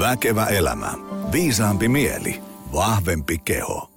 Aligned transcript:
Väkevä 0.00 0.46
elämä. 0.46 0.92
Viisaampi 1.32 1.88
mieli. 1.88 2.42
Vahvempi 2.72 3.38
keho. 3.38 3.90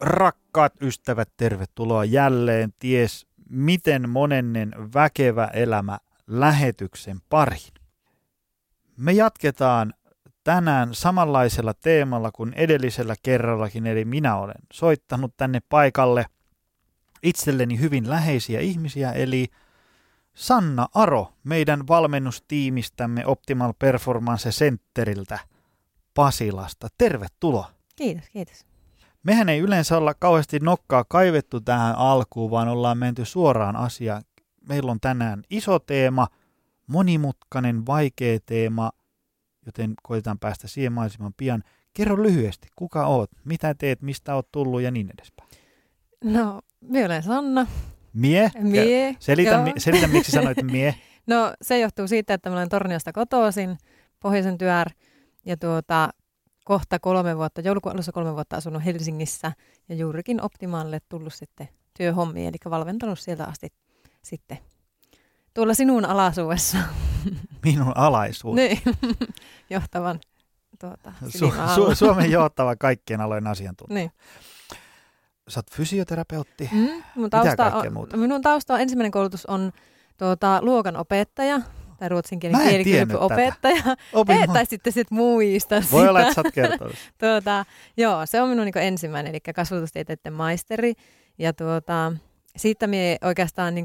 Rakkaat 0.00 0.72
ystävät, 0.82 1.28
tervetuloa 1.36 2.04
jälleen 2.04 2.72
ties 2.78 3.26
miten 3.50 4.08
monennen 4.10 4.72
väkevä 4.94 5.46
elämä 5.46 5.98
lähetyksen 6.26 7.18
pariin. 7.28 7.72
Me 8.96 9.12
jatketaan 9.12 9.94
tänään 10.44 10.94
samanlaisella 10.94 11.74
teemalla 11.74 12.30
kuin 12.32 12.52
edellisellä 12.54 13.14
kerrallakin, 13.22 13.86
eli 13.86 14.04
minä 14.04 14.36
olen 14.36 14.62
soittanut 14.72 15.34
tänne 15.36 15.60
paikalle 15.68 16.26
itselleni 17.22 17.80
hyvin 17.80 18.10
läheisiä 18.10 18.60
ihmisiä, 18.60 19.12
eli 19.12 19.48
Sanna 20.34 20.88
Aro 20.94 21.32
meidän 21.44 21.88
valmennustiimistämme 21.88 23.26
Optimal 23.26 23.72
Performance 23.78 24.50
Centeriltä 24.50 25.38
Pasilasta. 26.14 26.88
Tervetuloa. 26.98 27.70
Kiitos, 27.96 28.28
kiitos. 28.28 28.66
Mehän 29.22 29.48
ei 29.48 29.58
yleensä 29.60 29.96
olla 29.98 30.14
kauheasti 30.14 30.58
nokkaa 30.58 31.04
kaivettu 31.08 31.60
tähän 31.60 31.94
alkuun, 31.96 32.50
vaan 32.50 32.68
ollaan 32.68 32.98
menty 32.98 33.24
suoraan 33.24 33.76
asiaan. 33.76 34.22
Meillä 34.68 34.90
on 34.90 35.00
tänään 35.00 35.42
iso 35.50 35.78
teema, 35.78 36.26
monimutkainen, 36.86 37.86
vaikea 37.86 38.38
teema, 38.46 38.90
joten 39.66 39.94
koitetaan 40.02 40.38
päästä 40.38 40.68
siihen 40.68 40.92
mahdollisimman 40.92 41.34
pian. 41.36 41.62
Kerro 41.94 42.22
lyhyesti, 42.22 42.68
kuka 42.76 43.06
oot, 43.06 43.30
mitä 43.44 43.74
teet, 43.74 44.02
mistä 44.02 44.34
oot 44.34 44.48
tullut 44.52 44.82
ja 44.82 44.90
niin 44.90 45.10
edespäin. 45.18 45.50
No, 46.24 46.60
minä 46.80 47.06
olen 47.06 47.22
Sanna. 47.22 47.66
Mie? 48.14 48.50
Mie. 48.58 49.16
Selitä, 49.18 49.58
mi, 49.58 49.72
selitä, 49.78 50.06
miksi 50.06 50.32
sanoit 50.38 50.62
mie. 50.62 50.94
No, 51.26 51.54
se 51.62 51.78
johtuu 51.78 52.08
siitä, 52.08 52.34
että 52.34 52.50
mä 52.50 52.56
olen 52.56 52.68
Torniosta 52.68 53.12
kotoisin, 53.12 53.78
Pohjoisen 54.20 54.58
työr, 54.58 54.86
ja 55.46 55.56
tuota, 55.56 56.08
kohta 56.64 56.98
kolme 56.98 57.36
vuotta, 57.36 57.60
joulukuun 57.60 57.94
alussa 57.94 58.12
kolme 58.12 58.34
vuotta 58.34 58.56
asunut 58.56 58.84
Helsingissä, 58.84 59.52
ja 59.88 59.94
juurikin 59.94 60.42
Optimaalle 60.42 61.00
tullut 61.08 61.34
sitten 61.34 61.68
työhommiin, 61.96 62.48
eli 62.48 62.70
valmentanut 62.70 63.18
sieltä 63.18 63.44
asti 63.44 63.68
sitten 64.22 64.58
tuolla 65.54 65.74
sinun 65.74 66.04
alaisuudessa. 66.04 66.78
Minun 67.64 67.92
alaisuus. 67.96 68.56
niin, 68.56 68.78
johtavan 69.70 70.20
tuota, 70.80 71.12
Su- 71.24 71.52
Su- 71.90 71.94
Suomen 71.94 72.30
johtava 72.30 72.76
kaikkien 72.76 73.20
alojen 73.20 73.46
asiantuntija. 73.46 73.98
Niin. 73.98 74.10
Sä 75.48 75.58
oot 75.58 75.70
fysioterapeutti. 75.70 76.70
Mm, 76.72 77.02
mun 77.14 77.30
tausta 77.30 77.76
on, 77.76 77.92
muuta? 77.92 78.16
Minun 78.16 78.42
tausta 78.42 78.74
on, 78.74 78.80
ensimmäinen 78.80 79.12
koulutus 79.12 79.46
on 79.46 79.72
tuota, 80.18 80.58
luokan 80.62 80.96
opettaja 80.96 81.60
tai 81.98 82.08
ruotsinkielinen 82.08 82.68
kielikylpy 82.68 83.14
opettaja. 83.14 83.82
Opin 84.12 84.52
tai 84.52 84.66
sitten 84.66 84.92
sit 84.92 85.10
muista 85.10 85.80
sitä. 85.80 85.92
Voi 85.92 86.08
olla, 86.08 86.20
että 86.20 86.34
sä 86.34 86.42
oot 86.44 86.94
tuota, 87.20 87.64
joo, 87.96 88.26
se 88.26 88.42
on 88.42 88.48
minun 88.48 88.64
niin 88.64 88.78
ensimmäinen, 88.78 89.30
eli 89.30 89.40
kasvatustieteiden 89.40 90.32
maisteri. 90.32 90.92
Ja 91.38 91.52
tuota, 91.52 92.12
siitä 92.56 92.86
minä 92.86 93.16
oikeastaan 93.24 93.74
niin 93.74 93.84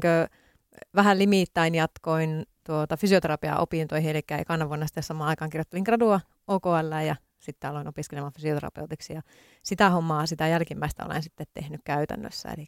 vähän 0.94 1.18
limittäin 1.18 1.74
jatkoin 1.74 2.46
tuota, 2.64 2.96
fysioterapiaa-opintoihin, 2.96 4.10
eli 4.10 4.22
ekana 4.38 4.68
vuonna 4.68 4.86
sitten 4.86 5.02
samaan 5.02 5.28
aikaan 5.28 5.50
kirjoittelin 5.50 5.84
gradua 5.84 6.20
OKL 6.46 6.92
ja 7.06 7.16
sitten 7.40 7.70
aloin 7.70 7.88
opiskelemaan 7.88 8.32
fysioterapeutiksi 8.32 9.12
ja 9.12 9.22
sitä 9.62 9.90
hommaa, 9.90 10.26
sitä 10.26 10.48
jälkimmäistä 10.48 11.04
olen 11.04 11.22
sitten 11.22 11.46
tehnyt 11.54 11.80
käytännössä. 11.84 12.48
Eli 12.50 12.66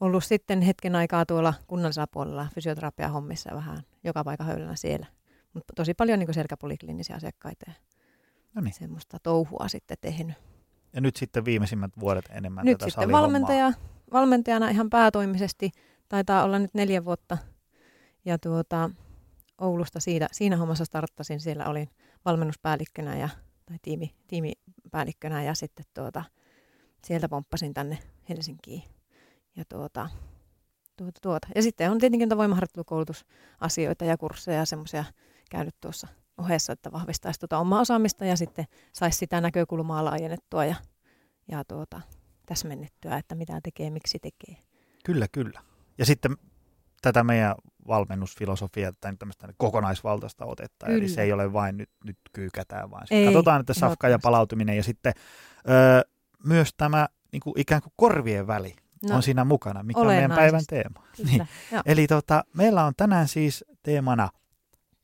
ollut 0.00 0.24
sitten 0.24 0.60
hetken 0.60 0.96
aikaa 0.96 1.26
tuolla 1.26 1.54
kunnallisella 1.66 2.06
puolella 2.06 2.48
fysioterapia-hommissa 2.54 3.54
vähän 3.54 3.82
joka 4.04 4.24
paikka 4.24 4.44
höylänä 4.44 4.76
siellä. 4.76 5.06
Mutta 5.52 5.72
tosi 5.76 5.94
paljon 5.94 6.18
niin 6.18 6.34
selkäpoliklinisiä 6.34 7.16
asiakkaita 7.16 7.64
ja 7.68 7.74
no 8.54 8.62
niin. 8.62 8.74
semmoista 8.74 9.18
touhua 9.22 9.68
sitten 9.68 9.96
tehnyt. 10.00 10.34
Ja 10.92 11.00
nyt 11.00 11.16
sitten 11.16 11.44
viimeisimmät 11.44 11.90
vuodet 12.00 12.24
enemmän 12.30 12.64
nyt 12.64 12.78
tätä 12.78 12.90
sitten 12.90 13.12
valmentaja, 13.12 13.72
valmentajana 14.12 14.68
ihan 14.68 14.90
päätoimisesti. 14.90 15.70
Taitaa 16.08 16.44
olla 16.44 16.58
nyt 16.58 16.74
neljä 16.74 17.04
vuotta. 17.04 17.38
Ja 18.24 18.38
tuota, 18.38 18.90
Oulusta 19.58 20.00
siitä, 20.00 20.28
siinä 20.32 20.56
hommassa 20.56 20.84
starttasin. 20.84 21.40
Siellä 21.40 21.66
olin 21.66 21.88
valmennuspäällikkönä 22.24 23.16
ja, 23.16 23.28
tai 23.66 23.76
tiimi, 23.82 24.14
tiimipäällikkönä 24.28 25.42
ja 25.42 25.54
sitten 25.54 25.84
tuota, 25.94 26.24
sieltä 27.04 27.28
pomppasin 27.28 27.74
tänne 27.74 27.98
Helsinkiin. 28.28 28.82
Ja, 29.56 29.64
tuota, 29.68 30.10
tuota, 30.96 31.18
tuota. 31.22 31.48
ja 31.54 31.62
sitten 31.62 31.90
on 31.90 31.98
tietenkin 31.98 32.28
voimaharjoittelukoulutusasioita 32.36 34.04
ja 34.04 34.16
kursseja 34.16 34.58
ja 34.58 34.64
semmoisia 34.64 35.04
käynyt 35.50 35.74
tuossa 35.80 36.08
ohessa, 36.38 36.72
että 36.72 36.92
vahvistaisi 36.92 37.40
tuota 37.40 37.58
omaa 37.58 37.80
osaamista 37.80 38.24
ja 38.24 38.36
sitten 38.36 38.64
saisi 38.92 39.18
sitä 39.18 39.40
näkökulmaa 39.40 40.04
laajennettua 40.04 40.64
ja, 40.64 40.74
ja 41.48 41.64
tuota, 41.64 42.00
täsmennettyä, 42.46 43.16
että 43.16 43.34
mitä 43.34 43.60
tekee, 43.62 43.90
miksi 43.90 44.18
tekee. 44.18 44.56
Kyllä, 45.04 45.28
kyllä. 45.28 45.62
Ja 45.98 46.06
sitten 46.06 46.36
tätä 47.02 47.24
meidän 47.24 47.54
valmennusfilosofiaa 47.88 48.92
tai 49.00 49.16
tämmöistä 49.16 49.48
kokonaisvaltaista 49.56 50.44
otetta. 50.44 50.86
Kyllä. 50.86 50.98
Eli 50.98 51.08
se 51.08 51.22
ei 51.22 51.32
ole 51.32 51.52
vain 51.52 51.76
nyt, 51.76 51.90
nyt 52.04 52.18
kyykätään, 52.32 52.90
vaan 52.90 53.06
ei, 53.10 53.24
katsotaan, 53.24 53.60
että 53.60 53.74
safka 53.74 54.08
ja 54.08 54.18
palautuminen 54.22 54.76
ja 54.76 54.82
sitten 54.82 55.12
öö, 55.68 56.00
myös 56.44 56.74
tämä 56.76 57.08
niin 57.32 57.40
kuin 57.40 57.60
ikään 57.60 57.82
kuin 57.82 57.92
korvien 57.96 58.46
väli 58.46 58.74
no, 59.08 59.16
on 59.16 59.22
siinä 59.22 59.44
mukana, 59.44 59.82
mikä 59.82 60.00
on 60.00 60.06
meidän 60.06 60.30
päivän 60.30 60.64
teema. 60.68 61.02
niin. 61.24 61.48
Eli 61.86 62.06
tota, 62.06 62.44
meillä 62.54 62.84
on 62.84 62.92
tänään 62.96 63.28
siis 63.28 63.64
teemana, 63.82 64.28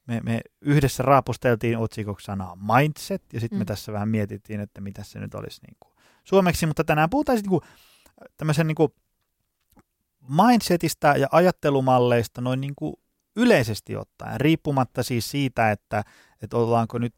me, 0.07 0.21
me 0.21 0.41
yhdessä 0.61 1.03
raapusteltiin 1.03 1.79
otsikoksi 1.79 2.25
sanaa 2.25 2.57
mindset, 2.57 3.23
ja 3.33 3.41
sitten 3.41 3.57
mm. 3.57 3.61
me 3.61 3.65
tässä 3.65 3.93
vähän 3.93 4.09
mietittiin, 4.09 4.61
että 4.61 4.81
mitä 4.81 5.05
se 5.05 5.19
nyt 5.19 5.35
olisi 5.35 5.61
niin 5.67 5.77
kuin 5.81 5.93
suomeksi, 6.25 6.67
mutta 6.67 6.85
tänään 6.85 7.11
puhutaan 7.11 7.39
sitten 7.39 7.51
niin 7.51 7.71
tämmöisen 8.37 8.67
niin 8.67 8.75
kuin 8.75 8.93
mindsetistä 10.29 11.15
ja 11.17 11.29
ajattelumalleista 11.33 12.41
noin 12.41 12.61
niin 12.61 12.75
kuin 12.77 12.95
yleisesti 13.37 13.97
ottaen, 13.97 14.41
riippumatta 14.41 15.03
siis 15.03 15.31
siitä, 15.31 15.71
että, 15.71 16.03
että 16.43 16.57
ollaanko 16.57 16.99
nyt, 16.99 17.15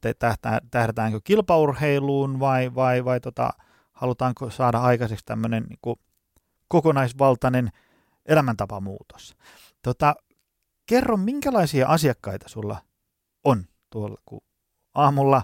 tähdätäänkö 0.70 1.20
kilpaurheiluun 1.24 2.40
vai, 2.40 2.74
vai, 2.74 3.04
vai 3.04 3.20
tota, 3.20 3.50
halutaanko 3.92 4.50
saada 4.50 4.78
aikaiseksi 4.78 5.24
tämmöinen 5.24 5.62
niin 5.68 5.78
kuin 5.82 5.96
kokonaisvaltainen 6.68 7.70
elämäntapamuutos. 8.26 9.36
Tota, 9.82 10.14
kerro, 10.86 11.16
minkälaisia 11.16 11.88
asiakkaita 11.88 12.48
sulla 12.48 12.76
on 13.44 13.64
tuolla, 13.90 14.20
kun 14.24 14.40
aamulla 14.94 15.42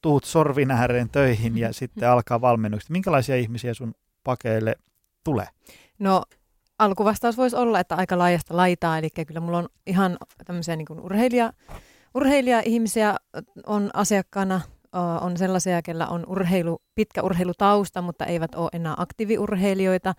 tuut 0.00 0.24
sorvin 0.24 0.70
ääreen 0.70 1.10
töihin 1.10 1.58
ja 1.58 1.72
sitten 1.80 2.10
alkaa 2.10 2.40
valmennukset. 2.40 2.90
Minkälaisia 2.90 3.36
ihmisiä 3.36 3.74
sun 3.74 3.94
pakeille 4.24 4.74
tulee? 5.24 5.48
No 5.98 6.22
alkuvastaus 6.78 7.36
voisi 7.36 7.56
olla, 7.56 7.80
että 7.80 7.94
aika 7.94 8.18
laajasta 8.18 8.56
laitaa, 8.56 8.98
eli 8.98 9.08
kyllä 9.26 9.40
mulla 9.40 9.58
on 9.58 9.68
ihan 9.86 10.16
tämmöisiä 10.44 10.76
niin 10.76 11.00
urheilija, 11.00 11.52
urheilija-ihmisiä 12.14 13.16
on 13.66 13.90
asiakkaana, 13.94 14.60
on 15.20 15.36
sellaisia, 15.36 15.82
kellä 15.82 16.06
on 16.06 16.24
urheilu, 16.26 16.82
pitkä 16.94 17.22
urheilutausta, 17.22 18.02
mutta 18.02 18.24
eivät 18.26 18.54
ole 18.54 18.70
enää 18.72 18.94
aktiiviurheilijoita, 18.96 20.14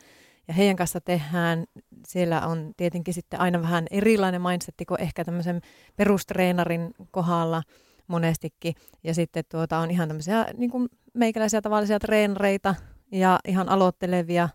ja 0.47 0.53
heidän 0.53 0.75
kanssa 0.75 1.01
tehdään, 1.01 1.65
siellä 2.07 2.47
on 2.47 2.71
tietenkin 2.77 3.13
sitten 3.13 3.39
aina 3.39 3.61
vähän 3.61 3.87
erilainen 3.91 4.41
mindset 4.41 4.75
kuin 4.87 5.01
ehkä 5.01 5.25
tämmöisen 5.25 5.61
perustreenarin 5.95 6.93
kohdalla 7.11 7.63
monestikin. 8.07 8.73
Ja 9.03 9.13
sitten 9.13 9.43
tuota 9.51 9.77
on 9.77 9.91
ihan 9.91 10.07
tämmöisiä 10.07 10.45
niin 10.57 10.71
kuin 10.71 10.89
meikäläisiä 11.13 11.61
tavallisia 11.61 11.99
treenareita 11.99 12.75
ja 13.11 13.39
ihan 13.47 13.69
aloittelevia, 13.69 14.49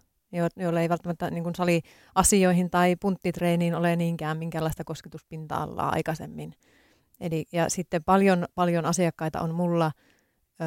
joille 0.56 0.82
ei 0.82 0.88
välttämättä 0.88 1.30
niin 1.30 1.44
kuin 1.44 1.54
saliasioihin 1.54 2.70
tai 2.70 2.96
punttitreeniin 2.96 3.74
ole 3.74 3.96
niinkään 3.96 4.38
minkäänlaista 4.38 4.84
kosketuspinta-alaa 4.84 5.92
aikaisemmin. 5.92 6.54
Eli, 7.20 7.44
ja 7.52 7.68
sitten 7.68 8.04
paljon, 8.04 8.46
paljon 8.54 8.86
asiakkaita 8.86 9.40
on 9.40 9.54
mulla 9.54 9.92
ö, 10.60 10.64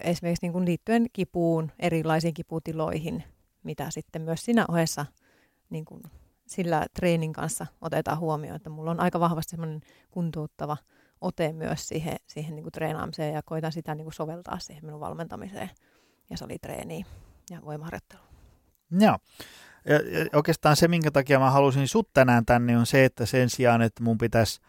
esimerkiksi 0.00 0.44
niin 0.46 0.52
kuin 0.52 0.64
liittyen 0.64 1.06
kipuun, 1.12 1.72
erilaisiin 1.78 2.34
kiputiloihin, 2.34 3.24
mitä 3.64 3.90
sitten 3.90 4.22
myös 4.22 4.44
siinä 4.44 4.64
ohessa 4.68 5.06
niin 5.70 5.84
kuin 5.84 6.02
sillä 6.46 6.86
treenin 6.94 7.32
kanssa 7.32 7.66
otetaan 7.80 8.18
huomioon, 8.18 8.56
että 8.56 8.70
mulla 8.70 8.90
on 8.90 9.00
aika 9.00 9.20
vahvasti 9.20 9.50
semmoinen 9.50 9.80
kuntouttava 10.10 10.76
ote 11.20 11.52
myös 11.52 11.88
siihen, 11.88 12.16
siihen 12.26 12.54
niin 12.54 12.62
kuin 12.62 12.72
treenaamiseen 12.72 13.34
ja 13.34 13.42
koitan 13.42 13.72
sitä 13.72 13.94
niin 13.94 14.04
kuin 14.04 14.14
soveltaa 14.14 14.58
siihen 14.58 14.84
minun 14.84 15.00
valmentamiseen 15.00 15.70
ja 16.30 16.36
salitreeniin 16.36 17.06
ja 17.50 17.62
voimaharjoitteluun. 17.64 18.33
Joo. 19.00 19.18
Ja, 19.88 19.94
ja 19.94 20.26
oikeastaan 20.32 20.76
se, 20.76 20.88
minkä 20.88 21.10
takia 21.10 21.38
mä 21.38 21.50
halusin 21.50 21.88
sut 21.88 22.08
tänään 22.12 22.44
tänne, 22.44 22.78
on 22.78 22.86
se, 22.86 23.04
että 23.04 23.26
sen 23.26 23.50
sijaan, 23.50 23.82
että 23.82 24.02
mun 24.02 24.18
pitäisi 24.18 24.60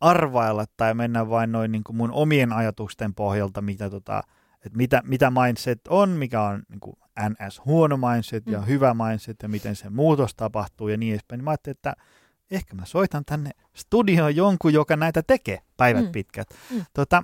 arvailla 0.00 0.64
tai 0.76 0.94
mennä 0.94 1.28
vain 1.28 1.52
noin 1.52 1.72
niin 1.72 1.84
kuin 1.84 1.96
mun 1.96 2.10
omien 2.10 2.52
ajatusten 2.52 3.14
pohjalta, 3.14 3.62
mitä, 3.62 3.90
tota, 3.90 4.22
että 4.66 4.76
mitä, 4.76 5.02
mitä 5.04 5.30
mindset 5.30 5.80
on, 5.88 6.10
mikä 6.10 6.42
on 6.42 6.62
niin 6.68 6.80
kuin 6.80 6.96
NS 7.20 7.60
huono 7.64 7.96
mindset 7.96 8.46
ja 8.46 8.58
mm. 8.58 8.66
hyvä 8.66 8.94
mindset 8.94 9.36
ja 9.42 9.48
miten 9.48 9.76
se 9.76 9.90
muutos 9.90 10.34
tapahtuu 10.34 10.88
ja 10.88 10.96
niin 10.96 11.12
edespäin. 11.12 11.38
Niin 11.38 11.44
mä 11.44 11.50
ajattelin, 11.50 11.76
että 11.76 11.94
ehkä 12.50 12.74
mä 12.74 12.84
soitan 12.84 13.24
tänne 13.24 13.50
studioon 13.74 14.36
jonkun, 14.36 14.72
joka 14.72 14.96
näitä 14.96 15.22
tekee 15.22 15.58
päivät 15.76 16.04
mm. 16.04 16.12
pitkät. 16.12 16.48
Mm. 16.70 16.84
Tota, 16.94 17.22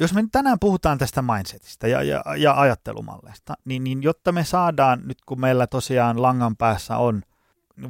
jos 0.00 0.14
me 0.14 0.24
tänään 0.32 0.58
puhutaan 0.60 0.98
tästä 0.98 1.22
mindsetistä 1.22 1.88
ja, 1.88 2.02
ja, 2.02 2.22
ja 2.36 2.60
ajattelumalleista, 2.60 3.54
niin, 3.64 3.84
niin 3.84 4.02
jotta 4.02 4.32
me 4.32 4.44
saadaan, 4.44 5.00
nyt 5.04 5.18
kun 5.26 5.40
meillä 5.40 5.66
tosiaan 5.66 6.22
langan 6.22 6.56
päässä 6.56 6.96
on 6.96 7.22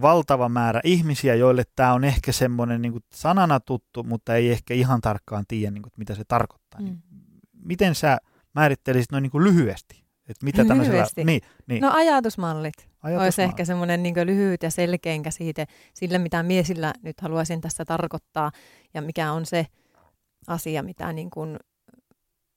valtava 0.01 0.49
määrä 0.49 0.81
ihmisiä, 0.85 1.35
joille 1.35 1.65
tämä 1.77 1.93
on 1.93 2.05
ehkä 2.05 2.33
semmoinen 2.33 2.83
niin 2.83 2.93
sanana 3.13 3.61
tuttu, 3.61 4.03
mutta 4.05 4.35
ei 4.35 4.51
ehkä 4.51 4.75
ihan 4.75 5.01
tarkkaan 5.01 5.45
tiedä, 5.49 5.71
niin 5.71 5.83
kuin, 5.83 5.93
mitä 5.97 6.15
se 6.15 6.25
tarkoittaa. 6.29 6.81
Niin 6.81 6.95
mm. 6.95 7.19
Niin, 7.19 7.41
miten 7.65 7.95
sä 7.95 8.19
määrittelisit 8.55 9.13
noin 9.13 9.23
niin 9.23 9.45
lyhyesti? 9.45 10.05
Että 10.29 10.45
mitä 10.45 10.63
lyhyesti? 10.63 11.25
Niin, 11.25 11.41
niin. 11.67 11.83
No 11.83 11.91
ajatusmallit. 11.95 12.75
Ajatusmallit. 12.79 13.23
Olisi 13.23 13.43
ehkä 13.43 13.65
semmoinen 13.65 14.03
niin 14.03 14.15
lyhyt 14.25 14.63
ja 14.63 14.71
selkein 14.71 15.23
käsite 15.23 15.67
sille, 15.95 16.19
mitä 16.19 16.43
miesillä 16.43 16.93
nyt 17.03 17.21
haluaisin 17.21 17.61
tässä 17.61 17.85
tarkoittaa 17.85 18.51
ja 18.95 19.03
mikä 19.03 19.33
on 19.33 19.47
se 19.47 19.67
asia, 20.47 20.83
mitä 20.83 21.13
niin 21.13 21.31
kuin 21.31 21.57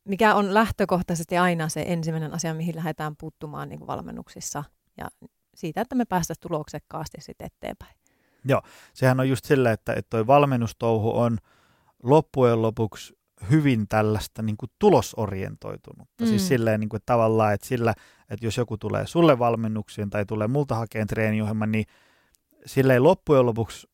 mikä 0.06 0.36
on 0.36 0.54
lähtökohtaisesti 0.54 1.38
aina 1.38 1.70
se 1.70 1.84
ensimmäinen 1.88 2.34
asia, 2.34 2.54
mihin 2.54 2.76
lähdetään 2.76 3.16
puuttumaan 3.16 3.70
niin 3.70 3.80
kuin 3.80 3.88
valmennuksissa 3.88 4.64
ja 4.98 5.10
siitä, 5.56 5.82
että 5.82 5.96
me 5.96 6.06
päästäisiin 6.06 6.42
tuloksekkaasti 6.42 7.18
sitten 7.22 7.48
eteenpäin. 7.48 7.96
Joo, 8.46 8.62
sehän 8.94 9.20
on 9.20 9.30
just 9.30 9.46
sillä, 9.46 9.72
että, 9.72 9.94
että 9.94 10.10
toi 10.10 10.28
valmennustouhu 10.28 11.18
on 11.20 11.38
loppujen 12.04 12.62
lopuksi 12.62 13.18
hyvin 13.50 13.88
tällaista 13.88 14.42
niin 14.42 14.58
kuin 14.58 14.70
tulosorientoitunutta. 14.80 16.14
Siis 16.18 16.30
mm. 16.30 16.38
Siis 16.38 16.48
silleen 16.48 16.80
niin 16.80 16.90
kuin, 16.90 17.02
tavallaan, 17.06 17.54
että 17.54 17.68
sillä, 17.68 17.94
että 18.30 18.46
jos 18.46 18.58
joku 18.58 18.78
tulee 18.78 19.08
sulle 19.08 19.40
valmennuksiin 19.40 20.10
tai 20.10 20.26
tulee 20.26 20.48
multa 20.48 20.76
hakeen 20.76 21.08
treeniohjelman, 21.08 21.72
niin 21.72 21.86
silleen 22.66 23.04
loppujen 23.04 23.46
lopuksi 23.46 23.88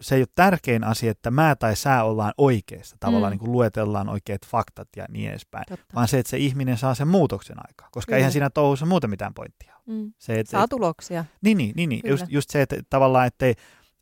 se 0.00 0.14
ei 0.14 0.20
ole 0.20 0.28
tärkein 0.34 0.84
asia, 0.84 1.10
että 1.10 1.30
mä 1.30 1.56
tai 1.56 1.76
sä 1.76 2.02
ollaan 2.02 2.32
oikeassa, 2.38 2.96
tavallaan 3.00 3.30
mm. 3.30 3.32
niin 3.32 3.38
kuin 3.38 3.52
luetellaan 3.52 4.08
oikeat 4.08 4.46
faktat 4.46 4.88
ja 4.96 5.06
niin 5.08 5.30
edespäin, 5.30 5.64
Totta. 5.68 5.94
vaan 5.94 6.08
se, 6.08 6.18
että 6.18 6.30
se 6.30 6.36
ihminen 6.36 6.78
saa 6.78 6.94
sen 6.94 7.08
muutoksen 7.08 7.56
aikaa, 7.68 7.88
koska 7.92 8.10
Kyllä. 8.10 8.16
eihän 8.16 8.32
siinä 8.32 8.50
touhussa 8.50 8.86
muuta 8.86 9.08
mitään 9.08 9.34
pointtia. 9.34 9.76
Mm. 9.86 10.12
Se, 10.18 10.40
että, 10.40 10.50
saa 10.50 10.68
tuloksia. 10.68 11.24
Niin, 11.42 11.58
niin, 11.58 11.72
niin, 11.76 11.88
niin. 11.88 12.00
Just, 12.04 12.24
just 12.28 12.50
se, 12.50 12.62
että 12.62 12.76
tavallaan, 12.90 13.26
ettei, 13.26 13.54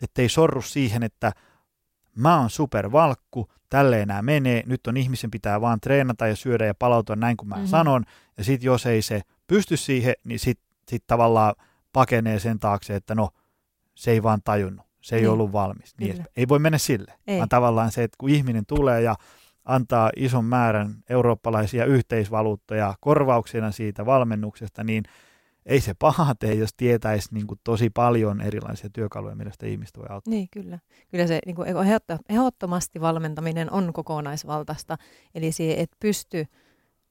ettei 0.03 0.29
sorru 0.29 0.62
siihen, 0.62 1.03
että 1.03 1.33
mä 2.15 2.41
oon 2.41 2.50
supervalkku, 2.50 3.49
tälleen 3.71 4.09
nämä 4.09 4.23
menee, 4.23 4.62
nyt 4.67 4.87
on 4.87 4.97
ihmisen 4.97 5.31
pitää 5.31 5.61
vaan 5.61 5.81
treenata 5.81 6.27
ja 6.27 6.37
syödä 6.37 6.67
ja 6.67 6.75
palautua 6.75 7.17
näin 7.17 7.37
kuin 7.37 7.49
mä 7.49 7.55
mm-hmm. 7.55 7.69
sanon, 7.69 8.05
ja 8.39 8.45
sitten 8.45 8.67
jos 8.67 8.87
ei 8.87 9.03
se 9.03 9.23
pysty 9.47 9.77
siihen, 9.77 10.15
niin 10.25 10.39
sitten 10.39 10.69
sit 10.89 11.05
tavallaan 11.06 11.55
pakenee 11.93 12.39
sen 12.39 12.59
taakse, 12.59 12.95
että 12.95 13.15
no, 13.15 13.29
se 13.95 14.11
ei 14.11 14.23
vaan 14.23 14.41
tajunnut 14.45 14.88
se 15.09 15.17
ei 15.17 15.23
niin. 15.23 15.31
ollut 15.31 15.53
valmis. 15.53 15.95
Niin, 16.01 16.25
ei 16.37 16.49
voi 16.49 16.59
mennä 16.59 16.79
sille, 16.79 17.15
ei. 17.27 17.39
vaan 17.39 17.49
tavallaan 17.49 17.93
se, 17.93 18.03
että 18.03 18.17
kun 18.19 18.31
ihminen 18.31 18.67
tulee 18.67 19.03
ja 19.03 19.15
antaa 19.65 20.11
ison 20.17 20.45
määrän 20.45 20.95
eurooppalaisia 21.09 21.85
yhteisvaluuttoja 21.85 22.95
korvauksena 23.01 23.71
siitä 23.71 24.07
valmennuksesta, 24.07 24.85
niin 24.85 25.05
ei 25.67 25.81
se 25.81 25.95
paha 25.99 26.35
tee, 26.35 26.55
jos 26.55 26.75
tietäisi 26.77 27.29
niin 27.35 27.47
kuin 27.47 27.61
tosi 27.65 27.91
paljon 27.91 28.41
erilaisia 28.41 28.91
työkaluja, 28.93 29.35
millä 29.35 29.53
sitä 29.53 29.67
ihmistä 29.67 30.01
voi 30.01 30.07
auttaa. 30.11 30.31
Niin, 30.31 30.49
kyllä. 30.51 30.79
Kyllä 31.11 31.27
se 31.27 31.39
niin 31.47 31.57
kuin, 31.57 31.69
ehdottomasti 32.29 33.01
valmentaminen 33.01 33.73
on 33.73 33.93
kokonaisvaltaista, 33.93 34.97
eli 35.35 35.53
se 35.53 35.75
et 35.79 35.91
pysty 36.01 36.47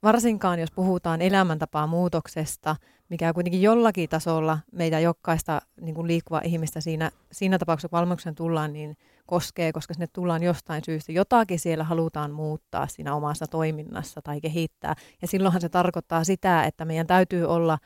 varsinkaan 0.03 0.59
jos 0.59 0.71
puhutaan 0.71 1.21
elämäntapaa 1.21 1.87
muutoksesta, 1.87 2.75
mikä 3.09 3.33
kuitenkin 3.33 3.61
jollakin 3.61 4.09
tasolla 4.09 4.59
meitä 4.71 4.99
jokaista 4.99 5.61
niin 5.81 5.95
kuin 5.95 6.07
liikkuva 6.07 6.41
ihmistä 6.43 6.81
siinä, 6.81 7.11
siinä 7.31 7.59
tapauksessa, 7.59 7.89
kun 7.89 7.97
valmennuksen 7.97 8.35
tullaan, 8.35 8.73
niin 8.73 8.97
koskee, 9.25 9.71
koska 9.71 9.93
sinne 9.93 10.07
tullaan 10.13 10.43
jostain 10.43 10.83
syystä. 10.85 11.11
Jotakin 11.11 11.59
siellä 11.59 11.83
halutaan 11.83 12.31
muuttaa 12.31 12.87
siinä 12.87 13.15
omassa 13.15 13.47
toiminnassa 13.47 14.21
tai 14.21 14.41
kehittää. 14.41 14.95
Ja 15.21 15.27
silloinhan 15.27 15.61
se 15.61 15.69
tarkoittaa 15.69 16.23
sitä, 16.23 16.63
että 16.63 16.85
meidän 16.85 17.07
täytyy 17.07 17.45
olla 17.45 17.77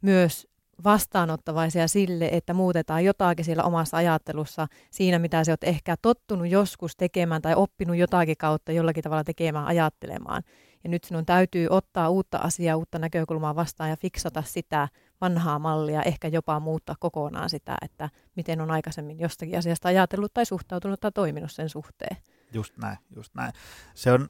myös 0.00 0.46
vastaanottavaisia 0.84 1.88
sille, 1.88 2.28
että 2.32 2.54
muutetaan 2.54 3.04
jotakin 3.04 3.44
siellä 3.44 3.62
omassa 3.62 3.96
ajattelussa 3.96 4.66
siinä, 4.90 5.18
mitä 5.18 5.44
sä 5.44 5.52
oot 5.52 5.64
ehkä 5.64 5.96
tottunut 6.02 6.48
joskus 6.48 6.96
tekemään 6.96 7.42
tai 7.42 7.54
oppinut 7.54 7.96
jotakin 7.96 8.36
kautta 8.36 8.72
jollakin 8.72 9.02
tavalla 9.02 9.24
tekemään, 9.24 9.66
ajattelemaan. 9.66 10.42
Ja 10.84 10.90
nyt 10.90 11.04
sinun 11.04 11.26
täytyy 11.26 11.66
ottaa 11.70 12.08
uutta 12.08 12.38
asiaa, 12.38 12.76
uutta 12.76 12.98
näkökulmaa 12.98 13.54
vastaan 13.54 13.90
ja 13.90 13.96
fiksata 13.96 14.42
sitä 14.42 14.88
vanhaa 15.20 15.58
mallia, 15.58 16.02
ehkä 16.02 16.28
jopa 16.28 16.60
muuttaa 16.60 16.96
kokonaan 17.00 17.50
sitä, 17.50 17.76
että 17.82 18.10
miten 18.36 18.60
on 18.60 18.70
aikaisemmin 18.70 19.18
jostakin 19.18 19.58
asiasta 19.58 19.88
ajatellut 19.88 20.34
tai 20.34 20.46
suhtautunut 20.46 21.00
tai 21.00 21.12
toiminut 21.12 21.52
sen 21.52 21.68
suhteen. 21.68 22.16
Just 22.52 22.76
näin, 22.76 22.98
just 23.16 23.34
näin. 23.34 23.52
Se 23.94 24.12
on 24.12 24.28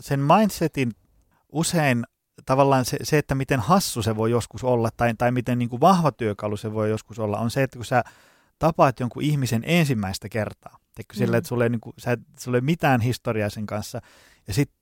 sen 0.00 0.20
mindsetin 0.20 0.92
usein 1.52 2.04
tavallaan 2.46 2.84
se, 2.84 2.96
se, 3.02 3.18
että 3.18 3.34
miten 3.34 3.60
hassu 3.60 4.02
se 4.02 4.16
voi 4.16 4.30
joskus 4.30 4.64
olla 4.64 4.90
tai, 4.96 5.14
tai 5.14 5.32
miten 5.32 5.58
niin 5.58 5.68
kuin 5.68 5.80
vahva 5.80 6.12
työkalu 6.12 6.56
se 6.56 6.72
voi 6.72 6.90
joskus 6.90 7.18
olla, 7.18 7.38
on 7.38 7.50
se, 7.50 7.62
että 7.62 7.78
kun 7.78 7.84
sä 7.84 8.04
tapaat 8.58 9.00
jonkun 9.00 9.22
ihmisen 9.22 9.62
ensimmäistä 9.66 10.28
kertaa, 10.28 10.78
teikö, 10.94 11.14
mm. 11.14 11.18
sille, 11.18 11.36
että 11.36 11.48
sulla 11.48 11.64
ei, 11.64 11.70
niin 11.70 11.80
kuin, 11.80 11.94
sä, 11.98 12.16
sulla 12.38 12.58
ei 12.58 12.62
mitään 12.62 13.00
historiaa 13.00 13.50
sen 13.50 13.66
kanssa, 13.66 14.00
ja 14.48 14.54
sitten 14.54 14.81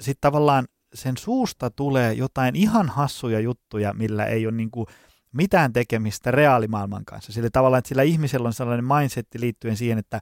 sit 0.00 0.18
tavallaan 0.20 0.64
sen 0.94 1.16
suusta 1.16 1.70
tulee 1.70 2.12
jotain 2.12 2.56
ihan 2.56 2.88
hassuja 2.88 3.40
juttuja, 3.40 3.92
millä 3.94 4.24
ei 4.24 4.46
ole 4.46 4.54
niin 4.54 4.70
kuin 4.70 4.86
mitään 5.32 5.72
tekemistä 5.72 6.30
reaalimaailman 6.30 7.04
kanssa. 7.04 7.32
Sillä 7.32 7.48
tavallaan, 7.52 7.78
että 7.78 7.88
sillä 7.88 8.02
ihmisellä 8.02 8.46
on 8.46 8.52
sellainen 8.52 8.84
mindsetti 8.84 9.40
liittyen 9.40 9.76
siihen, 9.76 9.98
että, 9.98 10.20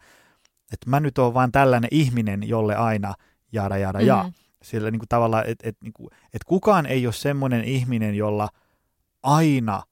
että 0.73 0.91
mä 0.91 1.01
nyt 1.01 1.19
oon 1.19 1.35
vaan 1.35 1.53
tällainen 1.53 1.89
ihminen, 1.93 2.49
jolle 2.49 2.77
aina 2.77 3.15
jaada, 3.53 3.77
jaada, 3.77 3.99
mm-hmm. 3.99 4.09
jaa. 4.09 4.33
Sillä 4.63 4.91
niin 4.91 4.99
kuin 4.99 5.09
tavallaan, 5.09 5.45
että 5.47 5.69
et, 5.69 5.77
niin 5.83 5.93
kuin, 5.93 6.11
et 6.35 6.45
kukaan 6.45 6.87
ei 6.87 7.07
ole 7.07 7.13
semmoinen 7.13 7.65
ihminen, 7.65 8.15
jolla 8.15 8.49
aina 9.23 9.83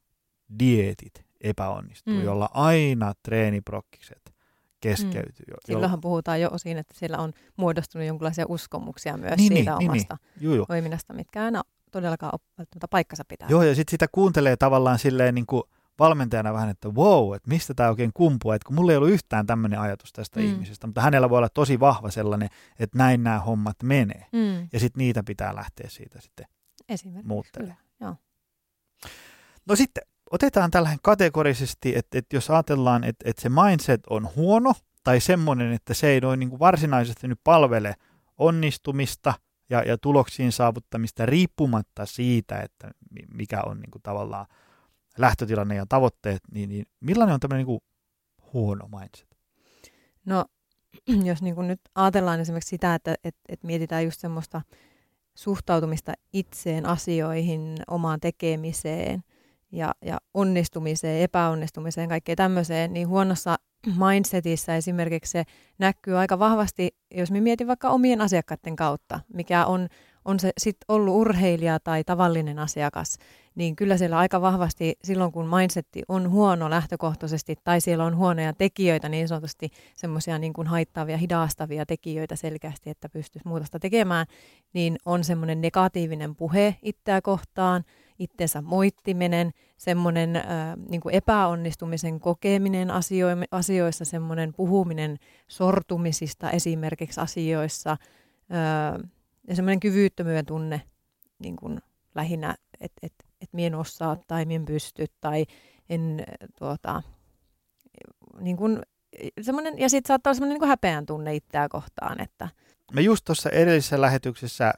dietit 0.59 1.25
epäonnistuu, 1.41 2.15
mm. 2.15 2.23
jolla 2.23 2.49
aina 2.53 3.13
treeniprokkikset 3.23 4.35
keskeytyy. 4.81 5.47
Mm. 5.49 5.57
Silloinhan 5.67 6.01
puhutaan 6.01 6.41
jo 6.41 6.49
osin, 6.53 6.79
että 6.79 6.95
siellä 6.99 7.19
on 7.19 7.33
muodostunut 7.57 8.07
jonkinlaisia 8.07 8.45
uskomuksia 8.49 9.17
myös 9.17 9.37
niin, 9.37 9.53
siitä 9.53 9.71
niin, 9.71 9.79
niin. 9.79 9.91
omasta 9.91 10.17
niin, 10.41 10.57
Juu, 10.57 10.67
toiminnasta, 10.67 11.15
mitkä 11.15 11.45
aina 11.45 11.63
todellakaan 11.93 12.33
ole 12.59 12.67
paikkansa 12.91 13.25
pitää. 13.29 13.49
Joo, 13.51 13.63
ja 13.63 13.75
sitten 13.75 13.91
sitä 13.91 14.07
kuuntelee 14.13 14.57
tavallaan 14.57 14.99
silleen 14.99 15.35
niin 15.35 15.47
kuin 15.47 15.63
valmentajana 15.99 16.53
vähän, 16.53 16.69
että 16.69 16.89
wow, 16.89 17.35
että 17.35 17.49
mistä 17.49 17.75
tämä 17.75 17.89
oikein 17.89 18.11
kumpuu, 18.15 18.53
että 18.53 18.67
kun 18.67 18.75
mulla 18.75 18.93
ei 18.93 18.97
ollut 18.97 19.11
yhtään 19.11 19.47
tämmöinen 19.47 19.81
ajatus 19.81 20.13
tästä 20.13 20.41
mm. 20.41 20.47
ihmisestä, 20.47 20.87
mutta 20.87 21.01
hänellä 21.01 21.31
voi 21.31 21.39
olla 21.39 21.49
tosi 21.49 21.81
vahva 21.81 22.11
sellainen, 22.11 22.49
että 22.79 22.99
näin 22.99 23.23
nämä 23.23 23.39
hommat 23.39 23.77
menee. 23.83 24.27
Mm. 24.33 24.69
Ja 24.73 24.81
sitten 24.81 24.99
niitä 24.99 25.23
pitää 25.23 25.55
lähteä 25.55 25.89
siitä 25.89 26.21
sitten 26.21 26.47
muuttelemaan. 27.23 27.79
Joo. 28.01 28.17
No 29.67 29.77
sitten 29.77 30.03
otetaan 30.31 30.71
tällainen 30.71 30.99
kategorisesti, 31.03 31.97
että, 31.97 32.19
että 32.19 32.37
jos 32.37 32.51
ajatellaan, 32.51 33.05
että, 33.05 33.31
että 33.31 33.43
se 33.43 33.49
mindset 33.49 34.01
on 34.11 34.29
huono 34.37 34.75
tai 35.05 35.21
semmoinen, 35.21 35.73
että 35.73 35.95
se 35.95 36.09
ei 36.09 36.21
noin 36.21 36.41
niin 36.41 36.51
kuin 36.51 36.61
varsinaisesti 36.61 37.29
nyt 37.29 37.41
palvele 37.45 37.95
onnistumista 38.39 39.35
ja, 39.71 39.83
ja 39.83 39.99
tuloksiin 39.99 40.53
saavuttamista 40.53 41.27
riippumatta 41.27 42.07
siitä, 42.07 42.61
että 42.61 42.91
mikä 43.35 43.63
on 43.67 43.81
niin 43.81 43.91
kuin 43.91 44.03
tavallaan 44.03 44.47
lähtötilanne 45.19 45.75
ja 45.75 45.87
tavoitteet, 45.89 46.43
niin, 46.53 46.69
niin 46.69 46.87
millainen 47.01 47.35
on 47.35 47.41
tämmöinen 47.41 47.67
niin 47.67 47.67
kuin 47.67 47.81
huono 48.53 48.89
mindset? 48.89 49.39
No, 50.25 50.45
jos 51.31 51.43
niin 51.43 51.55
kuin 51.55 51.69
nyt 51.69 51.81
ajatellaan 51.95 52.41
esimerkiksi 52.41 52.69
sitä, 52.69 52.95
että, 52.95 53.15
että, 53.25 53.41
että 53.49 53.67
mietitään 53.67 54.05
just 54.05 54.21
semmoista 54.21 54.63
suhtautumista 55.35 56.13
itseen, 56.33 56.87
asioihin, 56.87 57.77
omaan 57.89 58.21
tekemiseen– 58.21 59.23
ja, 59.73 59.95
ja 60.03 60.19
onnistumiseen, 60.35 61.23
epäonnistumiseen, 61.23 62.09
kaikkeen 62.09 62.37
tämmöiseen, 62.37 62.93
niin 62.93 63.09
huonossa 63.09 63.57
mindsetissä 64.07 64.77
esimerkiksi 64.77 65.31
se 65.31 65.45
näkyy 65.79 66.19
aika 66.19 66.39
vahvasti, 66.39 66.97
jos 67.15 67.31
me 67.31 67.41
mietin 67.41 67.67
vaikka 67.67 67.91
omien 67.91 68.21
asiakkaiden 68.21 68.77
kautta, 68.77 69.21
mikä 69.35 69.67
on, 69.67 69.89
on 70.25 70.41
se 70.41 70.53
sitten 70.59 70.85
ollut 70.89 71.15
urheilija 71.15 71.81
tai 71.81 72.05
tavallinen 72.05 72.59
asiakas, 72.59 73.19
niin 73.55 73.77
kyllä 73.77 73.97
siellä 73.97 74.19
aika 74.19 74.41
vahvasti 74.41 74.95
silloin, 75.05 75.33
kun 75.33 75.49
mindsetti 75.57 76.03
on 76.09 76.31
huono 76.31 76.71
lähtökohtaisesti 76.71 77.57
tai 77.65 77.81
siellä 77.81 78.05
on 78.05 78.17
huonoja 78.17 78.53
tekijöitä, 78.53 79.09
niin 79.09 79.29
sanotusti 79.29 79.71
semmoisia 79.95 80.39
niin 80.39 80.53
kuin 80.53 80.67
haittaavia, 80.67 81.17
hidastavia 81.17 81.87
tekijöitä 81.87 82.37
selkeästi, 82.37 82.91
että 82.91 83.09
pystyisi 83.09 83.49
muutosta 83.49 83.79
tekemään, 83.79 84.27
niin 84.73 84.97
on 85.05 85.25
semmoinen 85.25 85.61
negatiivinen 85.61 86.37
puhe 86.37 86.77
itseä 86.83 87.23
kohtaan– 87.23 87.85
itsensä 88.19 88.63
moittiminen, 88.63 89.51
semmoinen 89.77 90.37
äh, 90.37 90.45
niin 90.89 91.01
epäonnistumisen 91.13 92.21
kokeminen 92.21 92.91
asio- 92.91 93.47
asioissa, 93.51 94.05
semmoinen 94.05 94.55
puhuminen 94.55 95.19
sortumisista 95.49 96.51
esimerkiksi 96.51 97.21
asioissa 97.21 97.91
äh, 97.91 99.11
ja 99.49 99.57
semmoinen 99.57 99.81
kyvyttömyyden 99.81 100.47
tunne 100.47 100.83
niin 101.39 101.57
kuin 101.57 101.81
lähinnä, 102.15 102.57
että 102.81 103.01
et, 103.03 103.13
et 103.41 103.49
mien 103.53 103.75
osaa 103.75 104.17
tai 104.27 104.45
mien 104.45 104.65
pysty 104.65 105.07
tai 105.21 105.47
en 105.91 106.25
tuota, 106.59 107.03
niin 108.41 108.57
kuin, 108.57 108.83
semmoinen, 109.41 109.79
ja 109.79 109.89
sitten 109.89 110.09
saattaa 110.09 110.31
olla 110.31 110.35
semmoinen 110.35 110.61
niin 110.61 110.69
häpeän 110.69 111.07
tunne 111.07 111.35
itseä 111.35 111.69
kohtaan, 111.69 112.21
että 112.21 112.49
me 112.93 113.01
just 113.01 113.25
tuossa 113.25 113.51
edellisessä 113.51 114.01
lähetyksessä 114.01 114.75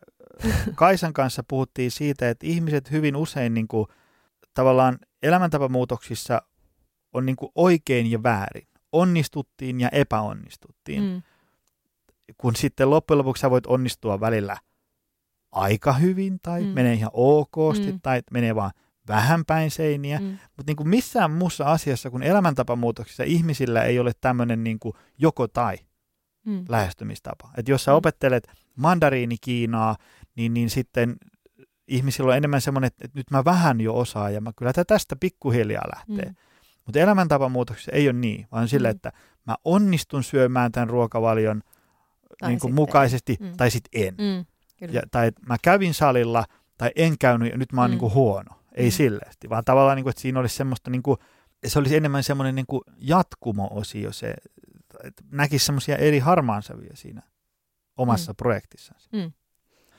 Kaisan 0.74 1.12
kanssa 1.12 1.42
puhuttiin 1.48 1.90
siitä, 1.90 2.30
että 2.30 2.46
ihmiset 2.46 2.90
hyvin 2.90 3.16
usein 3.16 3.54
niin 3.54 3.68
kuin, 3.68 3.86
tavallaan 4.54 4.98
elämäntapamuutoksissa 5.22 6.42
on 7.12 7.26
niin 7.26 7.36
kuin 7.36 7.52
oikein 7.54 8.10
ja 8.10 8.22
väärin. 8.22 8.68
Onnistuttiin 8.92 9.80
ja 9.80 9.88
epäonnistuttiin. 9.88 11.02
Mm. 11.02 11.22
Kun 12.38 12.56
sitten 12.56 12.90
loppujen 12.90 13.18
lopuksi 13.18 13.40
sä 13.40 13.50
voit 13.50 13.66
onnistua 13.66 14.20
välillä 14.20 14.56
aika 15.52 15.92
hyvin 15.92 16.38
tai 16.42 16.62
mm. 16.62 16.68
menee 16.68 16.94
ihan 16.94 17.10
okosti 17.12 17.92
mm. 17.92 18.00
tai 18.02 18.22
menee 18.30 18.54
vaan 18.54 18.70
vähän 19.08 19.44
päin 19.44 19.70
seiniä. 19.70 20.18
Mm. 20.18 20.26
Mutta 20.26 20.70
niin 20.70 20.76
kuin 20.76 20.88
missään 20.88 21.30
muussa 21.30 21.64
asiassa 21.64 22.10
kuin 22.10 22.22
elämäntapamuutoksissa 22.22 23.22
ihmisillä 23.24 23.82
ei 23.82 23.98
ole 23.98 24.12
tämmöinen 24.20 24.64
niin 24.64 24.78
kuin 24.78 24.94
joko 25.18 25.48
tai 25.48 25.76
mm. 26.46 26.64
lähestymistapa. 26.68 27.50
Että 27.56 27.70
jos 27.70 27.84
sä 27.84 27.90
mm. 27.90 27.96
opettelet 27.96 28.48
mandariini-Kiinaa, 28.76 29.96
niin, 30.40 30.54
niin 30.54 30.70
sitten 30.70 31.16
ihmisillä 31.88 32.30
on 32.30 32.36
enemmän 32.36 32.60
semmoinen, 32.60 32.86
että, 32.86 33.04
että 33.04 33.18
nyt 33.18 33.30
mä 33.30 33.44
vähän 33.44 33.80
jo 33.80 33.96
osaan 33.96 34.34
ja 34.34 34.40
mä 34.40 34.52
kyllä 34.56 34.72
tästä 34.86 35.16
pikkuhiljaa 35.16 35.84
lähtee. 35.96 36.28
Mm. 36.28 36.36
Mutta 36.86 37.00
elämäntapamuutoksessa 37.00 37.92
ei 37.92 38.08
ole 38.08 38.18
niin, 38.18 38.46
vaan 38.52 38.68
sillä, 38.68 38.88
mm. 38.88 38.90
että 38.90 39.12
mä 39.46 39.56
onnistun 39.64 40.24
syömään 40.24 40.72
tämän 40.72 40.90
ruokavalion 40.90 41.62
niin 42.46 42.60
kuin 42.60 42.74
mukaisesti 42.74 43.36
mm. 43.40 43.56
tai 43.56 43.70
sitten 43.70 44.02
en. 44.02 44.14
Mm, 44.14 44.44
ja, 44.92 45.02
tai 45.10 45.32
mä 45.46 45.56
kävin 45.62 45.94
salilla 45.94 46.44
tai 46.78 46.90
en 46.96 47.18
käynyt 47.18 47.52
ja 47.52 47.58
nyt 47.58 47.72
mä 47.72 47.80
oon 47.80 47.90
mm. 47.90 47.92
niin 47.92 48.00
kuin 48.00 48.14
huono. 48.14 48.50
Ei 48.74 48.86
mm. 48.86 48.92
silleesti, 48.92 49.48
vaan 49.48 49.64
tavallaan, 49.64 49.96
niin 49.96 50.04
kuin, 50.04 50.10
että 50.10 50.22
siinä 50.22 50.40
olisi 50.40 50.56
semmoista, 50.56 50.90
niin 50.90 51.02
kuin, 51.02 51.18
se 51.66 51.78
olisi 51.78 51.96
enemmän 51.96 52.22
semmoinen 52.22 52.54
niin 52.54 52.66
kuin 52.66 52.82
jatkumo-osio, 52.98 54.12
se, 54.12 54.34
että 55.04 55.24
näkisi 55.32 55.66
semmoisia 55.66 55.96
eri 55.96 56.18
harmaansävyjä 56.18 56.92
siinä 56.94 57.22
omassa 57.96 58.32
mm. 58.32 58.36
projektissansa. 58.36 59.08
Mm. 59.12 59.32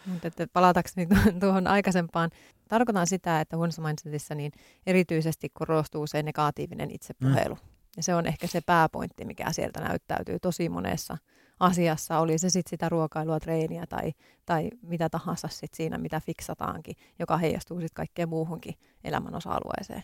Mutta 0.05 0.27
että 0.27 0.47
palatakseni 0.53 1.07
tuohon 1.39 1.67
aikaisempaan, 1.67 2.29
tarkoitan 2.69 3.07
sitä, 3.07 3.41
että 3.41 3.57
huonossa 3.57 3.81
mindsetissa 3.81 4.35
niin 4.35 4.51
erityisesti 4.87 5.49
korostuu 5.53 6.07
se 6.07 6.23
negatiivinen 6.23 6.91
itsepuhelu. 6.91 7.55
Mm. 7.55 7.61
Ja 7.97 8.03
se 8.03 8.15
on 8.15 8.25
ehkä 8.25 8.47
se 8.47 8.61
pääpointti, 8.61 9.25
mikä 9.25 9.51
sieltä 9.51 9.79
näyttäytyy 9.79 10.39
tosi 10.39 10.69
monessa 10.69 11.17
asiassa, 11.59 12.19
oli 12.19 12.37
se 12.37 12.49
sitten 12.49 12.69
sitä 12.69 12.89
ruokailua, 12.89 13.39
treeniä 13.39 13.85
tai, 13.89 14.13
tai 14.45 14.69
mitä 14.81 15.09
tahansa 15.09 15.47
sit 15.47 15.73
siinä, 15.73 15.97
mitä 15.97 16.19
fiksataankin, 16.19 16.95
joka 17.19 17.37
heijastuu 17.37 17.79
sitten 17.79 17.95
kaikkeen 17.95 18.29
muuhunkin 18.29 18.75
elämän 19.03 19.35
osa-alueeseen. 19.35 20.03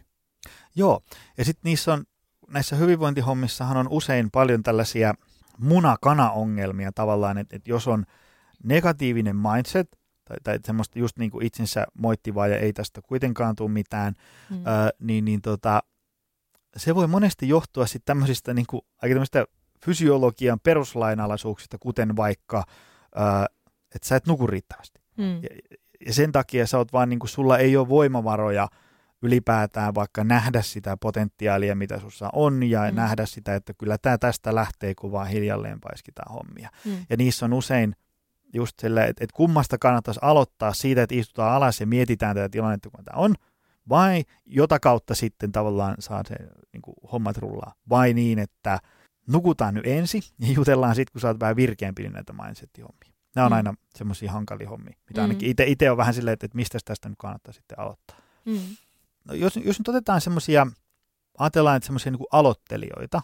Joo, 0.75 1.01
ja 1.37 1.45
sitten 1.45 1.69
niissä 1.69 1.93
on, 1.93 2.03
näissä 2.47 2.75
hyvinvointihommissahan 2.75 3.77
on 3.77 3.87
usein 3.89 4.31
paljon 4.31 4.63
tällaisia 4.63 5.13
muna-kana-ongelmia 5.57 6.91
tavallaan, 6.91 7.37
että, 7.37 7.55
että 7.55 7.69
jos 7.69 7.87
on 7.87 8.05
negatiivinen 8.63 9.35
mindset, 9.35 9.87
tai, 10.25 10.37
tai 10.43 10.59
semmoista 10.65 10.99
just 10.99 11.17
niin 11.17 11.31
kuin 11.31 11.45
itsensä 11.45 11.85
moittivaa 11.93 12.47
ja 12.47 12.57
ei 12.57 12.73
tästä 12.73 13.01
kuitenkaan 13.01 13.55
tule 13.55 13.71
mitään, 13.71 14.13
mm. 14.49 14.57
ö, 14.57 14.89
niin, 14.99 15.25
niin 15.25 15.41
tota, 15.41 15.83
se 16.77 16.95
voi 16.95 17.07
monesti 17.07 17.49
johtua 17.49 17.85
sitten 17.85 18.05
tämmöisistä 18.05 18.53
niin 18.53 18.65
kuin, 18.69 18.81
aika 19.01 19.15
fysiologian 19.85 20.59
peruslainalaisuuksista, 20.59 21.77
kuten 21.77 22.15
vaikka, 22.15 22.63
ää, 23.15 23.45
että 23.95 24.07
sä 24.07 24.15
et 24.15 24.27
nuku 24.27 24.47
riittävästi. 24.47 25.01
Mm. 25.17 25.35
Ja, 25.43 25.49
ja 26.05 26.13
sen 26.13 26.31
takia 26.31 26.67
sä 26.67 26.77
oot 26.77 26.93
vaan, 26.93 27.09
niin 27.09 27.19
kuin, 27.19 27.29
sulla 27.29 27.57
ei 27.57 27.77
ole 27.77 27.89
voimavaroja 27.89 28.67
ylipäätään 29.21 29.95
vaikka 29.95 30.23
nähdä 30.23 30.61
sitä 30.61 30.97
potentiaalia, 30.97 31.75
mitä 31.75 31.99
sussa 31.99 32.29
on, 32.33 32.63
ja 32.63 32.91
mm. 32.91 32.95
nähdä 32.95 33.25
sitä, 33.25 33.55
että 33.55 33.73
kyllä 33.73 33.97
tämä 33.97 34.17
tästä 34.17 34.55
lähtee, 34.55 34.95
kun 34.95 35.11
vaan 35.11 35.27
hiljalleen 35.27 35.79
paiskitaan 35.81 36.33
hommia. 36.33 36.69
Mm. 36.85 37.05
Ja 37.09 37.17
niissä 37.17 37.45
on 37.45 37.53
usein 37.53 37.95
just 38.53 38.79
sille, 38.79 39.03
että, 39.03 39.23
että 39.23 39.35
kummasta 39.35 39.77
kannattaisi 39.77 40.19
aloittaa 40.23 40.73
siitä, 40.73 41.03
että 41.03 41.15
istutaan 41.15 41.53
alas 41.53 41.79
ja 41.79 41.87
mietitään 41.87 42.35
tätä 42.35 42.49
tilannetta, 42.49 42.89
kun 42.89 43.05
tämä 43.05 43.17
on, 43.17 43.35
vai 43.89 44.23
jota 44.45 44.79
kautta 44.79 45.15
sitten 45.15 45.51
tavallaan 45.51 45.95
saa 45.99 46.23
se 46.27 46.35
niin 46.73 46.81
kuin, 46.81 46.95
hommat 47.11 47.37
rullaa, 47.37 47.73
vai 47.89 48.13
niin, 48.13 48.39
että 48.39 48.79
nukutaan 49.27 49.73
nyt 49.73 49.87
ensin 49.87 50.21
ja 50.39 50.53
jutellaan 50.53 50.95
sitten, 50.95 51.11
kun 51.11 51.21
sä 51.21 51.27
oot 51.27 51.39
vähän 51.39 51.55
virkeämpi 51.55 52.03
niin 52.03 52.13
näitä 52.13 52.33
mindset-hommia. 52.33 53.13
Nämä 53.35 53.45
on 53.45 53.51
mm. 53.51 53.55
aina 53.55 53.73
semmoisia 53.95 54.31
hankalia 54.31 54.69
hommia, 54.69 54.97
mitä 55.09 55.21
mm. 55.21 55.23
ainakin 55.23 55.55
itse 55.67 55.91
on 55.91 55.97
vähän 55.97 56.13
silleen, 56.13 56.33
että, 56.33 56.45
että 56.45 56.55
mistä 56.55 56.79
tästä 56.85 57.09
nyt 57.09 57.17
kannattaa 57.19 57.53
sitten 57.53 57.79
aloittaa. 57.79 58.17
Mm. 58.45 58.59
No, 59.25 59.33
jos, 59.33 59.55
jos 59.55 59.79
nyt 59.79 59.87
otetaan 59.87 60.21
semmoisia, 60.21 60.67
ajatellaan, 61.37 61.77
että 61.77 61.87
semmoisia 61.87 62.11
niin 62.11 62.27
aloittelijoita, 62.31 63.21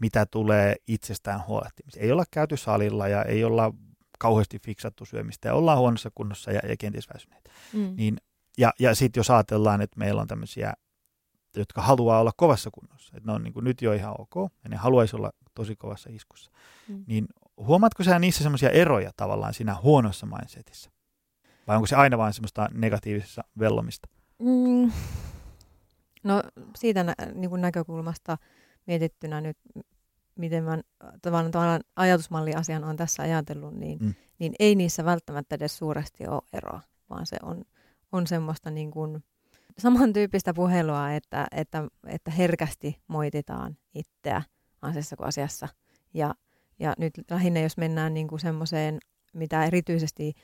mitä 0.00 0.26
tulee 0.26 0.76
itsestään 0.86 1.46
huolehtimiseen. 1.46 2.04
Ei 2.04 2.12
olla 2.12 2.24
käyty 2.30 2.56
salilla 2.56 3.08
ja 3.08 3.24
ei 3.24 3.44
olla 3.44 3.72
kauheasti 4.18 4.58
fiksattu 4.58 5.04
syömistä 5.04 5.48
ja 5.48 5.54
ollaan 5.54 5.78
huonossa 5.78 6.10
kunnossa 6.14 6.52
ja, 6.52 6.60
ja 6.68 6.76
kenties 6.76 7.08
väsyneet. 7.14 7.50
Mm. 7.72 7.94
Niin, 7.96 8.16
ja 8.58 8.72
ja 8.78 8.94
sitten 8.94 9.20
jos 9.20 9.30
ajatellaan, 9.30 9.80
että 9.80 9.98
meillä 9.98 10.20
on 10.20 10.28
tämmöisiä 10.28 10.72
jotka 11.56 11.82
haluaa 11.82 12.20
olla 12.20 12.32
kovassa 12.36 12.70
kunnossa. 12.70 13.16
Että 13.16 13.26
ne 13.26 13.32
on 13.32 13.42
niin 13.42 13.52
kuin 13.52 13.64
nyt 13.64 13.82
jo 13.82 13.92
ihan 13.92 14.14
ok 14.18 14.52
ja 14.64 14.70
ne 14.70 14.76
haluaisi 14.76 15.16
olla 15.16 15.30
tosi 15.54 15.76
kovassa 15.76 16.10
iskussa. 16.12 16.50
Mm. 16.88 17.04
Niin 17.06 17.26
huomaatko 17.56 18.02
sä 18.02 18.18
niissä 18.18 18.42
semmoisia 18.42 18.70
eroja 18.70 19.10
tavallaan 19.16 19.54
siinä 19.54 19.76
huonossa 19.82 20.26
mindsetissä? 20.26 20.90
Vai 21.66 21.76
onko 21.76 21.86
se 21.86 21.96
aina 21.96 22.18
vain 22.18 22.32
semmoista 22.32 22.68
negatiivisessa 22.72 23.44
vellomista? 23.58 24.08
Mm. 24.38 24.92
No 26.22 26.42
siitä 26.76 27.04
nä- 27.04 27.14
niin 27.34 27.50
kuin 27.50 27.62
näkökulmasta 27.62 28.38
mietittynä 28.86 29.40
nyt, 29.40 29.56
miten 30.38 30.64
mä 30.64 30.78
tavallaan, 31.22 31.50
tavallaan 31.50 31.80
ajatusmalliasian 31.96 32.84
on 32.84 32.96
tässä 32.96 33.22
ajatellut, 33.22 33.74
niin, 33.74 33.98
mm. 33.98 34.14
niin 34.38 34.54
ei 34.58 34.74
niissä 34.74 35.04
välttämättä 35.04 35.54
edes 35.54 35.78
suuresti 35.78 36.26
ole 36.26 36.42
eroa, 36.52 36.80
vaan 37.10 37.26
se 37.26 37.36
on, 37.42 37.64
on 38.12 38.26
semmoista 38.26 38.70
niin 38.70 38.90
kuin, 38.90 39.24
samantyyppistä 39.78 40.54
puhelua, 40.54 41.12
että, 41.12 41.46
että, 41.52 41.84
että 42.06 42.30
herkästi 42.30 43.02
moititaan 43.08 43.76
itseä 43.94 44.42
asiassa 44.82 45.16
kuin 45.16 45.28
asiassa. 45.28 45.68
Ja, 46.14 46.34
ja 46.78 46.94
nyt 46.98 47.12
lähinnä, 47.30 47.60
jos 47.60 47.76
mennään 47.76 48.14
niin 48.14 48.28
kuin 48.28 48.40
semmoiseen, 48.40 48.98
mitä 49.32 49.64
erityisesti 49.64 50.34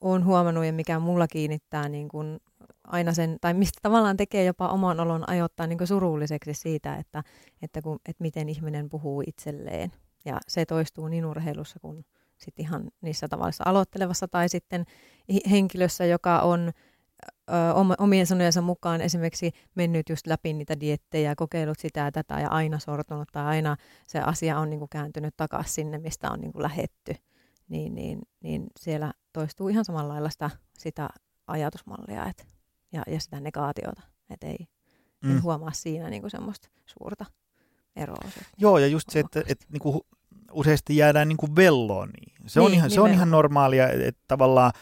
olen 0.00 0.24
huomannut 0.24 0.64
ja 0.64 0.72
mikä 0.72 0.98
mulla 0.98 1.28
kiinnittää 1.28 1.88
niin 1.88 2.08
kuin 2.08 2.40
aina 2.84 3.12
sen, 3.12 3.38
tai 3.40 3.54
mistä 3.54 3.78
tavallaan 3.82 4.16
tekee 4.16 4.44
jopa 4.44 4.68
oman 4.68 5.00
olon 5.00 5.30
ajoittaa 5.30 5.66
niin 5.66 5.78
kuin 5.78 5.88
surulliseksi 5.88 6.54
siitä, 6.54 6.96
että, 6.96 7.22
että, 7.62 7.82
kun, 7.82 7.98
että 8.08 8.22
miten 8.22 8.48
ihminen 8.48 8.88
puhuu 8.88 9.22
itselleen. 9.26 9.92
Ja 10.24 10.38
se 10.48 10.66
toistuu 10.66 11.08
niin 11.08 11.26
urheilussa 11.26 11.80
kuin 11.80 12.04
sitten 12.36 12.64
ihan 12.64 12.90
niissä 13.00 13.28
tavallissa 13.28 13.64
aloittelevassa 13.66 14.28
tai 14.28 14.48
sitten 14.48 14.84
henkilössä, 15.50 16.04
joka 16.04 16.40
on 16.40 16.72
omien 17.98 18.26
sanojensa 18.26 18.62
mukaan 18.62 19.00
esimerkiksi 19.00 19.52
mennyt 19.74 20.08
just 20.08 20.26
läpi 20.26 20.52
niitä 20.52 20.80
diettejä, 20.80 21.34
kokeillut 21.34 21.78
sitä 21.78 22.00
ja 22.00 22.12
tätä 22.12 22.40
ja 22.40 22.48
aina 22.48 22.78
sortunut 22.78 23.28
tai 23.32 23.44
aina 23.44 23.76
se 24.06 24.20
asia 24.20 24.58
on 24.58 24.70
niin 24.70 24.78
kuin 24.78 24.88
kääntynyt 24.88 25.36
takaisin 25.36 25.74
sinne, 25.74 25.98
mistä 25.98 26.30
on 26.30 26.40
niin 26.40 26.52
kuin 26.52 26.62
lähetty, 26.62 27.14
niin, 27.68 27.94
niin, 27.94 28.18
niin 28.40 28.66
siellä 28.80 29.12
toistuu 29.32 29.68
ihan 29.68 29.84
samalla 29.84 30.12
lailla 30.12 30.30
sitä, 30.30 30.50
sitä 30.78 31.08
ajatusmallia 31.46 32.26
et, 32.26 32.48
ja, 32.92 33.02
ja 33.06 33.20
sitä 33.20 33.40
negaatiota, 33.40 34.02
että 34.30 34.46
ei 34.46 34.66
mm. 35.24 35.30
en 35.30 35.42
huomaa 35.42 35.72
siinä 35.72 36.10
niin 36.10 36.22
kuin 36.22 36.30
semmoista 36.30 36.68
suurta 36.86 37.24
eroa. 37.96 38.30
Joo, 38.58 38.78
ja 38.78 38.86
just 38.86 39.10
se, 39.10 39.20
että, 39.20 39.42
että 39.46 39.66
niin 39.72 39.80
kuin 39.80 40.00
useasti 40.52 40.96
jäädään 40.96 41.28
niin 41.28 41.36
kuin 41.36 41.56
velloon. 41.56 42.08
Niin. 42.08 42.34
Se, 42.46 42.60
niin, 42.60 42.66
on 42.66 42.74
ihan, 42.74 42.90
se 42.90 43.00
on 43.00 43.10
ihan 43.10 43.30
normaalia, 43.30 43.88
että 43.88 44.22
tavallaan 44.28 44.72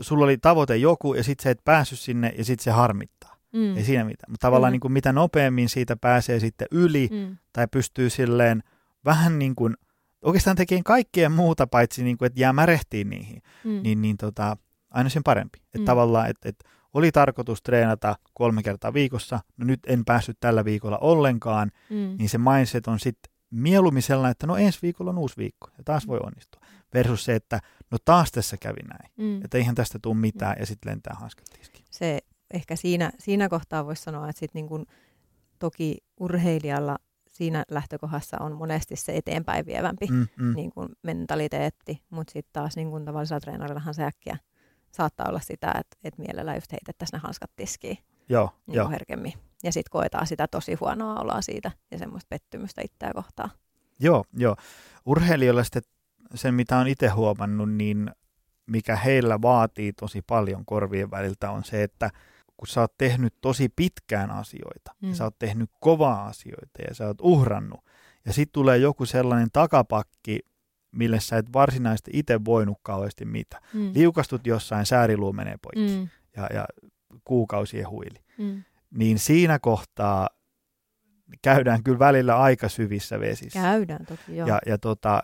sulla 0.00 0.24
oli 0.24 0.38
tavoite 0.38 0.76
joku 0.76 1.14
ja 1.14 1.24
sitten 1.24 1.44
sä 1.44 1.50
et 1.50 1.64
päässyt 1.64 2.00
sinne 2.00 2.34
ja 2.38 2.44
sitten 2.44 2.64
se 2.64 2.70
harmittaa. 2.70 3.36
Mm. 3.52 3.76
Ei 3.76 3.84
siinä 3.84 4.04
mitään. 4.04 4.30
Mutta 4.30 4.46
tavallaan 4.46 4.70
mm. 4.70 4.72
niin 4.72 4.80
kuin 4.80 4.92
mitä 4.92 5.12
nopeammin 5.12 5.68
siitä 5.68 5.96
pääsee 5.96 6.40
sitten 6.40 6.68
yli 6.70 7.08
mm. 7.12 7.36
tai 7.52 7.66
pystyy 7.70 8.10
silleen 8.10 8.62
vähän 9.04 9.38
niin 9.38 9.54
kuin 9.54 9.76
oikeastaan 10.22 10.56
tekemään 10.56 10.84
kaikkea 10.84 11.28
muuta 11.30 11.66
paitsi 11.66 12.04
niin 12.04 12.18
kuin, 12.18 12.26
että 12.26 12.40
jää 12.40 12.52
märehtiin 12.52 13.10
niihin, 13.10 13.42
mm. 13.64 13.80
niin, 13.82 14.02
niin 14.02 14.16
tota, 14.16 14.56
aina 14.90 15.10
sen 15.10 15.22
parempi. 15.22 15.58
Että 15.58 15.78
mm. 15.78 15.84
tavallaan, 15.84 16.30
että, 16.30 16.48
että 16.48 16.68
oli 16.94 17.12
tarkoitus 17.12 17.62
treenata 17.62 18.16
kolme 18.34 18.62
kertaa 18.62 18.94
viikossa, 18.94 19.40
no 19.56 19.66
nyt 19.66 19.80
en 19.86 20.04
päässyt 20.04 20.36
tällä 20.40 20.64
viikolla 20.64 20.98
ollenkaan, 20.98 21.70
mm. 21.90 22.16
niin 22.18 22.28
se 22.28 22.38
mindset 22.38 22.86
on 22.86 23.00
sitten 23.00 23.32
mieluummin 23.50 24.02
sellainen, 24.02 24.30
että 24.30 24.46
no 24.46 24.56
ensi 24.56 24.78
viikolla 24.82 25.10
on 25.10 25.18
uusi 25.18 25.36
viikko 25.36 25.70
ja 25.78 25.84
taas 25.84 26.06
voi 26.06 26.20
onnistua 26.22 26.60
versus 26.94 27.24
se, 27.24 27.34
että 27.34 27.60
no 27.90 27.98
taas 28.04 28.32
tässä 28.32 28.56
kävi 28.56 28.82
näin, 28.88 29.12
mm. 29.16 29.44
että 29.44 29.58
eihän 29.58 29.74
tästä 29.74 29.98
tule 30.02 30.16
mitään 30.16 30.56
mm. 30.56 30.60
ja 30.60 30.66
sitten 30.66 30.90
lentää 30.90 31.16
hanskat 31.20 31.44
tiskiin. 31.58 31.86
Se 31.90 32.18
ehkä 32.54 32.76
siinä, 32.76 33.12
siinä 33.18 33.48
kohtaa 33.48 33.86
voisi 33.86 34.02
sanoa, 34.02 34.28
että 34.28 34.40
sitten 34.40 34.66
niin 34.68 34.86
toki 35.58 35.98
urheilijalla 36.20 36.98
siinä 37.40 37.64
lähtökohdassa 37.70 38.36
on 38.40 38.56
monesti 38.56 38.96
se 38.96 39.16
eteenpäin 39.16 39.66
vievämpi 39.66 40.06
mm, 40.06 40.26
mm. 40.36 40.54
Niin 40.54 40.70
kuin 40.70 40.88
mentaliteetti, 41.02 42.02
mutta 42.10 42.32
sitten 42.32 42.52
taas 42.52 42.76
niin 42.76 42.90
kuin 42.90 43.04
tavallisella 43.04 43.40
treenarillahan 43.40 43.94
se 43.94 44.04
äkkiä 44.04 44.36
saattaa 44.92 45.28
olla 45.28 45.40
sitä, 45.40 45.68
että, 45.68 45.96
että 46.04 46.22
mielellä 46.22 46.54
just 46.54 46.72
heitettäisiin 46.72 47.18
ne 47.18 47.22
hanskat 47.22 47.50
tiskiin 47.56 47.98
Joo, 48.28 48.50
niin 48.66 48.76
jo. 48.76 48.88
herkemmin. 48.88 49.32
Ja 49.64 49.72
sitten 49.72 49.90
koetaan 49.90 50.26
sitä 50.26 50.48
tosi 50.48 50.74
huonoa 50.74 51.20
oloa 51.20 51.40
siitä 51.40 51.70
ja 51.90 51.98
semmoista 51.98 52.28
pettymystä 52.28 52.82
itseä 52.84 53.10
kohtaan. 53.14 53.50
Joo, 54.00 54.24
joo. 54.36 54.56
Urheilijoilla 55.06 55.64
sitten 55.64 55.82
sen 56.34 56.54
mitä 56.54 56.78
on 56.78 56.88
itse 56.88 57.08
huomannut, 57.08 57.72
niin 57.72 58.10
mikä 58.66 58.96
heillä 58.96 59.42
vaatii 59.42 59.92
tosi 59.92 60.22
paljon 60.22 60.64
korvien 60.64 61.10
väliltä 61.10 61.50
on 61.50 61.64
se, 61.64 61.82
että 61.82 62.10
kun 62.60 62.66
sä 62.66 62.80
oot 62.80 62.98
tehnyt 62.98 63.34
tosi 63.40 63.68
pitkään 63.76 64.30
asioita, 64.30 64.94
mm. 65.02 65.08
ja 65.08 65.14
sä 65.14 65.24
oot 65.24 65.38
tehnyt 65.38 65.70
kovaa 65.80 66.26
asioita 66.26 66.82
ja 66.88 66.94
sä 66.94 67.06
oot 67.06 67.20
uhrannut, 67.20 67.80
ja 68.24 68.32
sitten 68.32 68.52
tulee 68.52 68.78
joku 68.78 69.06
sellainen 69.06 69.48
takapakki, 69.52 70.40
mille 70.92 71.20
sä 71.20 71.38
et 71.38 71.52
varsinaisesti 71.52 72.10
itse 72.14 72.44
voinut 72.44 72.78
kauheasti 72.82 73.24
mitä. 73.24 73.60
Mm. 73.74 73.90
Liukastut 73.94 74.46
jossain, 74.46 74.86
sääriluu 74.86 75.32
menee 75.32 75.56
poikki 75.62 75.96
mm. 75.96 76.08
ja, 76.36 76.48
ja 76.54 76.66
kuukausien 77.24 77.90
huili. 77.90 78.24
Mm. 78.38 78.64
Niin 78.90 79.18
siinä 79.18 79.58
kohtaa 79.58 80.28
käydään 81.42 81.82
kyllä 81.82 81.98
välillä 81.98 82.38
aika 82.38 82.68
syvissä 82.68 83.20
vesissä. 83.20 83.60
Käydään 83.60 84.06
toki, 84.06 84.36
joo. 84.36 84.48
Ja, 84.48 84.58
ja 84.66 84.78
tota, 84.78 85.22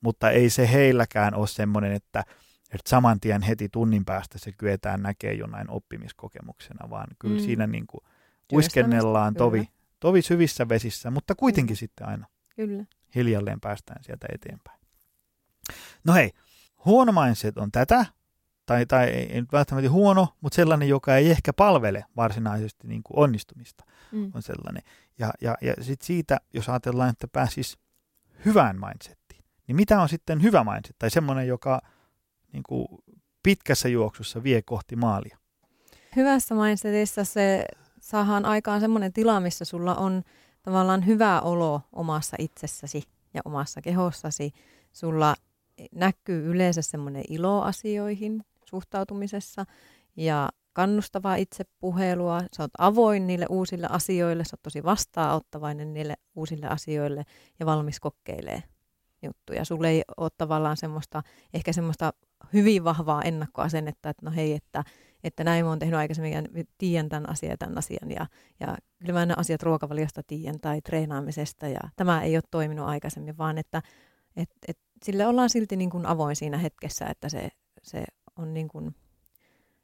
mutta 0.00 0.30
ei 0.30 0.50
se 0.50 0.72
heilläkään 0.72 1.34
ole 1.34 1.46
semmoinen, 1.46 1.92
että, 1.92 2.24
että 2.72 2.90
saman 2.90 3.20
tien 3.20 3.42
heti 3.42 3.68
tunnin 3.68 4.04
päästä 4.04 4.38
se 4.38 4.52
kyetään 4.52 5.02
näkemään 5.02 5.38
jonain 5.38 5.70
oppimiskokemuksena, 5.70 6.90
vaan 6.90 7.06
kyllä 7.18 7.38
mm. 7.38 7.44
siinä 7.44 7.66
niin 7.66 7.86
kuin 7.86 8.04
uiskennellaan 8.52 9.34
tovi, 9.34 9.68
tovi 10.00 10.22
syvissä 10.22 10.68
vesissä, 10.68 11.10
mutta 11.10 11.34
kuitenkin 11.34 11.74
mm. 11.74 11.78
sitten 11.78 12.08
aina 12.08 12.26
kyllä. 12.56 12.84
hiljalleen 13.14 13.60
päästään 13.60 14.04
sieltä 14.04 14.26
eteenpäin. 14.34 14.80
No 16.04 16.14
hei, 16.14 16.30
huono 16.84 17.22
mindset 17.22 17.58
on 17.58 17.72
tätä, 17.72 18.06
tai, 18.66 18.86
tai 18.86 19.08
ei 19.08 19.40
nyt 19.40 19.52
välttämättä 19.52 19.90
huono, 19.90 20.28
mutta 20.40 20.56
sellainen, 20.56 20.88
joka 20.88 21.16
ei 21.16 21.30
ehkä 21.30 21.52
palvele 21.52 22.04
varsinaisesti 22.16 22.88
niin 22.88 23.02
kuin 23.02 23.18
onnistumista, 23.18 23.84
mm. 24.12 24.30
on 24.34 24.42
sellainen. 24.42 24.82
Ja, 25.18 25.30
ja, 25.40 25.56
ja 25.60 25.74
sitten 25.80 26.06
siitä, 26.06 26.38
jos 26.54 26.68
ajatellaan, 26.68 27.10
että 27.10 27.28
pääsisi 27.28 27.76
hyvään 28.44 28.80
mindsettiin, 28.80 29.44
niin 29.66 29.76
mitä 29.76 30.00
on 30.00 30.08
sitten 30.08 30.42
hyvä 30.42 30.64
mindset, 30.64 30.96
tai 30.98 31.10
semmoinen, 31.10 31.48
joka 31.48 31.82
niin 32.52 32.62
kuin 32.62 32.86
pitkässä 33.42 33.88
juoksussa 33.88 34.42
vie 34.42 34.62
kohti 34.62 34.96
maalia? 34.96 35.38
Hyvässä 36.16 36.54
mindsetissa 36.54 37.24
se 37.24 37.64
saadaan 38.00 38.44
aikaan 38.44 38.80
semmoinen 38.80 39.12
tila, 39.12 39.40
missä 39.40 39.64
sulla 39.64 39.94
on 39.94 40.22
tavallaan 40.62 41.06
hyvä 41.06 41.40
olo 41.40 41.80
omassa 41.92 42.36
itsessäsi 42.40 43.02
ja 43.34 43.40
omassa 43.44 43.80
kehossasi. 43.82 44.52
Sulla 44.92 45.34
näkyy 45.94 46.50
yleensä 46.50 46.82
semmoinen 46.82 47.24
ilo 47.28 47.62
asioihin 47.62 48.44
suhtautumisessa 48.64 49.64
ja 50.16 50.48
kannustavaa 50.72 51.36
itsepuhelua. 51.36 52.40
Sä 52.56 52.62
oot 52.62 52.70
avoin 52.78 53.26
niille 53.26 53.46
uusille 53.50 53.86
asioille, 53.90 54.44
sä 54.44 54.54
oot 54.54 54.62
tosi 54.62 54.82
vastaanottavainen 54.82 55.94
niille 55.94 56.14
uusille 56.34 56.66
asioille 56.66 57.24
ja 57.60 57.66
valmis 57.66 58.00
kokeilee 58.00 58.62
juttuja. 59.22 59.64
Sulle 59.64 59.90
ei 59.90 60.02
ole 60.16 60.30
tavallaan 60.38 60.76
semmoista, 60.76 61.22
ehkä 61.54 61.72
semmoista 61.72 62.12
hyvin 62.52 62.84
vahvaa 62.84 63.22
ennakkoasennetta, 63.22 64.10
että 64.10 64.26
no 64.26 64.32
hei, 64.36 64.52
että, 64.52 64.84
että 65.24 65.44
näin 65.44 65.64
mä 65.64 65.68
oon 65.68 65.78
tehnyt 65.78 65.98
aikaisemmin 65.98 66.32
ja 66.32 66.42
tiedän 66.78 67.08
tämän 67.08 67.28
asian 67.28 67.50
ja 67.50 67.56
tämän 67.56 67.78
asian 67.78 68.10
ja, 68.10 68.26
ja 68.60 68.76
kyllä 68.98 69.26
mä 69.26 69.34
asiat 69.36 69.62
ruokavaliosta 69.62 70.22
tiedän 70.22 70.60
tai 70.60 70.80
treenaamisesta 70.80 71.68
ja 71.68 71.80
tämä 71.96 72.22
ei 72.22 72.36
ole 72.36 72.42
toiminut 72.50 72.86
aikaisemmin, 72.86 73.38
vaan 73.38 73.58
että 73.58 73.82
et, 74.36 74.50
et 74.68 74.78
sille 75.04 75.26
ollaan 75.26 75.50
silti 75.50 75.76
niin 75.76 75.90
kuin 75.90 76.06
avoin 76.06 76.36
siinä 76.36 76.58
hetkessä, 76.58 77.06
että 77.06 77.28
se, 77.28 77.48
se 77.82 78.04
on 78.38 78.54
niin 78.54 78.68
kuin, 78.68 78.94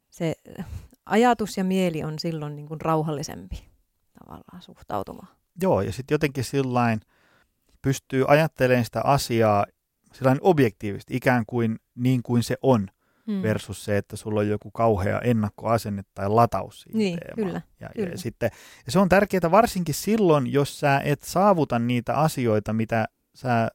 se 0.09 0.35
ajatus 1.05 1.57
ja 1.57 1.63
mieli 1.63 2.03
on 2.03 2.19
silloin 2.19 2.55
niin 2.55 2.67
kuin 2.67 2.81
rauhallisempi 2.81 3.69
tavallaan 4.19 4.61
suhtautumaan. 4.61 5.27
Joo, 5.61 5.81
ja 5.81 5.91
sitten 5.91 6.15
jotenkin 6.15 6.43
sillain 6.43 7.01
pystyy 7.81 8.25
ajattelemaan 8.27 8.85
sitä 8.85 9.01
asiaa 9.03 9.65
sillain 10.13 10.37
objektiivisesti, 10.41 11.15
ikään 11.15 11.43
kuin 11.47 11.79
niin 11.95 12.23
kuin 12.23 12.43
se 12.43 12.55
on, 12.61 12.87
hmm. 13.27 13.41
versus 13.41 13.85
se, 13.85 13.97
että 13.97 14.15
sulla 14.15 14.39
on 14.39 14.47
joku 14.47 14.71
kauhea 14.71 15.19
ennakkoasenne 15.19 16.03
tai 16.15 16.29
lataus 16.29 16.81
siitä 16.81 16.97
niin, 16.97 17.19
Kyllä, 17.35 17.61
ja, 17.79 17.89
kyllä. 17.95 18.09
Ja, 18.09 18.17
sitten, 18.17 18.51
ja 18.85 18.91
se 18.91 18.99
on 18.99 19.09
tärkeää 19.09 19.51
varsinkin 19.51 19.95
silloin, 19.95 20.53
jos 20.53 20.79
sä 20.79 21.01
et 21.05 21.23
saavuta 21.23 21.79
niitä 21.79 22.15
asioita, 22.15 22.73
mitä 22.73 23.07
sä 23.35 23.69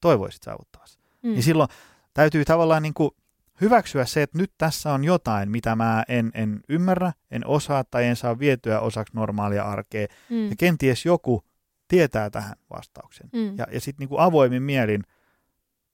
toivoisit 0.00 0.42
saavuttavasi. 0.42 0.98
Mm. 1.22 1.30
Niin 1.30 1.42
silloin 1.42 1.68
täytyy 2.14 2.44
tavallaan 2.44 2.82
niin 2.82 2.94
kuin 2.94 3.10
hyväksyä 3.60 4.04
se, 4.04 4.22
että 4.22 4.38
nyt 4.38 4.52
tässä 4.58 4.92
on 4.92 5.04
jotain, 5.04 5.50
mitä 5.50 5.76
mä 5.76 6.04
en, 6.08 6.30
en 6.34 6.60
ymmärrä, 6.68 7.12
en 7.30 7.46
osaa 7.46 7.84
tai 7.84 8.04
en 8.04 8.16
saa 8.16 8.38
vietyä 8.38 8.80
osaksi 8.80 9.16
normaalia 9.16 9.64
arkea. 9.64 10.06
Mm. 10.30 10.50
Ja 10.50 10.56
kenties 10.58 11.06
joku 11.06 11.44
tietää 11.90 12.30
tähän 12.30 12.56
vastauksen. 12.70 13.28
Mm. 13.32 13.58
Ja, 13.58 13.66
ja 13.72 13.80
sitten 13.80 14.08
niin 14.08 14.20
avoimin 14.20 14.62
mielin 14.62 15.02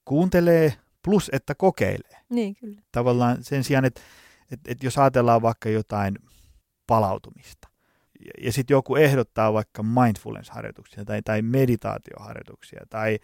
kuuntelee 0.05 0.73
plus, 1.05 1.31
että 1.33 1.55
kokeilee. 1.55 2.21
Niin, 2.29 2.55
kyllä. 2.55 2.83
Tavallaan 2.93 3.45
sen 3.45 3.65
sijaan, 3.65 3.85
että, 3.85 4.01
että, 4.51 4.73
että 4.73 4.87
jos 4.87 4.99
ajatellaan 4.99 5.43
vaikka 5.43 5.69
jotain 5.69 6.19
palautumista, 6.87 7.69
ja, 8.25 8.47
ja 8.47 8.53
sitten 8.53 8.75
joku 8.75 8.97
ehdottaa 8.97 9.53
vaikka 9.53 9.83
mindfulness-harjoituksia 9.83 11.05
tai, 11.05 11.23
tai 11.23 11.43
meditaatioharjoituksia 11.43 12.81
tai 12.91 13.19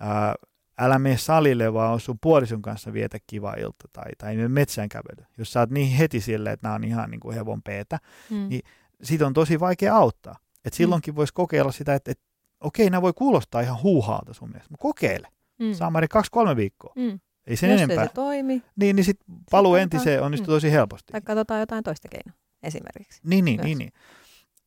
ää, 0.00 0.34
älä 0.78 0.98
mene 0.98 1.16
salille, 1.16 1.72
vaan 1.72 1.92
on 1.92 2.00
sun 2.00 2.18
puolison 2.20 2.62
kanssa 2.62 2.92
vietä 2.92 3.18
kiva 3.26 3.54
ilta 3.54 3.88
tai, 3.92 4.10
tai 4.18 4.36
mene 4.36 4.48
metsään 4.48 4.88
kävely. 4.88 5.26
Jos 5.38 5.52
sä 5.52 5.60
oot 5.60 5.70
niin 5.70 5.88
heti 5.88 6.20
silleen, 6.20 6.52
että 6.52 6.66
nämä 6.66 6.74
on 6.74 6.84
ihan 6.84 7.10
niin 7.10 7.20
kuin 7.20 7.34
hevon 7.34 7.62
peetä, 7.62 7.98
mm. 8.30 8.48
niin 8.48 8.62
siitä 9.02 9.26
on 9.26 9.32
tosi 9.32 9.60
vaikea 9.60 9.96
auttaa. 9.96 10.36
Et 10.66 10.72
mm. 10.72 10.76
silloinkin 10.76 11.14
mm. 11.14 11.16
voisi 11.16 11.34
kokeilla 11.34 11.72
sitä, 11.72 11.94
että, 11.94 12.10
että 12.10 12.24
okei, 12.60 12.90
nämä 12.90 13.02
voi 13.02 13.12
kuulostaa 13.12 13.60
ihan 13.60 13.82
huuhaalta 13.82 14.32
sun 14.32 14.48
mielestä, 14.48 14.70
mutta 14.70 14.82
kokeile. 14.82 15.28
Mm. 15.58 15.72
Saamari 15.72 16.08
kaksi-kolme 16.08 16.56
viikkoa. 16.56 16.92
Mm. 16.96 17.20
Ei 17.46 17.56
sen 17.56 17.70
Jos 17.70 17.80
enempää. 17.80 18.06
se 18.06 18.12
toimi. 18.12 18.62
Niin, 18.76 18.96
niin 18.96 19.04
sitten 19.04 19.36
paluu 19.50 19.74
sit 19.74 19.82
entiseen 19.82 20.22
onnistuu 20.22 20.52
mm. 20.52 20.56
tosi 20.56 20.72
helposti. 20.72 21.12
Tai 21.12 21.20
katsotaan 21.20 21.60
jotain 21.60 21.84
toista 21.84 22.08
keinoa 22.08 22.38
esimerkiksi. 22.62 23.20
Niin, 23.24 23.44
niin, 23.44 23.60
niin, 23.60 23.78
niin. 23.78 23.92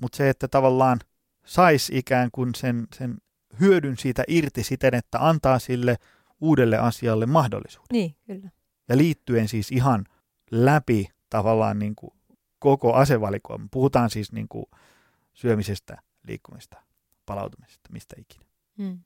Mutta 0.02 0.16
se, 0.16 0.30
että 0.30 0.48
tavallaan 0.48 1.00
saisi 1.46 1.98
ikään 1.98 2.30
kuin 2.32 2.56
sen, 2.56 2.88
sen 2.96 3.18
hyödyn 3.60 3.98
siitä 3.98 4.24
irti 4.28 4.64
siten, 4.64 4.96
että 4.96 5.28
antaa 5.28 5.60
sille 5.60 5.96
uudelle 6.42 6.78
asialle 6.78 7.26
mahdollisuuden. 7.26 7.88
Niin, 7.92 8.16
kyllä. 8.26 8.50
Ja 8.90 8.98
liittyen 8.98 9.48
siis 9.48 9.72
ihan 9.72 10.06
läpi 10.52 11.10
tavallaan 11.30 11.80
niin 11.80 11.96
kuin 11.96 12.14
koko 12.60 12.94
asevalikoima. 12.94 13.68
Puhutaan 13.72 14.10
siis 14.10 14.32
niin 14.32 14.48
kuin 14.48 14.66
syömisestä, 15.40 15.98
liikkumista, 16.28 16.78
palautumisesta, 17.26 17.90
mistä 17.92 18.16
ikinä. 18.18 18.46
Hmm. 18.78 19.00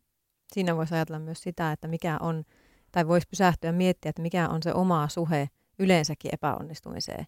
Siinä 0.53 0.75
voisi 0.75 0.95
ajatella 0.95 1.19
myös 1.19 1.41
sitä, 1.41 1.71
että 1.71 1.87
mikä 1.87 2.17
on, 2.19 2.43
tai 2.91 3.07
voisi 3.07 3.27
pysähtyä 3.29 3.67
ja 3.67 3.73
miettiä, 3.73 4.09
että 4.09 4.21
mikä 4.21 4.49
on 4.49 4.63
se 4.63 4.73
oma 4.73 5.07
suhe 5.07 5.49
yleensäkin 5.79 6.33
epäonnistumiseen. 6.33 7.25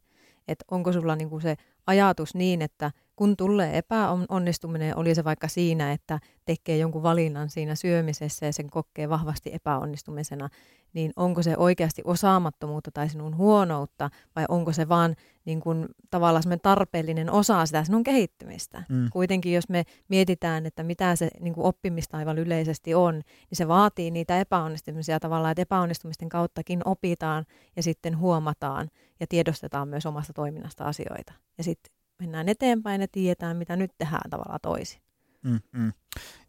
Että 0.48 0.66
onko 0.72 0.94
sulla 0.94 1.16
niin 1.16 1.30
kuin 1.30 1.42
se 1.42 1.56
ajatus 1.88 2.36
niin, 2.36 2.62
että 2.62 2.92
kun 3.16 3.38
tulee 3.38 3.78
epäonnistuminen, 3.78 4.98
oli 4.98 5.16
se 5.16 5.24
vaikka 5.24 5.48
siinä, 5.48 5.92
että 5.92 6.20
tekee 6.46 6.78
jonkun 6.78 7.04
valinnan 7.04 7.50
siinä 7.50 7.76
syömisessä 7.76 8.46
ja 8.46 8.54
sen 8.54 8.70
kokee 8.70 9.10
vahvasti 9.10 9.50
epäonnistumisena, 9.54 10.50
niin 10.94 11.12
onko 11.16 11.44
se 11.44 11.58
oikeasti 11.58 12.02
osaamattomuutta 12.06 12.92
tai 12.92 13.10
sinun 13.10 13.38
huonoutta 13.38 14.10
vai 14.36 14.46
onko 14.50 14.74
se 14.74 14.90
vaan 14.90 15.16
niin 15.46 15.60
kuin, 15.60 15.86
tavallaan 16.10 16.60
tarpeellinen 16.62 17.32
osa 17.32 17.66
sitä 17.66 17.84
sinun 17.84 18.04
kehittymistä. 18.04 18.84
Mm. 18.90 19.10
Kuitenkin 19.10 19.54
jos 19.54 19.70
me 19.70 19.84
mietitään, 20.08 20.66
että 20.66 20.84
mitä 20.84 21.16
se 21.16 21.30
niin 21.40 21.54
kuin 21.54 21.66
oppimista 21.66 22.18
aivan 22.18 22.38
yleisesti 22.38 22.94
on, 22.94 23.14
niin 23.14 23.58
se 23.58 23.68
vaatii 23.68 24.12
niitä 24.12 24.40
epäonnistumisia 24.40 25.20
tavallaan, 25.20 25.52
että 25.52 25.62
epäonnistumisten 25.62 26.30
kauttakin 26.30 26.82
opitaan 26.86 27.46
ja 27.76 27.84
sitten 27.84 28.18
huomataan 28.18 28.90
ja 29.20 29.28
tiedostetaan 29.28 29.88
myös 29.88 30.06
omasta 30.06 30.34
toiminnasta 30.34 30.84
asioita. 30.84 31.34
Ja 31.58 31.64
sitten 31.64 31.75
mennään 32.20 32.50
eteenpäin 32.50 33.02
ja 33.02 33.08
tiedetään, 33.12 33.58
mitä 33.58 33.76
nyt 33.76 33.92
tehdään 33.98 34.30
tavallaan 34.30 34.60
toisin. 34.62 35.02
Mm, 35.44 35.60
mm. 35.72 35.94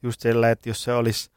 Just 0.02 0.20
sillä, 0.20 0.50
että 0.50 0.68
jos 0.68 0.84
se 0.84 0.92
olisi, 0.92 1.30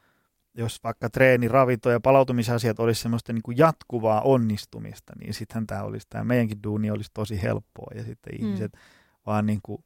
jos 0.53 0.83
vaikka 0.83 1.09
treeni, 1.09 1.47
ravinto 1.47 1.89
ja 1.89 1.99
palautumisasiat 1.99 2.79
olisi 2.79 3.01
semmoista 3.01 3.33
niin 3.33 3.43
kuin 3.43 3.57
jatkuvaa 3.57 4.21
onnistumista, 4.21 5.13
niin 5.19 5.33
sittenhän 5.33 5.67
tämä 5.67 5.83
olisi, 5.83 6.07
tämä 6.09 6.23
meidänkin 6.23 6.63
duuni 6.63 6.91
olisi 6.91 7.11
tosi 7.13 7.41
helppoa 7.41 7.91
ja 7.95 8.03
sitten 8.03 8.33
mm. 8.33 8.45
ihmiset 8.45 8.77
vaan 9.25 9.45
niin 9.45 9.59
kuin 9.63 9.83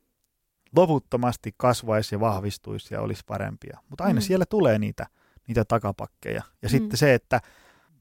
loputtomasti 0.76 1.54
kasvaisi 1.58 2.16
ja 2.16 2.20
vahvistuisi 2.20 2.94
ja 2.94 3.02
olisi 3.02 3.24
parempia. 3.26 3.80
Mutta 3.90 4.04
aina 4.04 4.20
mm. 4.20 4.24
siellä 4.24 4.46
tulee 4.46 4.80
niitä, 4.80 5.08
niitä 5.48 5.66
takapakkeja. 5.66 6.42
Ja 6.62 6.70
mm. 6.70 6.70
sitten 6.70 6.98
se, 6.98 7.14
että 7.14 7.42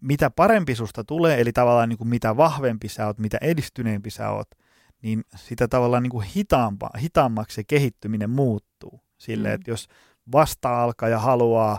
mitä 0.01 0.31
parempi 0.31 0.75
susta 0.75 1.05
tulee, 1.05 1.41
eli 1.41 1.53
tavallaan 1.53 1.89
niin 1.89 1.99
kuin 1.99 2.09
mitä 2.09 2.37
vahvempi 2.37 2.89
sä 2.89 3.07
oot, 3.07 3.19
mitä 3.19 3.39
edistyneempi 3.41 4.11
sä 4.11 4.31
oot, 4.31 4.49
niin 5.03 5.25
sitä 5.37 5.69
tavallaan 5.69 6.03
niin 6.03 6.11
kuin 6.11 6.27
hitaampa, 6.27 6.91
hitaammaksi 7.01 7.55
se 7.55 7.65
kehittyminen 7.65 8.31
muuttuu. 8.31 9.01
Sille, 9.19 9.49
mm. 9.49 9.55
että 9.55 9.71
jos 9.71 9.89
vasta 10.33 10.83
alkaa 10.83 11.09
ja 11.09 11.19
haluaa 11.19 11.79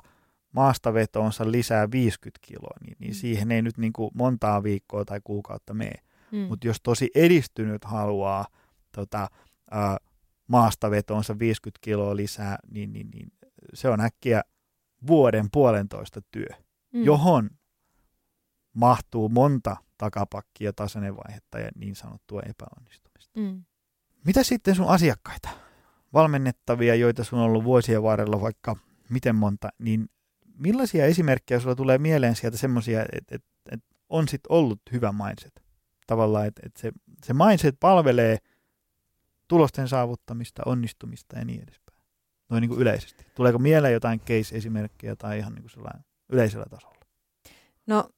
maastavetoonsa 0.52 1.52
lisää 1.52 1.92
50 1.92 2.40
kiloa, 2.42 2.78
niin, 2.86 2.98
niin 3.00 3.12
mm. 3.12 3.16
siihen 3.16 3.52
ei 3.52 3.62
nyt 3.62 3.78
niin 3.78 3.94
kuin 3.94 4.12
montaa 4.14 4.64
viikkoa 4.64 5.06
tai 5.06 5.20
kuukautta 5.24 5.74
mene. 5.74 6.04
Mm. 6.32 6.38
Mutta 6.38 6.68
jos 6.68 6.78
tosi 6.84 7.10
edistynyt 7.16 7.86
haluaa 7.86 8.46
tota, 8.96 9.30
ää, 9.72 9.98
maastavetoonsa 10.48 11.40
50 11.40 11.80
kiloa 11.82 12.16
lisää, 12.16 12.58
niin, 12.72 12.94
niin, 12.94 13.10
niin 13.14 13.32
se 13.74 13.90
on 13.90 14.02
äkkiä 14.02 14.42
vuoden 15.08 15.48
puolentoista 15.52 16.22
työ, 16.32 16.48
mm. 16.94 17.04
johon 17.04 17.50
mahtuu 18.74 19.30
monta 19.30 19.78
takapakkia, 19.98 20.74
tasanevaihetta 20.74 21.60
ja 21.60 21.70
niin 21.76 21.96
sanottua 21.96 22.42
epäonnistumista. 22.42 23.03
Mm. 23.38 23.64
Mitä 24.26 24.44
sitten 24.44 24.76
sun 24.76 24.88
asiakkaita, 24.88 25.50
valmennettavia, 26.14 26.96
joita 26.96 27.24
sun 27.24 27.40
on 27.40 27.46
ollut 27.46 27.64
vuosien 27.64 28.04
varrella 28.04 28.42
vaikka 28.42 28.76
miten 29.10 29.36
monta, 29.36 29.70
niin 29.80 30.10
millaisia 30.58 31.06
esimerkkejä 31.06 31.60
sulla 31.60 31.76
tulee 31.76 31.98
mieleen 31.98 32.36
sieltä 32.36 32.58
semmoisia, 32.58 33.06
että 33.12 33.36
et, 33.36 33.44
et 33.72 33.84
on 34.10 34.28
sitten 34.28 34.52
ollut 34.52 34.82
hyvä 34.92 35.12
mindset? 35.12 35.64
Tavallaan, 36.08 36.48
että 36.48 36.62
et 36.66 36.78
se, 36.78 36.92
se 37.24 37.34
mindset 37.34 37.76
palvelee 37.80 38.38
tulosten 39.48 39.88
saavuttamista, 39.88 40.64
onnistumista 40.66 41.40
ja 41.40 41.46
niin 41.46 41.64
edespäin. 41.64 42.04
Noin 42.50 42.62
niin 42.62 42.70
kuin 42.70 42.82
yleisesti. 42.82 43.26
Tuleeko 43.36 43.60
mieleen 43.60 43.94
jotain 43.94 44.20
case-esimerkkejä 44.20 45.16
tai 45.16 45.38
ihan 45.38 45.54
niin 45.54 45.66
kuin 45.74 45.94
yleisellä 46.30 46.66
tasolla? 46.70 47.00
No 47.88 48.10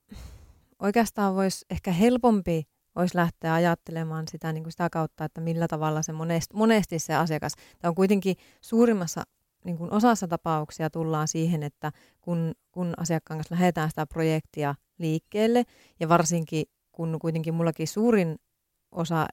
oikeastaan 0.80 1.36
voisi 1.36 1.66
ehkä 1.70 1.92
helpompi 1.92 2.68
olisi 2.96 3.16
lähteä 3.16 3.54
ajattelemaan 3.54 4.28
sitä, 4.28 4.54
niin 4.54 4.64
kuin 4.64 4.72
sitä 4.72 4.90
kautta, 4.90 5.26
että 5.26 5.42
millä 5.42 5.68
tavalla 5.68 6.02
se 6.02 6.12
monesti, 6.12 6.56
monesti 6.56 7.00
se 7.00 7.16
asiakas, 7.16 7.54
tämä 7.80 7.90
on 7.90 7.96
kuitenkin 7.96 8.36
suurimmassa 8.62 9.24
niin 9.66 9.78
kuin 9.78 9.94
osassa 9.94 10.28
tapauksia 10.28 10.90
tullaan 10.90 11.28
siihen, 11.28 11.64
että 11.64 11.92
kun, 12.22 12.54
kun 12.72 12.94
asiakkaan 12.98 13.38
kanssa 13.38 13.56
lähdetään 13.56 13.90
sitä 13.90 14.06
projektia 14.06 14.76
liikkeelle, 14.98 15.64
ja 16.00 16.10
varsinkin 16.10 16.66
kun 16.92 17.20
kuitenkin 17.20 17.54
mullakin 17.54 17.88
suurin 17.88 18.36
osa 18.92 19.28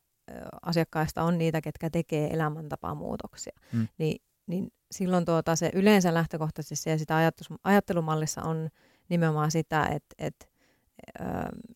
asiakkaista 0.62 1.22
on 1.22 1.38
niitä, 1.38 1.60
ketkä 1.60 1.90
tekee 1.90 2.34
elämäntapamuutoksia, 2.34 3.52
hmm. 3.72 3.88
niin, 3.98 4.22
niin 4.46 4.68
silloin 4.90 5.24
tuota 5.24 5.56
se 5.56 5.70
yleensä 5.74 6.14
lähtökohtaisesti 6.14 6.90
ja 6.90 6.98
sitä 6.98 7.32
ajattelumallissa 7.64 8.42
on 8.42 8.68
nimenomaan 9.08 9.50
sitä, 9.50 9.86
että, 9.86 10.14
että 10.18 10.46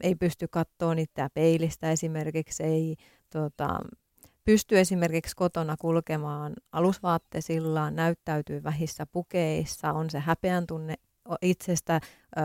ei 0.02 0.14
pysty 0.14 0.48
katsoa 0.48 0.94
niitä 0.94 1.30
peilistä 1.34 1.90
esimerkiksi, 1.90 2.62
ei 2.62 2.96
tota, 3.30 3.80
pysty 4.44 4.78
esimerkiksi 4.78 5.36
kotona 5.36 5.76
kulkemaan 5.80 6.52
alusvaattesillaan, 6.72 7.96
näyttäytyy 7.96 8.64
vähissä 8.64 9.06
pukeissa, 9.06 9.92
on 9.92 10.10
se 10.10 10.18
häpeän 10.18 10.66
tunne 10.66 10.94
itsestä, 11.42 12.00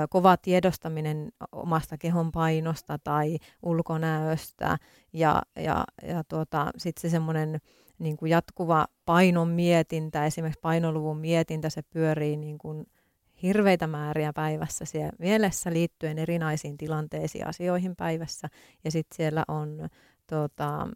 kova 0.09 0.37
tiedostaminen 0.37 1.31
omasta 1.51 1.97
kehon 1.97 2.31
painosta 2.31 2.99
tai 3.03 3.37
ulkonäöstä 3.63 4.77
ja, 5.13 5.41
ja, 5.55 5.83
ja 6.07 6.23
tuota, 6.23 6.71
sitten 6.77 7.01
se 7.01 7.09
semmoinen 7.09 7.61
niin 7.99 8.17
jatkuva 8.27 8.87
painon 9.05 9.47
mietintä, 9.47 10.25
esimerkiksi 10.25 10.59
painoluvun 10.61 11.17
mietintä, 11.17 11.69
se 11.69 11.81
pyörii 11.81 12.37
niin 12.37 12.57
kuin 12.57 12.85
hirveitä 13.43 13.87
määriä 13.87 14.33
päivässä 14.33 14.85
siellä 14.85 15.11
mielessä 15.19 15.73
liittyen 15.73 16.19
erinäisiin 16.19 16.77
tilanteisiin 16.77 17.47
asioihin 17.47 17.95
päivässä. 17.95 18.47
Ja 18.83 18.91
sitten 18.91 19.15
siellä 19.15 19.43
on 19.47 19.89
tota, 20.27 20.87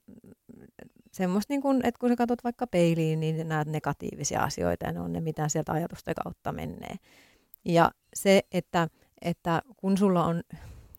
semmoista, 1.12 1.54
niin 1.54 1.62
kun, 1.62 1.86
että 1.86 2.00
kun 2.00 2.10
sä 2.10 2.16
katsot 2.16 2.44
vaikka 2.44 2.68
peiliin, 2.68 3.20
niin 3.20 3.48
näet 3.48 3.68
negatiivisia 3.68 4.44
asioita 4.44 4.86
ja 4.86 4.92
ne 4.92 5.00
on 5.00 5.14
ne, 5.14 5.22
mitä 5.22 5.50
sieltä 5.50 5.72
ajatusten 5.72 6.16
kautta 6.24 6.52
menee. 6.52 6.96
Ja 7.66 7.92
se, 8.14 8.42
että, 8.52 8.88
että 9.22 9.62
kun 9.78 9.98
sulla 9.98 10.26
on 10.26 10.42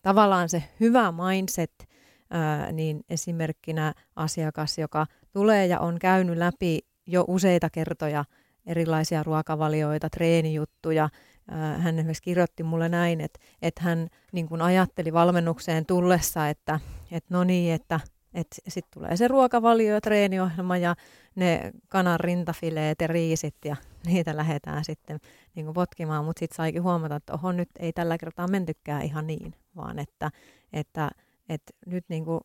tavallaan 0.01 0.49
se 0.49 0.63
hyvä 0.79 1.11
mindset, 1.11 1.87
ää, 2.29 2.71
niin 2.71 3.01
esimerkkinä 3.09 3.93
asiakas, 4.15 4.77
joka 4.77 5.05
tulee 5.31 5.65
ja 5.65 5.79
on 5.79 5.99
käynyt 5.99 6.37
läpi 6.37 6.79
jo 7.07 7.25
useita 7.27 7.69
kertoja 7.69 8.25
erilaisia 8.65 9.23
ruokavalioita, 9.23 10.09
treenijuttuja, 10.09 11.09
hän 11.51 11.99
esimerkiksi 11.99 12.23
kirjoitti 12.23 12.63
mulle 12.63 12.89
näin, 12.89 13.21
että, 13.21 13.39
että 13.61 13.81
hän 13.83 14.07
niin 14.31 14.47
kuin 14.47 14.61
ajatteli 14.61 15.13
valmennukseen 15.13 15.85
tullessa, 15.85 16.49
että, 16.49 16.79
että 17.11 17.33
no 17.33 17.43
niin, 17.43 17.73
että, 17.73 17.99
että 18.33 18.55
sitten 18.67 18.91
tulee 18.93 19.17
se 19.17 19.27
ruokavalio 19.27 19.93
ja 19.93 20.01
treeniohjelma 20.01 20.77
ja 20.77 20.95
ne 21.35 21.71
kanan 21.87 22.19
rintafileet 22.19 23.01
ja 23.01 23.07
riisit 23.07 23.55
ja 23.65 23.75
niitä 24.05 24.37
lähdetään 24.37 24.85
sitten 24.85 25.19
niin 25.55 25.65
kuin 25.65 25.73
potkimaan, 25.73 26.25
mutta 26.25 26.39
sitten 26.39 26.55
saikin 26.55 26.83
huomata, 26.83 27.15
että 27.15 27.33
oho, 27.33 27.51
nyt 27.51 27.69
ei 27.79 27.93
tällä 27.93 28.17
kertaa 28.17 28.47
mentykään 28.47 29.01
ihan 29.01 29.27
niin, 29.27 29.53
vaan 29.75 29.99
että, 29.99 30.31
että, 30.73 31.09
että 31.49 31.73
nyt 31.85 32.05
niin 32.09 32.25
kuin 32.25 32.41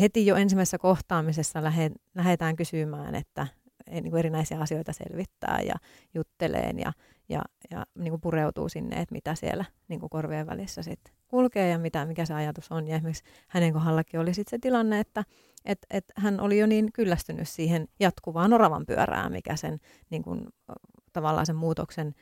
heti 0.00 0.26
jo 0.26 0.36
ensimmäisessä 0.36 0.78
kohtaamisessa 0.78 1.62
lähdetään 2.14 2.56
kysymään, 2.56 3.14
että 3.14 3.46
niin 3.90 4.10
kuin 4.10 4.18
erinäisiä 4.18 4.60
asioita 4.60 4.92
selvittää 4.92 5.60
ja 5.66 5.74
jutteleen 6.14 6.78
ja, 6.78 6.92
ja, 7.28 7.42
ja 7.70 7.86
niin 7.94 8.10
kuin 8.10 8.20
pureutuu 8.20 8.68
sinne, 8.68 9.00
että 9.00 9.12
mitä 9.12 9.34
siellä 9.34 9.64
niin 9.88 10.00
kuin 10.00 10.10
korvien 10.10 10.46
välissä 10.46 10.82
sitten 10.82 11.14
kulkee 11.28 11.68
ja 11.68 11.78
mitä, 11.78 12.04
mikä 12.04 12.24
se 12.24 12.34
ajatus 12.34 12.72
on. 12.72 12.88
Ja 12.88 12.96
esimerkiksi 12.96 13.24
hänen 13.48 13.72
kohdallakin 13.72 14.20
oli 14.20 14.34
sitten 14.34 14.50
se 14.50 14.58
tilanne, 14.58 15.00
että 15.00 15.24
et, 15.64 15.78
et 15.90 16.04
hän 16.16 16.40
oli 16.40 16.58
jo 16.58 16.66
niin 16.66 16.92
kyllästynyt 16.92 17.48
siihen 17.48 17.88
jatkuvaan 18.00 18.52
oravan 18.52 18.86
pyörään, 18.86 19.32
mikä 19.32 19.56
sen 19.56 19.80
niin 20.10 20.22
kuin, 20.22 20.46
tavallaan 21.12 21.46
sen 21.46 21.56
muutoksen 21.56 22.14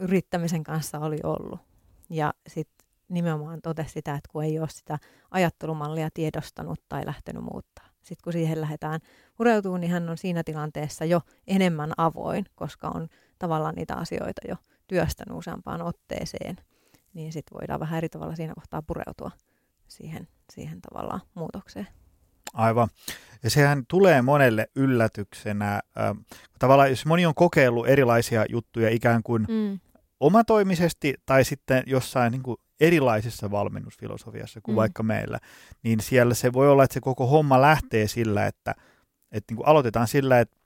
yrittämisen 0.00 0.64
kanssa 0.64 0.98
oli 0.98 1.18
ollut. 1.22 1.60
Ja 2.10 2.34
sitten 2.46 2.88
nimenomaan 3.08 3.60
totesi 3.62 3.92
sitä, 3.92 4.14
että 4.14 4.30
kun 4.32 4.44
ei 4.44 4.58
ole 4.58 4.68
sitä 4.68 4.98
ajattelumallia 5.30 6.08
tiedostanut 6.14 6.80
tai 6.88 7.06
lähtenyt 7.06 7.42
muuttaa. 7.42 7.86
Sitten 8.02 8.24
kun 8.24 8.32
siihen 8.32 8.60
lähdetään 8.60 9.00
pureutumaan, 9.36 9.80
niin 9.80 9.90
hän 9.90 10.08
on 10.08 10.18
siinä 10.18 10.42
tilanteessa 10.44 11.04
jo 11.04 11.20
enemmän 11.46 11.92
avoin, 11.96 12.44
koska 12.54 12.88
on 12.88 13.08
tavallaan 13.38 13.74
niitä 13.74 13.94
asioita 13.94 14.48
jo 14.48 14.56
työstänyt 14.86 15.36
useampaan 15.36 15.82
otteeseen, 15.82 16.56
niin 17.14 17.32
sitten 17.32 17.58
voidaan 17.60 17.80
vähän 17.80 17.98
eri 17.98 18.08
tavalla 18.08 18.36
siinä 18.36 18.54
kohtaa 18.54 18.82
pureutua 18.82 19.30
siihen, 19.88 20.28
siihen 20.52 20.80
tavallaan 20.80 21.20
muutokseen. 21.34 21.88
Aivan. 22.54 22.88
Ja 23.42 23.50
sehän 23.50 23.82
tulee 23.88 24.22
monelle 24.22 24.68
yllätyksenä. 24.76 25.80
Ähm, 26.00 26.18
tavallaan 26.58 26.90
jos 26.90 27.06
moni 27.06 27.26
on 27.26 27.34
kokeillut 27.34 27.88
erilaisia 27.88 28.44
juttuja 28.48 28.90
ikään 28.90 29.22
kuin 29.22 29.46
mm. 29.48 29.78
omatoimisesti 30.20 31.14
tai 31.26 31.44
sitten 31.44 31.82
jossain 31.86 32.32
niin 32.32 32.42
kuin 32.42 32.56
erilaisessa 32.80 33.50
valmennusfilosofiassa 33.50 34.60
kuin 34.60 34.74
mm. 34.74 34.76
vaikka 34.76 35.02
meillä, 35.02 35.38
niin 35.82 36.00
siellä 36.00 36.34
se 36.34 36.52
voi 36.52 36.68
olla, 36.70 36.84
että 36.84 36.94
se 36.94 37.00
koko 37.00 37.26
homma 37.26 37.60
lähtee 37.60 38.08
sillä, 38.08 38.46
että, 38.46 38.74
että 39.32 39.52
niin 39.52 39.56
kuin 39.56 39.66
aloitetaan 39.66 40.08
sillä, 40.08 40.40
että 40.40 40.56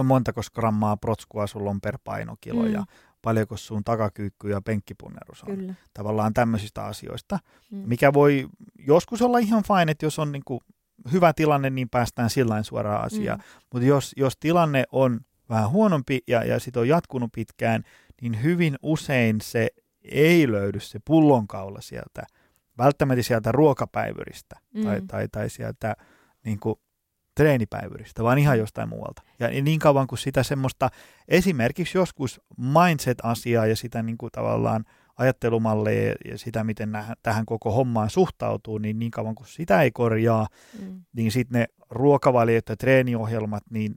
no 0.00 0.04
montako 0.04 0.40
grammaa 0.54 0.96
protskua 0.96 1.46
sulla 1.46 1.70
on 1.70 1.80
per 1.80 1.98
painokilo 2.04 2.62
mm. 2.62 2.72
ja 2.72 2.84
paljonko 3.22 3.56
sun 3.56 3.84
takakyykky 3.84 4.50
ja 4.50 4.60
penkkipunnerus 4.60 5.42
on. 5.42 5.56
Kyllä. 5.56 5.74
Tavallaan 5.94 6.34
tämmöisistä 6.34 6.84
asioista, 6.84 7.38
mm. 7.70 7.82
mikä 7.86 8.12
voi 8.12 8.48
joskus 8.78 9.22
olla 9.22 9.38
ihan 9.38 9.62
fine, 9.62 9.92
että 9.92 10.06
jos 10.06 10.18
on 10.18 10.32
niin 10.32 10.42
kuin 10.44 10.60
hyvä 11.12 11.32
tilanne, 11.32 11.70
niin 11.70 11.88
päästään 11.88 12.30
sillä 12.30 12.62
suoraan 12.62 13.04
asiaan. 13.04 13.38
Mm. 13.38 13.44
Mutta 13.72 13.88
jos, 13.88 14.12
jos 14.16 14.36
tilanne 14.40 14.84
on 14.92 15.20
vähän 15.48 15.70
huonompi 15.70 16.20
ja, 16.26 16.44
ja 16.44 16.60
sit 16.60 16.76
on 16.76 16.88
jatkunut 16.88 17.32
pitkään, 17.34 17.82
niin 18.20 18.42
hyvin 18.42 18.76
usein 18.82 19.40
se 19.40 19.68
ei 20.04 20.52
löydy 20.52 20.80
se 20.80 20.98
pullonkaula 21.04 21.80
sieltä, 21.80 22.22
välttämättä 22.78 23.22
sieltä 23.22 23.52
ruokapäivyristä 23.52 24.56
mm. 24.74 24.82
tai, 24.82 25.02
tai, 25.06 25.28
tai 25.28 25.50
sieltä 25.50 25.96
niin 26.44 26.58
kuin, 26.60 26.76
treenipäivyristä, 27.34 28.24
vaan 28.24 28.38
ihan 28.38 28.58
jostain 28.58 28.88
muualta. 28.88 29.22
Ja 29.38 29.48
niin 29.48 29.78
kauan 29.78 30.06
kuin 30.06 30.18
sitä 30.18 30.42
semmoista 30.42 30.90
esimerkiksi 31.28 31.98
joskus 31.98 32.40
mindset-asiaa 32.56 33.66
ja 33.66 33.76
sitä 33.76 34.02
niin 34.02 34.18
kuin 34.18 34.32
tavallaan 34.32 34.84
ajattelumalleja 35.16 36.14
ja 36.24 36.38
sitä, 36.38 36.64
miten 36.64 36.92
nä- 36.92 37.16
tähän 37.22 37.46
koko 37.46 37.70
hommaan 37.70 38.10
suhtautuu, 38.10 38.78
niin 38.78 38.98
niin 38.98 39.10
kauan 39.10 39.34
kuin 39.34 39.46
sitä 39.46 39.82
ei 39.82 39.90
korjaa, 39.90 40.46
mm. 40.80 41.02
niin 41.12 41.32
sitten 41.32 41.60
ne 41.60 41.66
ruokavaliot 41.90 42.68
ja 42.68 42.76
treeniohjelmat, 42.76 43.62
niin 43.70 43.94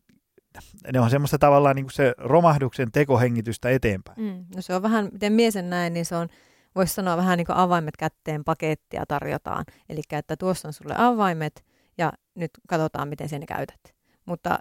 ne 0.93 0.99
on 0.99 1.09
semmoista 1.09 1.37
tavallaan 1.37 1.75
niin 1.75 1.85
kuin 1.85 1.93
se 1.93 2.13
romahduksen 2.17 2.91
tekohengitystä 2.91 3.69
eteenpäin. 3.69 4.21
Mm. 4.21 4.45
No 4.55 4.61
se 4.61 4.75
on 4.75 4.81
vähän, 4.81 5.09
miten 5.11 5.33
miesen 5.33 5.69
näin, 5.69 5.93
niin 5.93 6.05
se 6.05 6.15
on, 6.15 6.27
voisi 6.75 6.93
sanoa 6.93 7.17
vähän 7.17 7.37
niin 7.37 7.45
kuin 7.45 7.55
avaimet 7.55 7.97
kätteen 7.97 8.43
pakettia 8.43 9.05
tarjotaan. 9.07 9.65
Eli 9.89 10.01
että 10.11 10.37
tuossa 10.37 10.67
on 10.67 10.73
sulle 10.73 10.95
avaimet, 10.97 11.65
ja 11.97 12.13
nyt 12.35 12.51
katsotaan, 12.67 13.07
miten 13.07 13.29
sen 13.29 13.45
käytät. 13.45 13.95
Mutta 14.25 14.59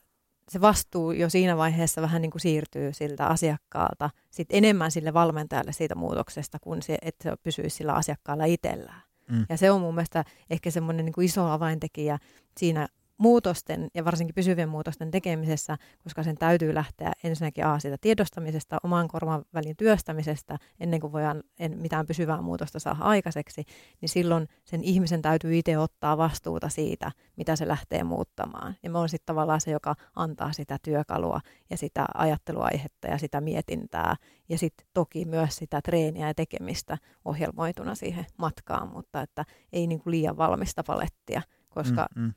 se 0.48 0.60
vastuu 0.60 1.12
jo 1.12 1.30
siinä 1.30 1.56
vaiheessa 1.56 2.02
vähän 2.02 2.22
niin 2.22 2.30
kuin 2.30 2.40
siirtyy 2.40 2.92
siltä 2.92 3.26
asiakkaalta 3.26 4.10
sit 4.30 4.48
enemmän 4.50 4.90
sille 4.90 5.14
valmentajalle 5.14 5.72
siitä 5.72 5.94
muutoksesta, 5.94 6.58
kuin 6.58 6.82
se, 6.82 6.98
että 7.02 7.30
se 7.30 7.36
pysyisi 7.42 7.76
sillä 7.76 7.92
asiakkaalla 7.92 8.44
itsellään. 8.44 9.02
Mm. 9.30 9.46
Ja 9.48 9.56
se 9.56 9.70
on 9.70 9.80
mun 9.80 9.94
mielestä 9.94 10.24
ehkä 10.50 10.70
semmoinen 10.70 11.04
niin 11.04 11.12
kuin 11.12 11.24
iso 11.24 11.46
avaintekijä 11.46 12.18
siinä 12.58 12.88
muutosten 13.22 13.88
ja 13.94 14.04
varsinkin 14.04 14.34
pysyvien 14.34 14.68
muutosten 14.68 15.10
tekemisessä, 15.10 15.76
koska 16.02 16.22
sen 16.22 16.36
täytyy 16.36 16.74
lähteä 16.74 17.12
ensinnäkin 17.24 17.66
A 17.66 17.78
siitä 17.78 17.96
tiedostamisesta, 18.00 18.78
oman 18.82 19.08
korvan 19.08 19.44
välin 19.54 19.76
työstämisestä, 19.76 20.58
ennen 20.80 21.00
kuin 21.00 21.12
voidaan 21.12 21.42
en, 21.58 21.78
mitään 21.78 22.06
pysyvää 22.06 22.42
muutosta 22.42 22.78
saada 22.78 22.98
aikaiseksi, 23.00 23.64
niin 24.00 24.08
silloin 24.08 24.48
sen 24.64 24.84
ihmisen 24.84 25.22
täytyy 25.22 25.58
itse 25.58 25.78
ottaa 25.78 26.16
vastuuta 26.16 26.68
siitä, 26.68 27.12
mitä 27.36 27.56
se 27.56 27.68
lähtee 27.68 28.04
muuttamaan. 28.04 28.76
Ja 28.82 28.90
me 28.90 28.98
on 28.98 29.08
sitten 29.08 29.26
tavallaan 29.26 29.60
se, 29.60 29.70
joka 29.70 29.94
antaa 30.16 30.52
sitä 30.52 30.78
työkalua 30.82 31.40
ja 31.70 31.76
sitä 31.76 32.06
ajatteluaihetta 32.14 33.08
ja 33.08 33.18
sitä 33.18 33.40
mietintää 33.40 34.16
ja 34.48 34.58
sitten 34.58 34.86
toki 34.94 35.24
myös 35.24 35.56
sitä 35.56 35.80
treeniä 35.84 36.26
ja 36.26 36.34
tekemistä 36.34 36.98
ohjelmoituna 37.24 37.94
siihen 37.94 38.26
matkaan, 38.38 38.88
mutta 38.88 39.20
että 39.22 39.44
ei 39.72 39.86
niin 39.86 40.00
kuin 40.00 40.10
liian 40.10 40.36
valmista 40.36 40.82
palettia, 40.84 41.42
koska 41.68 42.06
mm, 42.16 42.22
mm 42.22 42.32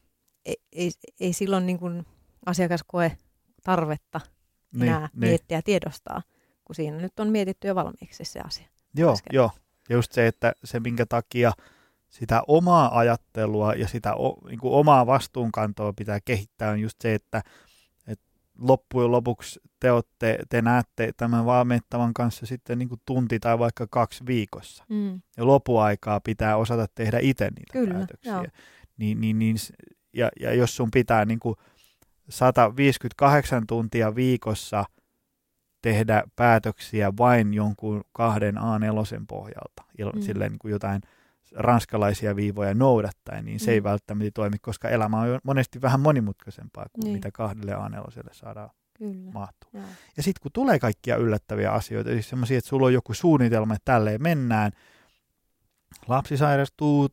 ei, 0.72 0.92
ei, 1.20 1.34
silloin 1.34 1.66
niin 1.66 1.80
kuin 1.80 2.06
asiakas 2.46 2.84
koe 2.88 3.18
tarvetta 3.64 4.22
niin, 4.74 4.84
enää 4.84 5.10
niin, 5.14 5.20
miettiä 5.20 5.58
ja 5.58 5.62
tiedostaa, 5.62 6.22
kun 6.66 6.76
siinä 6.76 6.98
nyt 6.98 7.20
on 7.20 7.30
mietitty 7.30 7.68
jo 7.68 7.76
valmiiksi 7.76 8.26
se 8.26 8.40
asia. 8.40 8.68
Joo, 8.96 9.14
äsken. 9.14 9.36
joo. 9.36 9.52
Ja 9.90 9.96
just 9.96 10.12
se, 10.12 10.28
että 10.28 10.54
se 10.64 10.80
minkä 10.80 11.06
takia 11.06 11.52
sitä 12.10 12.42
omaa 12.48 12.98
ajattelua 12.98 13.74
ja 13.74 13.88
sitä 13.88 14.16
o, 14.16 14.38
niin 14.48 14.60
kuin 14.60 14.74
omaa 14.74 15.06
vastuunkantoa 15.06 15.94
pitää 15.94 16.20
kehittää 16.26 16.72
on 16.72 16.80
just 16.80 17.02
se, 17.02 17.14
että, 17.14 17.42
että 18.08 18.26
loppujen 18.60 19.12
lopuksi 19.12 19.60
te, 19.80 19.92
olette, 19.92 20.40
te 20.50 20.62
näette 20.62 21.12
tämän 21.18 21.46
valmennettavan 21.46 22.14
kanssa 22.14 22.46
sitten 22.46 22.80
niin 22.80 22.90
kuin 22.90 23.02
tunti 23.06 23.40
tai 23.40 23.60
vaikka 23.60 23.88
kaksi 23.90 24.26
viikossa. 24.26 24.86
Mm. 24.90 25.22
Ja 25.38 25.48
lopuaikaa 25.48 26.20
pitää 26.20 26.58
osata 26.58 26.86
tehdä 26.96 27.20
itse 27.22 27.46
niitä 27.46 27.74
Kyllä, 27.74 27.94
päätöksiä. 27.94 28.34
Joo. 28.34 28.46
Niin, 28.98 29.22
niin, 29.22 29.40
niin 29.40 29.58
ja, 30.16 30.30
ja 30.40 30.54
jos 30.54 30.76
sun 30.76 30.92
pitää 30.92 31.26
niin 31.26 31.40
kuin 31.40 31.56
158 32.30 33.68
tuntia 33.68 34.16
viikossa 34.16 34.86
tehdä 35.82 36.24
päätöksiä 36.36 37.14
vain 37.18 37.54
jonkun 37.54 38.04
kahden 38.14 38.56
A4 38.56 39.26
pohjalta, 39.28 39.84
mm. 40.16 40.22
silleen 40.22 40.52
niin 40.52 40.60
kuin 40.60 40.72
jotain 40.72 41.02
ranskalaisia 41.56 42.36
viivoja 42.36 42.74
noudattaen, 42.74 43.46
niin 43.46 43.60
se 43.60 43.72
mm. 43.72 43.74
ei 43.74 43.84
välttämättä 43.84 44.32
toimi, 44.34 44.58
koska 44.62 44.90
elämä 44.90 45.20
on 45.20 45.40
monesti 45.44 45.82
vähän 45.82 46.00
monimutkaisempaa 46.00 46.86
kuin 46.94 47.04
niin. 47.04 47.14
mitä 47.14 47.32
kahdelle 47.32 47.72
A4 47.72 48.30
saadaan 48.32 48.70
Kyllä. 48.98 49.32
mahtuu. 49.32 49.70
Ja, 49.74 49.82
ja 50.18 50.24
sitten 50.24 50.42
kun 50.42 50.52
tulee 50.52 50.80
kaikkia 50.80 51.16
yllättäviä 51.16 51.72
asioita, 51.72 52.10
siis 52.10 52.30
semmoisia, 52.30 52.58
että 52.58 52.70
sulla 52.70 52.86
on 52.86 52.94
joku 52.94 53.14
suunnitelma, 53.14 53.74
että 53.74 53.92
tälleen 53.94 54.24
mennään, 54.24 54.72
lapsi 56.08 56.38
sairastuu, 56.38 57.10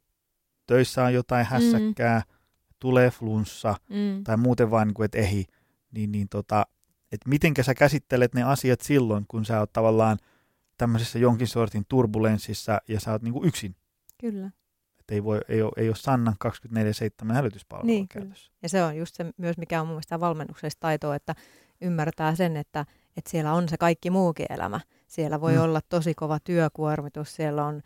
töissä 0.66 1.04
on 1.04 1.14
jotain 1.14 1.46
mm. 1.46 1.50
hässäkkää, 1.50 2.18
mm 2.18 2.31
tulee 2.82 3.10
flunssa 3.10 3.74
mm. 3.88 4.24
tai 4.24 4.36
muuten 4.36 4.70
vain, 4.70 4.86
niin 4.86 4.94
kuin, 4.94 5.04
että 5.04 5.18
ehi, 5.18 5.46
niin, 5.92 6.12
niin 6.12 6.28
tota, 6.28 6.66
että 7.12 7.28
mitenkä 7.28 7.62
sä 7.62 7.74
käsittelet 7.74 8.34
ne 8.34 8.42
asiat 8.42 8.80
silloin, 8.80 9.24
kun 9.28 9.44
sä 9.44 9.58
oot 9.58 9.72
tavallaan 9.72 10.18
tämmöisessä 10.78 11.18
jonkin 11.18 11.48
sortin 11.48 11.84
turbulenssissa 11.88 12.80
ja 12.88 13.00
sä 13.00 13.12
oot 13.12 13.22
niin 13.22 13.32
kuin 13.32 13.48
yksin. 13.48 13.76
Kyllä. 14.20 14.50
Että 15.00 15.14
ei, 15.14 15.24
voi, 15.24 15.40
ei, 15.48 15.62
ole, 15.62 15.72
ei 15.76 15.88
ole 15.88 15.96
Sannan 15.96 16.34
24-7 17.28 17.32
hälytyspalvelua 17.32 17.86
niin, 17.86 18.08
käytössä. 18.08 18.46
Kyllä. 18.46 18.58
Ja 18.62 18.68
se 18.68 18.84
on 18.84 18.96
just 18.96 19.14
se 19.14 19.26
myös, 19.36 19.58
mikä 19.58 19.80
on 19.80 19.86
mun 19.86 19.94
mielestä 19.94 20.20
valmennuksellista 20.20 20.80
taitoa, 20.80 21.16
että 21.16 21.34
ymmärtää 21.80 22.34
sen, 22.34 22.56
että, 22.56 22.86
että 23.16 23.30
siellä 23.30 23.52
on 23.52 23.68
se 23.68 23.76
kaikki 23.76 24.10
muukin 24.10 24.46
elämä. 24.48 24.80
Siellä 25.06 25.40
voi 25.40 25.52
mm. 25.52 25.60
olla 25.60 25.80
tosi 25.88 26.14
kova 26.14 26.40
työkuormitus, 26.40 27.34
siellä 27.34 27.66
on 27.66 27.82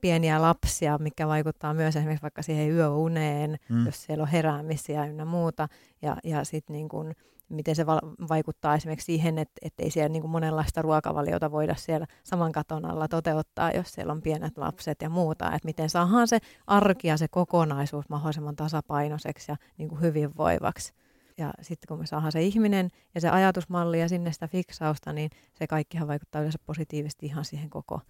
pieniä 0.00 0.42
lapsia, 0.42 0.98
mikä 0.98 1.28
vaikuttaa 1.28 1.74
myös 1.74 1.96
esimerkiksi 1.96 2.22
vaikka 2.22 2.42
siihen 2.42 2.70
yöuneen, 2.70 3.58
mm. 3.68 3.86
jos 3.86 4.04
siellä 4.04 4.22
on 4.22 4.28
heräämisiä 4.28 5.06
ynnä 5.06 5.24
muuta. 5.24 5.68
Ja, 6.02 6.16
ja 6.24 6.44
sitten 6.44 6.74
niin 6.74 6.88
kun, 6.88 7.14
miten 7.48 7.76
se 7.76 7.86
va- 7.86 8.00
vaikuttaa 8.28 8.74
esimerkiksi 8.74 9.04
siihen, 9.04 9.38
että 9.38 9.54
et 9.62 9.74
ei 9.78 9.90
siellä 9.90 10.08
niin 10.08 10.20
kuin 10.20 10.30
monenlaista 10.30 10.82
ruokavaliota 10.82 11.50
voida 11.50 11.74
siellä 11.74 12.06
saman 12.24 12.52
katon 12.52 12.84
alla 12.84 13.08
toteuttaa, 13.08 13.70
jos 13.70 13.92
siellä 13.92 14.12
on 14.12 14.22
pienet 14.22 14.58
lapset 14.58 15.02
ja 15.02 15.10
muuta. 15.10 15.46
Että 15.46 15.66
miten 15.66 15.90
saadaan 15.90 16.28
se 16.28 16.38
arki 16.66 17.08
ja 17.08 17.16
se 17.16 17.28
kokonaisuus 17.28 18.08
mahdollisimman 18.08 18.56
tasapainoiseksi 18.56 19.52
ja 19.52 19.56
niin 19.78 19.88
kuin 19.88 20.00
hyvinvoivaksi. 20.00 20.92
Ja 21.38 21.52
sitten 21.62 21.88
kun 21.88 21.98
me 21.98 22.06
saadaan 22.06 22.32
se 22.32 22.42
ihminen 22.42 22.88
ja 23.14 23.20
se 23.20 23.28
ajatusmalli 23.28 24.00
ja 24.00 24.08
sinne 24.08 24.32
sitä 24.32 24.48
fiksausta, 24.48 25.12
niin 25.12 25.30
se 25.54 25.66
kaikkihan 25.66 26.08
vaikuttaa 26.08 26.40
yleensä 26.40 26.58
positiivisesti 26.66 27.26
ihan 27.26 27.44
siihen 27.44 27.70
koko 27.70 28.00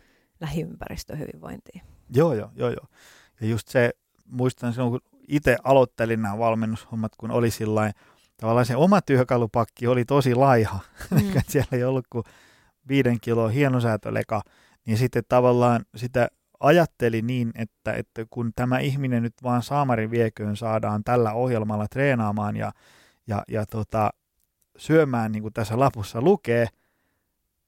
lähiympäristön 0.40 1.18
hyvinvointiin. 1.18 1.83
Joo, 2.11 2.35
joo, 2.35 2.51
joo, 2.55 2.70
joo. 2.70 2.87
Ja 3.40 3.46
just 3.46 3.68
se, 3.68 3.90
muistan 4.27 4.72
silloin, 4.72 4.90
kun 4.90 5.01
itse 5.29 5.57
aloittelin 5.64 6.22
nämä 6.22 6.38
valmennushommat, 6.38 7.12
kun 7.16 7.31
oli 7.31 7.51
sillain, 7.51 7.92
tavallaan 8.37 8.66
se 8.66 8.77
oma 8.77 9.01
työkalupakki 9.03 9.87
oli 9.87 10.05
tosi 10.05 10.35
laiha. 10.35 10.79
Mm. 11.11 11.18
Siellä 11.48 11.68
ei 11.72 11.85
ollut 11.85 12.07
kuin 12.11 12.24
viiden 12.88 13.20
kiloa 13.20 13.48
hienosäätöleka, 13.48 14.42
niin 14.87 14.98
sitten 14.98 15.22
tavallaan 15.29 15.85
sitä 15.96 16.29
ajatteli 16.61 17.22
niin, 17.22 17.53
että, 17.55 17.92
että 17.92 18.27
kun 18.31 18.53
tämä 18.57 18.79
ihminen 18.79 19.22
nyt 19.22 19.35
vaan 19.42 19.62
saamarin 19.62 20.11
vieköön 20.11 20.57
saadaan 20.57 21.05
tällä 21.05 21.33
ohjelmalla 21.33 21.87
treenaamaan 21.88 22.57
ja, 22.57 22.72
ja, 23.27 23.42
ja 23.48 23.66
tota, 23.66 24.11
syömään, 24.77 25.33
niin 25.33 25.42
kuin 25.42 25.55
tässä 25.55 25.79
lapussa 25.79 26.22
lukee, 26.22 26.66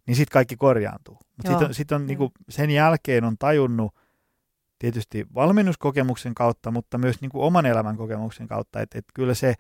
niin 0.07 0.17
sitten 0.17 0.33
kaikki 0.33 0.57
korjaantuu. 0.57 1.19
Mutta 1.49 1.59
sitten 1.59 1.75
sit 1.75 1.93
on, 1.93 2.07
niinku, 2.07 2.33
sen 2.49 2.71
jälkeen 2.71 3.25
on 3.25 3.39
tajunnut 3.39 3.95
tietysti 4.79 5.27
valmennuskokemuksen 5.35 6.35
kautta, 6.35 6.71
mutta 6.71 6.99
myös 6.99 7.21
niinku 7.21 7.43
oman 7.43 7.67
elämän 7.67 7.97
kokemuksen 7.97 8.49
kautta, 8.49 8.81
että 8.81 8.99
et 8.99 9.05
kyllä 9.15 9.35
se, 9.35 9.55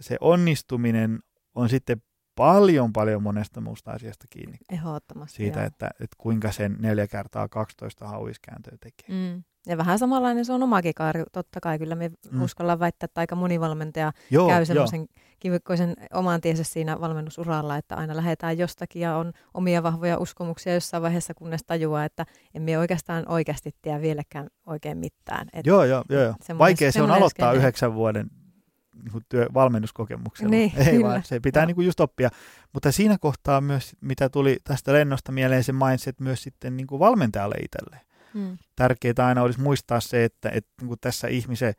se 0.00 0.16
onnistuminen 0.20 1.20
on 1.54 1.68
sitten 1.68 2.02
paljon 2.34 2.92
paljon 2.92 3.22
monesta 3.22 3.60
muusta 3.60 3.90
asiasta 3.90 4.26
kiinni. 4.30 4.58
Ehdottomasti. 4.72 5.36
Siitä, 5.36 5.64
että, 5.64 5.86
että 5.86 6.16
kuinka 6.18 6.52
sen 6.52 6.76
neljä 6.78 7.06
kertaa 7.06 7.48
12 7.48 8.08
hauiskääntöä 8.08 8.76
tekee. 8.80 9.08
Mm. 9.08 9.42
Ja 9.66 9.76
vähän 9.76 9.98
samanlainen 9.98 10.44
se 10.44 10.52
on 10.52 10.62
omakin 10.62 10.94
kaari. 10.94 11.22
Totta 11.32 11.60
kai 11.60 11.78
kyllä 11.78 11.94
me 11.94 12.10
mm. 12.30 12.42
uskallaan 12.42 12.78
väittää, 12.78 13.04
että 13.04 13.20
aika 13.20 13.36
moni 13.36 13.60
valmentaja 13.60 14.12
joo, 14.30 14.48
käy 14.48 14.64
semmoisen 14.64 15.06
kivikkoisen 15.40 15.94
oman 16.14 16.40
tiensä 16.40 16.64
siinä 16.64 17.00
valmennusuralla, 17.00 17.76
että 17.76 17.96
aina 17.96 18.16
lähdetään 18.16 18.58
jostakin 18.58 19.02
ja 19.02 19.16
on 19.16 19.32
omia 19.54 19.82
vahvoja 19.82 20.18
uskomuksia 20.18 20.74
jossain 20.74 21.02
vaiheessa, 21.02 21.34
kunnes 21.34 21.64
tajuaa, 21.66 22.04
että 22.04 22.26
emme 22.54 22.78
oikeastaan 22.78 23.28
oikeasti 23.28 23.74
tiedä 23.82 24.00
vieläkään 24.00 24.48
oikein 24.66 24.98
mitään. 24.98 25.48
Et 25.52 25.66
joo, 25.66 25.84
joo, 25.84 26.04
joo. 26.08 26.22
joo. 26.22 26.34
Vaikea 26.58 26.92
se 26.92 27.02
on 27.02 27.10
aloittaa 27.10 27.52
yhdeksän 27.52 27.94
vuoden 27.94 28.30
niin 29.02 29.22
työ, 29.28 29.46
valmennuskokemuksella. 29.54 30.50
Niin, 30.50 30.72
Ei 30.76 30.84
kyllä. 30.84 31.08
vaan, 31.08 31.22
se 31.24 31.40
pitää 31.40 31.66
niin 31.66 31.74
kuin 31.74 31.84
just 31.84 32.00
oppia. 32.00 32.30
Mutta 32.72 32.92
siinä 32.92 33.18
kohtaa 33.18 33.60
myös, 33.60 33.96
mitä 34.00 34.28
tuli 34.28 34.58
tästä 34.64 34.92
lennosta 34.92 35.32
mieleen, 35.32 35.64
se 35.64 35.72
mindset 35.72 36.20
myös 36.20 36.42
sitten 36.42 36.76
niin 36.76 36.86
kuin 36.86 36.98
valmentajalle 36.98 37.56
itselleen. 37.64 38.09
Hmm. 38.34 38.58
Tärkeää 38.76 39.26
aina 39.26 39.42
olisi 39.42 39.60
muistaa 39.60 40.00
se, 40.00 40.24
että, 40.24 40.48
että 40.48 40.70
niin 40.80 40.88
kuin 40.88 41.00
tässä 41.00 41.28
ihmisen 41.28 41.74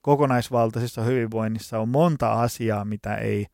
kokonaisvaltaisessa 0.00 1.02
hyvinvoinnissa 1.02 1.78
on 1.78 1.88
monta 1.88 2.32
asiaa, 2.32 2.84
mitä 2.84 3.14
ei 3.14 3.46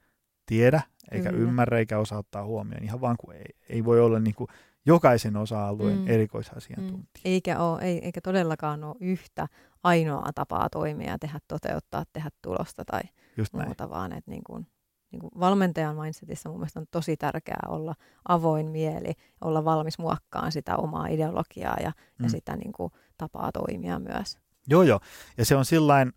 tiedä, 0.47 0.83
eikä 1.13 1.31
Kyllä. 1.31 1.43
ymmärrä, 1.43 1.79
eikä 1.79 1.99
osaa 1.99 2.19
ottaa 2.19 2.45
huomioon. 2.45 2.85
Ihan 2.85 3.01
vaan 3.01 3.17
kun 3.21 3.35
ei, 3.35 3.55
ei 3.69 3.85
voi 3.85 4.01
olla 4.01 4.19
niin 4.19 4.35
kuin 4.35 4.49
jokaisen 4.87 5.37
osa-alueen 5.37 5.99
mm. 5.99 6.09
erikoisasiantuntija. 6.09 7.23
Mm. 7.25 7.33
Eikä, 7.33 7.59
ole, 7.59 7.83
ei, 7.83 8.05
eikä 8.05 8.21
todellakaan 8.21 8.85
ole 8.85 8.97
yhtä 9.01 9.49
ainoaa 9.83 10.33
tapaa 10.35 10.69
toimia, 10.71 11.19
tehdä, 11.19 11.39
toteuttaa, 11.49 12.05
tehdä 12.13 12.29
tulosta 12.43 12.85
tai 12.85 13.01
Just 13.37 13.53
muuta, 13.53 13.85
näin. 13.85 13.91
vaan 13.91 14.13
että 14.13 14.31
niin 14.31 14.45
kuin, 14.45 14.67
niin 15.11 15.21
kuin 15.21 15.31
valmentajan 15.41 15.97
mindsetissä 15.97 16.49
mun 16.49 16.59
mielestä 16.59 16.81
on 16.81 16.87
tosi 16.91 17.17
tärkeää 17.17 17.67
olla 17.69 17.95
avoin 18.29 18.67
mieli, 18.67 19.13
olla 19.41 19.65
valmis 19.65 19.99
muokkaan 19.99 20.53
sitä 20.53 20.77
omaa 20.77 21.07
ideologiaa 21.07 21.77
ja, 21.83 21.93
mm. 22.19 22.25
ja 22.25 22.31
sitä 22.31 22.57
niin 22.57 22.73
kuin, 22.73 22.93
tapaa 23.19 23.53
toimia 23.53 23.99
myös. 23.99 24.39
Joo, 24.69 24.83
joo. 24.83 25.01
Ja 25.39 25.45
se 25.45 25.57
on 25.57 25.65
sillain 25.65 26.13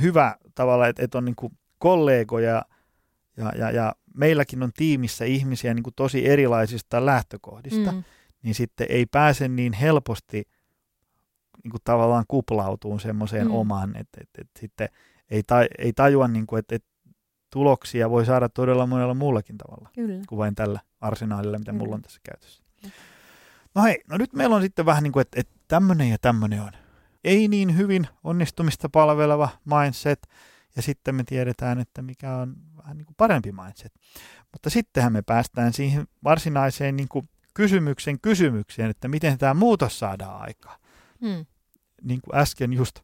hyvä 0.00 0.36
tavalla, 0.54 0.86
että, 0.86 1.02
että 1.02 1.18
on 1.18 1.24
niin 1.24 1.36
kuin 1.36 1.58
kollegoja 1.78 2.64
ja, 3.36 3.52
ja, 3.58 3.70
ja 3.70 3.94
meilläkin 4.14 4.62
on 4.62 4.72
tiimissä 4.76 5.24
ihmisiä 5.24 5.74
niin 5.74 5.82
kuin 5.82 5.94
tosi 5.96 6.28
erilaisista 6.28 7.06
lähtökohdista, 7.06 7.92
mm. 7.92 8.04
niin 8.42 8.54
sitten 8.54 8.86
ei 8.90 9.06
pääse 9.06 9.48
niin 9.48 9.72
helposti 9.72 10.42
niin 11.64 11.70
kuin 11.70 11.80
tavallaan 11.84 12.24
kuplautuun 12.28 13.00
semmoiseen 13.00 13.46
mm. 13.46 13.54
omaan, 13.54 13.96
että, 13.96 14.20
että, 14.20 14.42
että 14.42 14.60
sitten 14.60 14.88
ei, 15.30 15.42
ta, 15.42 15.56
ei 15.78 15.92
tajua, 15.92 16.28
niin 16.28 16.46
kuin, 16.46 16.58
että, 16.58 16.74
että 16.74 16.88
tuloksia 17.50 18.10
voi 18.10 18.26
saada 18.26 18.48
todella 18.48 18.86
monella 18.86 19.14
muullakin 19.14 19.58
tavalla 19.58 19.90
Kyllä. 19.94 20.22
kuin 20.28 20.38
vain 20.38 20.54
tällä 20.54 20.80
arsenaalilla, 21.00 21.58
mitä 21.58 21.72
Kyllä. 21.72 21.84
mulla 21.84 21.94
on 21.94 22.02
tässä 22.02 22.20
käytössä. 22.22 22.62
No 23.74 23.82
hei, 23.82 24.02
no 24.08 24.18
nyt 24.18 24.32
meillä 24.32 24.56
on 24.56 24.62
sitten 24.62 24.86
vähän 24.86 25.02
niin 25.02 25.12
kuin, 25.12 25.20
että, 25.20 25.40
että 25.40 25.54
tämmöinen 25.68 26.10
ja 26.10 26.16
tämmöinen 26.20 26.62
on. 26.62 26.72
Ei 27.24 27.48
niin 27.48 27.76
hyvin 27.76 28.08
onnistumista 28.24 28.88
palveleva 28.88 29.48
mindset, 29.64 30.28
ja 30.76 30.82
sitten 30.82 31.14
me 31.14 31.24
tiedetään, 31.24 31.78
että 31.78 32.02
mikä 32.02 32.36
on 32.36 32.56
vähän 32.76 32.98
niin 32.98 33.06
kuin 33.06 33.14
parempi 33.16 33.52
mindset. 33.52 33.92
Mutta 34.52 34.70
sittenhän 34.70 35.12
me 35.12 35.22
päästään 35.22 35.72
siihen 35.72 36.08
varsinaiseen 36.24 36.96
niin 36.96 37.08
kuin 37.08 37.28
kysymyksen 37.54 38.20
kysymykseen, 38.20 38.90
että 38.90 39.08
miten 39.08 39.38
tämä 39.38 39.54
muutos 39.54 39.98
saadaan 39.98 40.40
aikaan. 40.40 40.80
Hmm. 41.20 41.46
Niin 42.02 42.20
kuin 42.20 42.36
äsken 42.36 42.72
just 42.72 43.00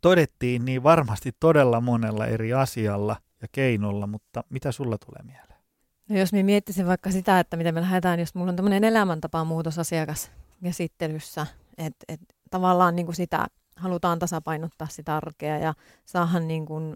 todettiin, 0.00 0.64
niin 0.64 0.82
varmasti 0.82 1.32
todella 1.40 1.80
monella 1.80 2.26
eri 2.26 2.52
asialla 2.52 3.16
ja 3.42 3.48
keinolla, 3.52 4.06
mutta 4.06 4.44
mitä 4.50 4.72
sulla 4.72 4.98
tulee 4.98 5.22
mieleen? 5.22 5.60
No 6.08 6.18
jos 6.18 6.32
minä 6.32 6.42
miettisin 6.42 6.86
vaikka 6.86 7.10
sitä, 7.10 7.40
että 7.40 7.56
miten 7.56 7.74
me 7.74 7.80
lähdetään, 7.80 8.20
jos 8.20 8.34
mulla 8.34 8.50
on 8.50 8.56
tämmöinen 8.56 8.84
elämäntapa 8.84 9.44
muutos 9.44 9.78
asiakaskäsittelyssä, 9.78 11.46
että 11.78 12.04
et 12.08 12.20
tavallaan 12.50 12.96
niin 12.96 13.06
kuin 13.06 13.16
sitä 13.16 13.46
halutaan 13.76 14.18
tasapainottaa 14.18 14.88
sitä 14.90 15.16
arkea 15.16 15.58
ja 15.58 15.74
saada 16.04 16.40
niin 16.40 16.66
kuin 16.66 16.94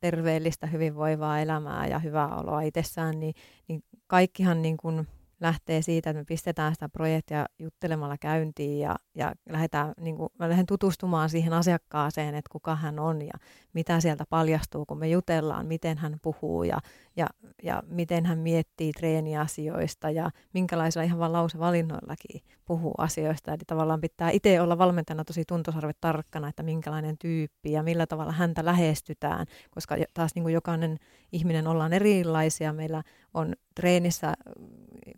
terveellistä, 0.00 0.66
hyvinvoivaa 0.66 1.40
elämää 1.40 1.86
ja 1.86 1.98
hyvää 1.98 2.36
oloa 2.36 2.60
itsessään, 2.60 3.20
niin, 3.20 3.34
niin 3.68 3.82
kaikkihan 4.06 4.62
niin 4.62 4.76
kuin 4.76 5.08
lähtee 5.40 5.82
siitä, 5.82 6.10
että 6.10 6.20
me 6.20 6.24
pistetään 6.24 6.74
sitä 6.74 6.88
projektia 6.88 7.46
juttelemalla 7.58 8.18
käyntiin 8.18 8.78
ja, 8.78 8.96
ja 9.14 9.32
lähdetään, 9.48 9.92
niin 10.00 10.16
kuin, 10.16 10.28
mä 10.38 10.48
lähden 10.48 10.66
tutustumaan 10.66 11.30
siihen 11.30 11.52
asiakkaaseen, 11.52 12.34
että 12.34 12.48
kuka 12.52 12.76
hän 12.76 12.98
on 12.98 13.22
ja 13.22 13.32
mitä 13.72 14.00
sieltä 14.00 14.24
paljastuu, 14.30 14.86
kun 14.86 14.98
me 14.98 15.08
jutellaan, 15.08 15.66
miten 15.66 15.98
hän 15.98 16.16
puhuu 16.22 16.62
ja, 16.62 16.78
ja, 17.16 17.26
ja 17.62 17.82
miten 17.86 18.26
hän 18.26 18.38
miettii 18.38 18.92
treeniasioista 18.92 20.10
ja 20.10 20.30
minkälaisilla 20.54 21.04
ihan 21.04 21.18
vaan 21.18 21.32
lausevalinnoillakin 21.32 22.40
puhuu 22.64 22.94
asioista. 22.98 23.50
Eli 23.50 23.62
tavallaan 23.66 24.00
pitää 24.00 24.30
itse 24.30 24.60
olla 24.60 24.78
valmentajana 24.78 25.24
tosi 25.24 25.44
tuntosarvet 25.48 25.96
tarkkana, 26.00 26.48
että 26.48 26.62
minkälainen 26.62 27.18
tyyppi 27.18 27.72
ja 27.72 27.82
millä 27.82 28.06
tavalla 28.06 28.32
häntä 28.32 28.64
lähestytään, 28.64 29.46
koska 29.70 29.96
taas 30.14 30.34
niin 30.34 30.42
kuin 30.42 30.54
jokainen 30.54 30.98
ihminen 31.32 31.66
ollaan 31.66 31.92
erilaisia. 31.92 32.72
Meillä 32.72 33.02
on 33.34 33.54
treenissä 33.80 34.34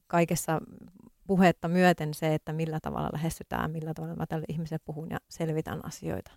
kaikessa 0.06 0.60
puhetta 1.26 1.68
myöten 1.68 2.14
se, 2.14 2.34
että 2.34 2.52
millä 2.52 2.78
tavalla 2.82 3.10
lähestytään, 3.12 3.70
millä 3.70 3.94
tavalla 3.94 4.14
mä 4.14 4.26
tälle 4.26 4.44
ihmiselle 4.48 4.80
puhun 4.84 5.08
ja 5.10 5.18
selvitän 5.28 5.86
asioita. 5.86 6.30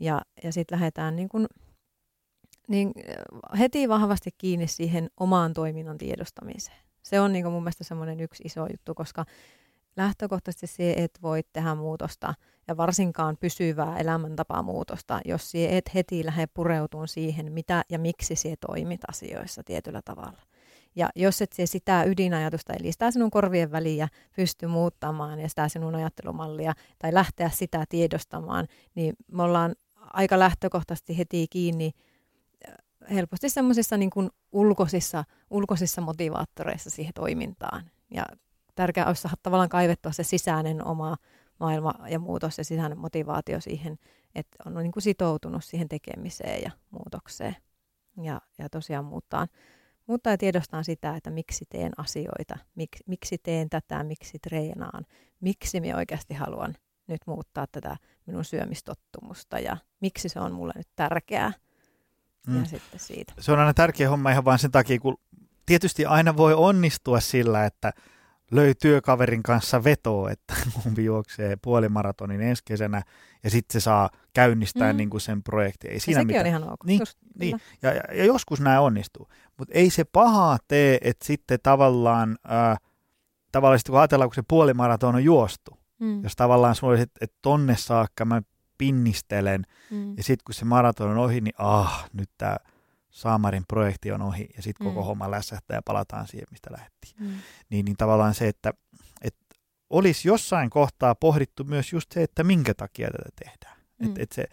Ja, 0.00 0.20
ja 0.44 0.52
sitten 0.52 0.78
lähdetään 0.78 1.16
niin 1.16 1.28
kun, 1.28 1.46
niin 2.68 2.92
heti 3.58 3.88
vahvasti 3.88 4.30
kiinni 4.38 4.66
siihen 4.66 5.10
omaan 5.20 5.52
toiminnan 5.52 5.98
tiedostamiseen. 5.98 6.78
Se 7.02 7.20
on 7.20 7.32
niin 7.32 7.50
mun 7.50 7.62
mielestä 7.62 7.84
semmoinen 7.84 8.20
yksi 8.20 8.42
iso 8.46 8.66
juttu, 8.66 8.94
koska 8.94 9.24
lähtökohtaisesti 9.96 10.66
se 10.66 10.94
et 10.96 11.18
voi 11.22 11.40
tehdä 11.52 11.74
muutosta 11.74 12.34
ja 12.68 12.76
varsinkaan 12.76 13.36
pysyvää 13.36 13.98
elämäntapaa 13.98 14.62
muutosta, 14.62 15.20
jos 15.24 15.50
sie 15.50 15.76
et 15.76 15.94
heti 15.94 16.24
lähde 16.24 16.46
pureutumaan 16.54 17.08
siihen, 17.08 17.52
mitä 17.52 17.82
ja 17.88 17.98
miksi 17.98 18.36
sie 18.36 18.54
toimit 18.56 19.00
asioissa 19.08 19.62
tietyllä 19.64 20.00
tavalla. 20.04 20.42
Ja 20.96 21.10
jos 21.16 21.42
et 21.42 21.52
se 21.52 21.66
sitä 21.66 22.04
ydinajatusta, 22.04 22.72
eli 22.72 22.92
sitä 22.92 23.10
sinun 23.10 23.30
korvien 23.30 23.72
väliä 23.72 24.08
pysty 24.36 24.66
muuttamaan 24.66 25.40
ja 25.40 25.48
sitä 25.48 25.68
sinun 25.68 25.94
ajattelumallia 25.94 26.72
tai 26.98 27.14
lähteä 27.14 27.50
sitä 27.50 27.84
tiedostamaan, 27.88 28.66
niin 28.94 29.14
me 29.32 29.42
ollaan 29.42 29.74
aika 29.96 30.38
lähtökohtaisesti 30.38 31.18
heti 31.18 31.46
kiinni 31.50 31.90
äh, 32.68 32.74
helposti 33.10 33.48
semmoisissa 33.48 33.96
niin 33.96 34.10
ulkoisissa, 34.52 35.24
ulkoisissa 35.50 36.00
motivaattoreissa 36.00 36.90
siihen 36.90 37.14
toimintaan. 37.14 37.90
Ja 38.14 38.26
tärkeää 38.74 39.06
olisi 39.06 39.22
saada 39.22 39.36
tavallaan 39.42 39.68
kaivettua 39.68 40.12
se 40.12 40.22
sisäinen 40.22 40.84
oma 40.84 41.16
maailma 41.60 41.94
ja 42.08 42.18
muutos 42.18 42.58
ja 42.58 42.64
sisäinen 42.64 42.98
motivaatio 42.98 43.60
siihen, 43.60 43.98
että 44.34 44.56
on 44.66 44.74
niin 44.74 44.92
kuin 44.92 45.02
sitoutunut 45.02 45.64
siihen 45.64 45.88
tekemiseen 45.88 46.62
ja 46.62 46.70
muutokseen. 46.90 47.56
Ja, 48.22 48.40
ja 48.58 48.68
tosiaan 48.68 49.04
muuttaa 49.04 49.46
mutta 50.06 50.38
tiedostan 50.38 50.84
sitä, 50.84 51.16
että 51.16 51.30
miksi 51.30 51.64
teen 51.68 51.92
asioita, 51.96 52.58
mik, 52.74 52.90
miksi 53.06 53.38
teen 53.38 53.70
tätä, 53.70 54.02
miksi 54.02 54.38
treenaan, 54.38 55.06
miksi 55.40 55.80
minä 55.80 55.96
oikeasti 55.96 56.34
haluan 56.34 56.74
nyt 57.06 57.20
muuttaa 57.26 57.66
tätä 57.72 57.96
minun 58.26 58.44
syömistottumusta 58.44 59.58
ja 59.58 59.76
miksi 60.00 60.28
se 60.28 60.40
on 60.40 60.52
mulle 60.52 60.72
nyt 60.76 60.88
tärkeää. 60.96 61.52
Mm. 62.46 62.58
Ja 62.58 62.64
sitten 62.64 63.00
siitä. 63.00 63.32
Se 63.38 63.52
on 63.52 63.58
aina 63.58 63.74
tärkeä 63.74 64.10
homma 64.10 64.30
ihan 64.30 64.44
vain 64.44 64.58
sen 64.58 64.70
takia, 64.70 64.98
kun 65.00 65.16
tietysti 65.66 66.06
aina 66.06 66.36
voi 66.36 66.54
onnistua 66.54 67.20
sillä, 67.20 67.66
että 67.66 67.92
löi 68.52 68.74
työkaverin 68.74 69.42
kanssa 69.42 69.84
vetoa, 69.84 70.30
että 70.30 70.54
kumpi 70.82 71.04
juoksee 71.04 71.56
puolimaratonin 71.62 72.40
ensi 72.40 72.62
kesänä 72.64 73.02
ja 73.44 73.50
sitten 73.50 73.80
se 73.80 73.84
saa 73.84 74.10
käynnistää 74.32 74.92
mm. 74.92 74.96
niin 74.96 75.10
kuin 75.10 75.20
sen 75.20 75.42
projektin. 75.42 75.90
Ei 75.90 76.00
siinä 76.00 76.20
sekin 76.20 76.26
mitään. 76.26 76.46
on 76.46 76.48
ihan 76.48 76.72
ok. 76.72 76.84
Niin, 76.84 77.00
Just, 77.00 77.18
niin. 77.38 77.60
Ja, 77.82 77.92
ja, 77.92 78.02
ja 78.12 78.24
joskus 78.24 78.60
nämä 78.60 78.80
onnistuu. 78.80 79.28
Mutta 79.58 79.74
ei 79.74 79.90
se 79.90 80.04
pahaa 80.04 80.58
tee, 80.68 80.98
että 81.00 81.26
sitten 81.26 81.58
tavallaan, 81.62 82.38
äh, 82.50 82.78
tavallaan 83.52 83.80
kun 83.86 83.98
ajatellaan, 83.98 84.30
kun 84.30 84.34
se 84.34 84.42
puolimaraton 84.48 85.14
on 85.14 85.24
juostu, 85.24 85.78
mm. 85.98 86.22
jos 86.22 86.36
tavallaan 86.36 86.74
sulla 86.74 86.90
olisi, 86.90 87.02
että, 87.02 87.18
että 87.20 87.38
tonne 87.42 87.76
saakka 87.76 88.24
mä 88.24 88.42
pinnistelen, 88.78 89.62
mm. 89.90 90.16
ja 90.16 90.22
sitten 90.22 90.44
kun 90.44 90.54
se 90.54 90.64
maraton 90.64 91.10
on 91.10 91.18
ohi, 91.18 91.40
niin 91.40 91.54
ah, 91.58 92.10
nyt 92.12 92.30
tämä 92.38 92.56
Saamarin 93.12 93.64
projekti 93.68 94.12
on 94.12 94.22
ohi, 94.22 94.48
ja 94.56 94.62
sitten 94.62 94.86
mm. 94.86 94.94
koko 94.94 95.04
homma 95.04 95.30
lässähtää 95.30 95.76
ja 95.76 95.82
palataan 95.84 96.26
siihen, 96.26 96.46
mistä 96.50 96.70
lähdettiin. 96.72 97.14
Mm. 97.20 97.38
Niin, 97.70 97.84
niin 97.84 97.96
tavallaan 97.96 98.34
se, 98.34 98.48
että, 98.48 98.72
että 99.22 99.56
olisi 99.90 100.28
jossain 100.28 100.70
kohtaa 100.70 101.14
pohdittu 101.14 101.64
myös 101.64 101.92
just 101.92 102.12
se, 102.12 102.22
että 102.22 102.44
minkä 102.44 102.74
takia 102.74 103.10
tätä 103.10 103.28
tehdään. 103.44 103.76
Mm. 103.98 104.10
Et, 104.10 104.18
et 104.18 104.32
se, 104.32 104.44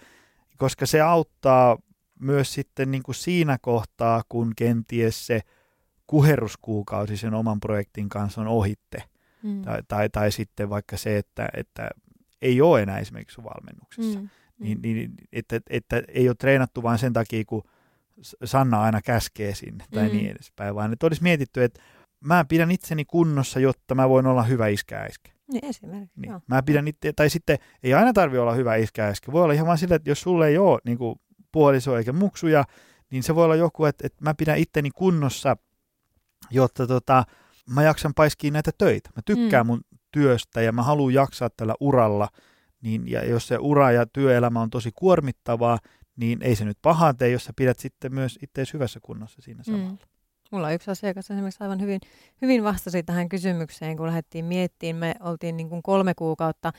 koska 0.58 0.86
se 0.86 1.02
auttaa 1.02 1.78
myös 2.20 2.54
sitten 2.54 2.92
niin 2.92 3.04
kuin 3.04 3.16
siinä 3.16 3.58
kohtaa, 3.62 4.22
kun 4.30 4.54
kenties 4.56 5.28
se 5.28 5.42
kuheruskuukausi 6.08 7.18
sen 7.18 7.34
oman 7.34 7.60
projektin 7.60 8.10
kanssa 8.10 8.42
on 8.42 8.48
ohitte. 8.48 9.04
Mm. 9.44 9.62
Tai, 9.62 9.84
tai, 9.88 10.10
tai 10.10 10.32
sitten 10.32 10.70
vaikka 10.70 10.98
se, 10.98 11.18
että, 11.18 11.50
että 11.54 11.90
ei 12.42 12.62
ole 12.62 12.82
enää 12.82 13.00
esimerkiksi 13.00 13.44
valmennuksessa. 13.44 14.20
Mm. 14.20 14.30
Niin, 14.60 14.82
niin, 14.82 15.14
että, 15.32 15.56
että, 15.56 15.70
että 15.70 16.02
ei 16.08 16.30
ole 16.30 16.36
treenattu 16.40 16.84
vain 16.84 17.00
sen 17.00 17.14
takia, 17.14 17.44
kun 17.46 17.64
Sanna 18.44 18.82
aina 18.82 19.02
käskee 19.02 19.56
sinne 19.56 19.86
tai 19.94 20.08
mm. 20.08 20.16
niin 20.16 20.32
edespäin, 20.32 20.76
vaan 20.76 20.94
että 20.94 21.06
olisi 21.06 21.24
mietitty, 21.24 21.64
että 21.64 21.82
mä 22.26 22.46
pidän 22.46 22.72
itseni 22.72 23.06
kunnossa, 23.06 23.60
jotta 23.60 23.96
mä 23.96 24.10
voin 24.10 24.26
olla 24.26 24.44
hyvä 24.44 24.68
iskäiskä. 24.68 25.32
Niin 25.52 25.66
esimerkiksi, 25.66 26.20
niin. 26.20 26.34
Mä 26.48 26.64
pidän 26.64 26.88
itse, 26.88 27.14
tai 27.14 27.30
sitten 27.30 27.58
ei 27.84 27.94
aina 27.94 28.14
tarvi 28.14 28.38
olla 28.38 28.54
hyvä 28.54 28.76
iskäiskä. 28.76 29.32
Voi 29.32 29.44
olla 29.44 29.54
ihan 29.54 29.68
vaan 29.68 29.78
sillä, 29.78 29.96
että 29.96 30.10
jos 30.10 30.22
sulle 30.22 30.48
ei 30.48 30.58
ole 30.58 30.80
niin 30.86 30.98
kuin, 30.98 31.16
puoliso 31.52 31.98
eikä 31.98 32.14
muksuja, 32.14 32.66
niin 33.12 33.24
se 33.24 33.36
voi 33.36 33.46
olla 33.46 33.56
joku, 33.56 33.86
että, 33.86 34.08
että 34.08 34.24
mä 34.24 34.34
pidän 34.34 34.58
itteni 34.58 34.90
kunnossa, 34.96 35.58
jotta 36.52 36.88
tota, 36.88 37.24
mä 37.70 37.84
jaksan 37.84 38.14
paiskiin 38.14 38.54
näitä 38.54 38.72
töitä. 38.78 39.10
Mä 39.16 39.22
tykkään 39.26 39.66
mm. 39.66 39.68
mun 39.68 39.82
työstä 40.12 40.62
ja 40.62 40.72
mä 40.72 40.84
haluan 40.84 41.14
jaksaa 41.14 41.50
tällä 41.50 41.76
uralla, 41.80 42.30
niin, 42.82 43.12
ja 43.12 43.26
jos 43.26 43.48
se 43.48 43.58
ura 43.58 43.92
ja 43.92 44.06
työelämä 44.06 44.62
on 44.62 44.70
tosi 44.70 44.92
kuormittavaa, 44.96 45.80
niin 46.20 46.44
ei 46.44 46.56
se 46.56 46.66
nyt 46.66 46.78
pahaa 46.82 47.14
tee, 47.14 47.30
jos 47.30 47.46
sä 47.46 47.54
pidät 47.56 47.80
sitten 47.80 48.14
myös 48.14 48.40
itseäsi 48.44 48.74
hyvässä 48.74 49.00
kunnossa 49.00 49.42
siinä 49.42 49.60
mm. 49.60 49.64
samalla. 49.64 49.90
Mm. 49.90 49.98
Mulla 50.52 50.68
on 50.68 50.74
yksi 50.74 50.92
asiakas 50.92 51.32
esimerkiksi 51.32 51.64
aivan 51.64 51.82
hyvin, 51.82 52.00
hyvin 52.42 52.64
vastasi 52.64 53.04
tähän 53.04 53.30
kysymykseen, 53.30 53.98
kun 53.98 54.08
lähdettiin 54.08 54.46
miettimään. 54.46 55.00
Me 55.00 55.30
oltiin 55.30 55.58
niin 55.58 55.70
kuin 55.70 55.84
kolme 55.84 56.14
kuukautta 56.14 56.74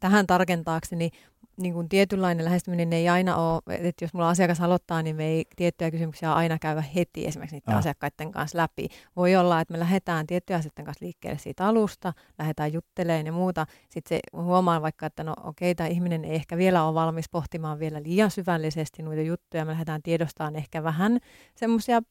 tähän 0.00 0.26
tarkentaakseni 0.26 1.10
niin 1.58 1.74
kuin 1.74 1.88
tietynlainen 1.88 2.44
lähestyminen 2.44 2.92
ei 2.92 3.08
aina 3.08 3.36
ole, 3.36 3.62
että 3.68 4.04
jos 4.04 4.14
mulla 4.14 4.28
asiakas 4.28 4.60
aloittaa, 4.60 5.02
niin 5.02 5.16
me 5.16 5.24
ei 5.24 5.44
tiettyjä 5.56 5.90
kysymyksiä 5.90 6.34
aina 6.34 6.58
käydä 6.58 6.84
heti 6.94 7.26
esimerkiksi 7.26 7.56
niiden 7.56 7.74
ah. 7.74 7.78
asiakkaiden 7.78 8.32
kanssa 8.32 8.58
läpi. 8.58 8.88
Voi 9.16 9.36
olla, 9.36 9.60
että 9.60 9.72
me 9.72 9.78
lähdetään 9.78 10.26
tiettyjä 10.26 10.58
asioiden 10.58 10.84
kanssa 10.84 11.04
liikkeelle 11.04 11.38
siitä 11.38 11.66
alusta, 11.66 12.12
lähdetään 12.38 12.72
juttelemaan 12.72 13.26
ja 13.26 13.32
muuta. 13.32 13.66
Sitten 13.88 14.18
se 14.18 14.40
huomaan 14.42 14.82
vaikka, 14.82 15.06
että 15.06 15.24
no 15.24 15.34
okei, 15.44 15.74
tämä 15.74 15.86
ihminen 15.88 16.24
ei 16.24 16.34
ehkä 16.34 16.56
vielä 16.56 16.84
ole 16.84 16.94
valmis 16.94 17.28
pohtimaan 17.28 17.78
vielä 17.78 18.02
liian 18.02 18.30
syvällisesti 18.30 19.02
noita 19.02 19.22
juttuja. 19.22 19.64
Me 19.64 19.72
lähdetään 19.72 20.02
tiedostamaan 20.02 20.56
ehkä 20.56 20.82
vähän 20.82 21.18
semmoisia 21.54 22.02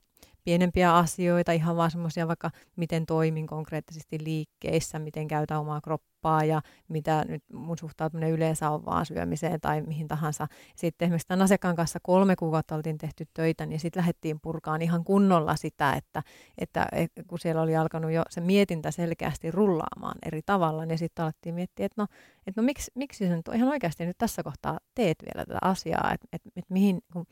pienempiä 0.48 0.96
asioita, 0.96 1.52
ihan 1.52 1.76
vaan 1.78 1.92
semmoisia 1.92 2.28
vaikka 2.28 2.52
miten 2.76 3.06
toimin 3.06 3.48
konkreettisesti 3.48 4.24
liikkeissä, 4.24 5.00
miten 5.00 5.28
käytän 5.28 5.60
omaa 5.60 5.82
kroppaa 5.82 6.44
ja 6.44 6.62
mitä 6.88 7.26
nyt 7.28 7.44
mun 7.54 7.78
suhtautuminen 7.78 8.32
yleensä 8.32 8.70
on 8.70 8.86
vaan 8.86 9.06
syömiseen 9.06 9.62
tai 9.62 9.82
mihin 9.82 10.08
tahansa. 10.08 10.48
Sitten 10.76 11.06
esimerkiksi 11.06 11.28
tämän 11.28 11.42
asiakkaan 11.42 11.76
kanssa 11.76 12.00
kolme 12.04 12.36
kuukautta 12.36 12.76
oltiin 12.76 12.98
tehty 12.98 13.26
töitä, 13.34 13.66
niin 13.66 13.80
sitten 13.80 14.00
lähdettiin 14.00 14.40
purkaan 14.42 14.82
ihan 14.82 15.04
kunnolla 15.04 15.56
sitä, 15.56 15.94
että, 15.94 16.24
että 16.58 16.88
kun 17.28 17.40
siellä 17.40 17.62
oli 17.62 17.76
alkanut 17.76 18.12
jo 18.12 18.24
se 18.30 18.42
mietintä 18.42 18.92
selkeästi 18.92 19.52
rullaamaan 19.52 20.18
eri 20.26 20.42
tavalla, 20.46 20.86
niin 20.86 20.98
sitten 20.98 21.26
alettiin 21.26 21.56
miettiä, 21.56 21.86
että 21.86 22.02
no, 22.02 22.08
että 22.48 22.62
no 22.62 22.66
miksi, 22.66 22.92
miksi 22.96 23.28
sen 23.28 23.42
ihan 23.56 23.70
oikeasti 23.70 24.06
nyt 24.06 24.18
tässä 24.18 24.44
kohtaa 24.44 24.80
teet 24.96 25.18
vielä 25.24 25.46
tätä 25.46 25.60
asiaa, 25.62 26.12
että, 26.14 26.28
että, 26.34 26.50
että 26.56 26.74
mihin, 26.74 27.02
kun, 27.14 27.26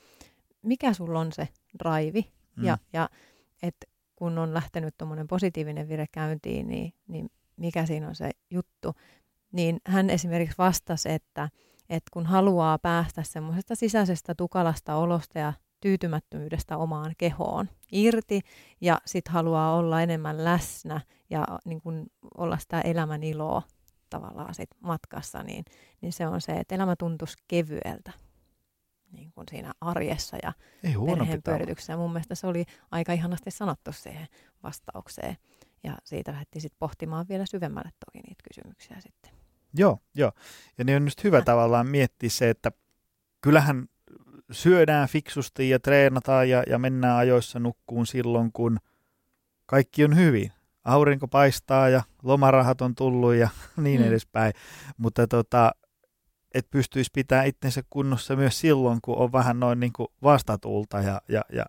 mikä 0.62 0.94
sulla 0.94 1.20
on 1.20 1.32
se 1.32 1.48
drive, 1.84 2.24
Mm. 2.58 2.64
Ja, 2.64 2.78
ja 2.94 3.10
että 3.64 3.88
kun 4.16 4.38
on 4.38 4.54
lähtenyt 4.54 4.98
tuommoinen 4.98 5.28
positiivinen 5.28 5.90
vire 5.90 6.06
käyntiin, 6.12 6.68
niin, 6.68 6.94
niin 7.08 7.30
mikä 7.58 7.86
siinä 7.86 8.08
on 8.08 8.16
se 8.16 8.32
juttu. 8.52 8.94
Niin 9.52 9.82
hän 9.88 10.10
esimerkiksi 10.10 10.58
vastasi, 10.58 11.12
että, 11.12 11.50
että 11.90 12.10
kun 12.14 12.26
haluaa 12.26 12.80
päästä 12.80 13.24
semmoisesta 13.24 13.76
sisäisestä 13.76 14.36
tukalasta 14.36 14.96
olosta 14.96 15.40
ja 15.40 15.54
tyytymättömyydestä 15.80 16.78
omaan 16.78 17.14
kehoon 17.18 17.70
irti 17.92 18.42
ja 18.82 19.02
sitten 19.06 19.34
haluaa 19.34 19.76
olla 19.76 20.02
enemmän 20.02 20.44
läsnä 20.44 21.02
ja 21.30 21.48
niin 21.66 21.82
kun 21.82 22.08
olla 22.38 22.58
sitä 22.58 22.82
elämän 22.82 23.24
iloa 23.24 23.62
tavallaan 24.10 24.56
sit 24.56 24.70
matkassa, 24.80 25.44
niin, 25.44 25.66
niin 26.02 26.14
se 26.14 26.28
on 26.28 26.42
se, 26.42 26.52
että 26.52 26.76
elämä 26.76 26.96
tuntuisi 26.96 27.38
kevyeltä. 27.48 28.12
Niin 29.16 29.32
kuin 29.32 29.46
siinä 29.50 29.74
arjessa 29.82 30.38
ja 30.44 30.54
Ei 30.84 30.94
perheen 31.06 31.44
pyörityksessä. 31.44 31.94
Ja 31.94 31.98
mun 31.98 32.12
mielestä 32.14 32.36
se 32.36 32.48
oli 32.48 32.66
aika 32.92 33.14
ihanasti 33.14 33.52
sanottu 33.52 33.92
siihen 33.92 34.28
vastaukseen. 34.64 35.38
Ja 35.84 35.98
siitä 36.04 36.32
lähdettiin 36.32 36.62
sitten 36.62 36.80
pohtimaan 36.80 37.26
vielä 37.30 37.46
syvemmälle 37.46 37.90
toki 38.06 38.18
niitä 38.28 38.44
kysymyksiä 38.54 38.98
sitten. 39.00 39.32
Joo, 39.74 40.00
joo. 40.16 40.32
Ja 40.78 40.84
niin 40.84 40.96
on 40.96 41.04
just 41.06 41.24
hyvä 41.24 41.42
tavallaan 41.42 41.88
miettiä 41.88 42.30
se, 42.30 42.50
että 42.50 42.72
kyllähän 43.42 43.86
syödään 44.52 45.08
fiksusti 45.10 45.70
ja 45.70 45.80
treenataan 45.80 46.50
ja, 46.50 46.64
ja 46.70 46.80
mennään 46.80 47.18
ajoissa 47.18 47.60
nukkuun 47.60 48.08
silloin, 48.08 48.52
kun 48.52 48.78
kaikki 49.66 50.06
on 50.06 50.16
hyvin. 50.16 50.52
Aurinko 50.84 51.28
paistaa 51.28 51.90
ja 51.90 52.04
lomarahat 52.24 52.82
on 52.82 52.96
tullut 52.96 53.34
ja 53.36 53.50
niin 53.78 54.02
Mm. 54.02 54.08
edespäin. 54.08 54.54
Mutta 54.98 55.28
tota, 55.28 55.72
et 56.56 56.68
pystyisi 56.72 57.12
pitää 57.14 57.44
itsensä 57.44 57.84
kunnossa 57.90 58.36
myös 58.36 58.60
silloin, 58.60 59.00
kun 59.02 59.18
on 59.18 59.32
vähän 59.32 59.60
noin 59.60 59.80
niin 59.80 59.94
kuin 59.94 60.08
vastatuulta 60.24 61.00
ja, 61.00 61.22
ja, 61.30 61.42
ja 61.54 61.66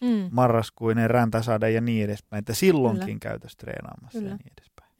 Mm. 0.00 0.28
marraskuinen 0.30 1.10
räntäsade 1.10 1.70
ja 1.70 1.80
niin 1.80 2.04
edespäin. 2.04 2.38
Että 2.38 2.54
silloinkin 2.54 3.20
käytös 3.20 3.56
treenaamassa 3.56 4.18
Kyllä. 4.18 4.30
ja 4.30 4.36
niin 4.36 4.52
edespäin. 4.58 4.90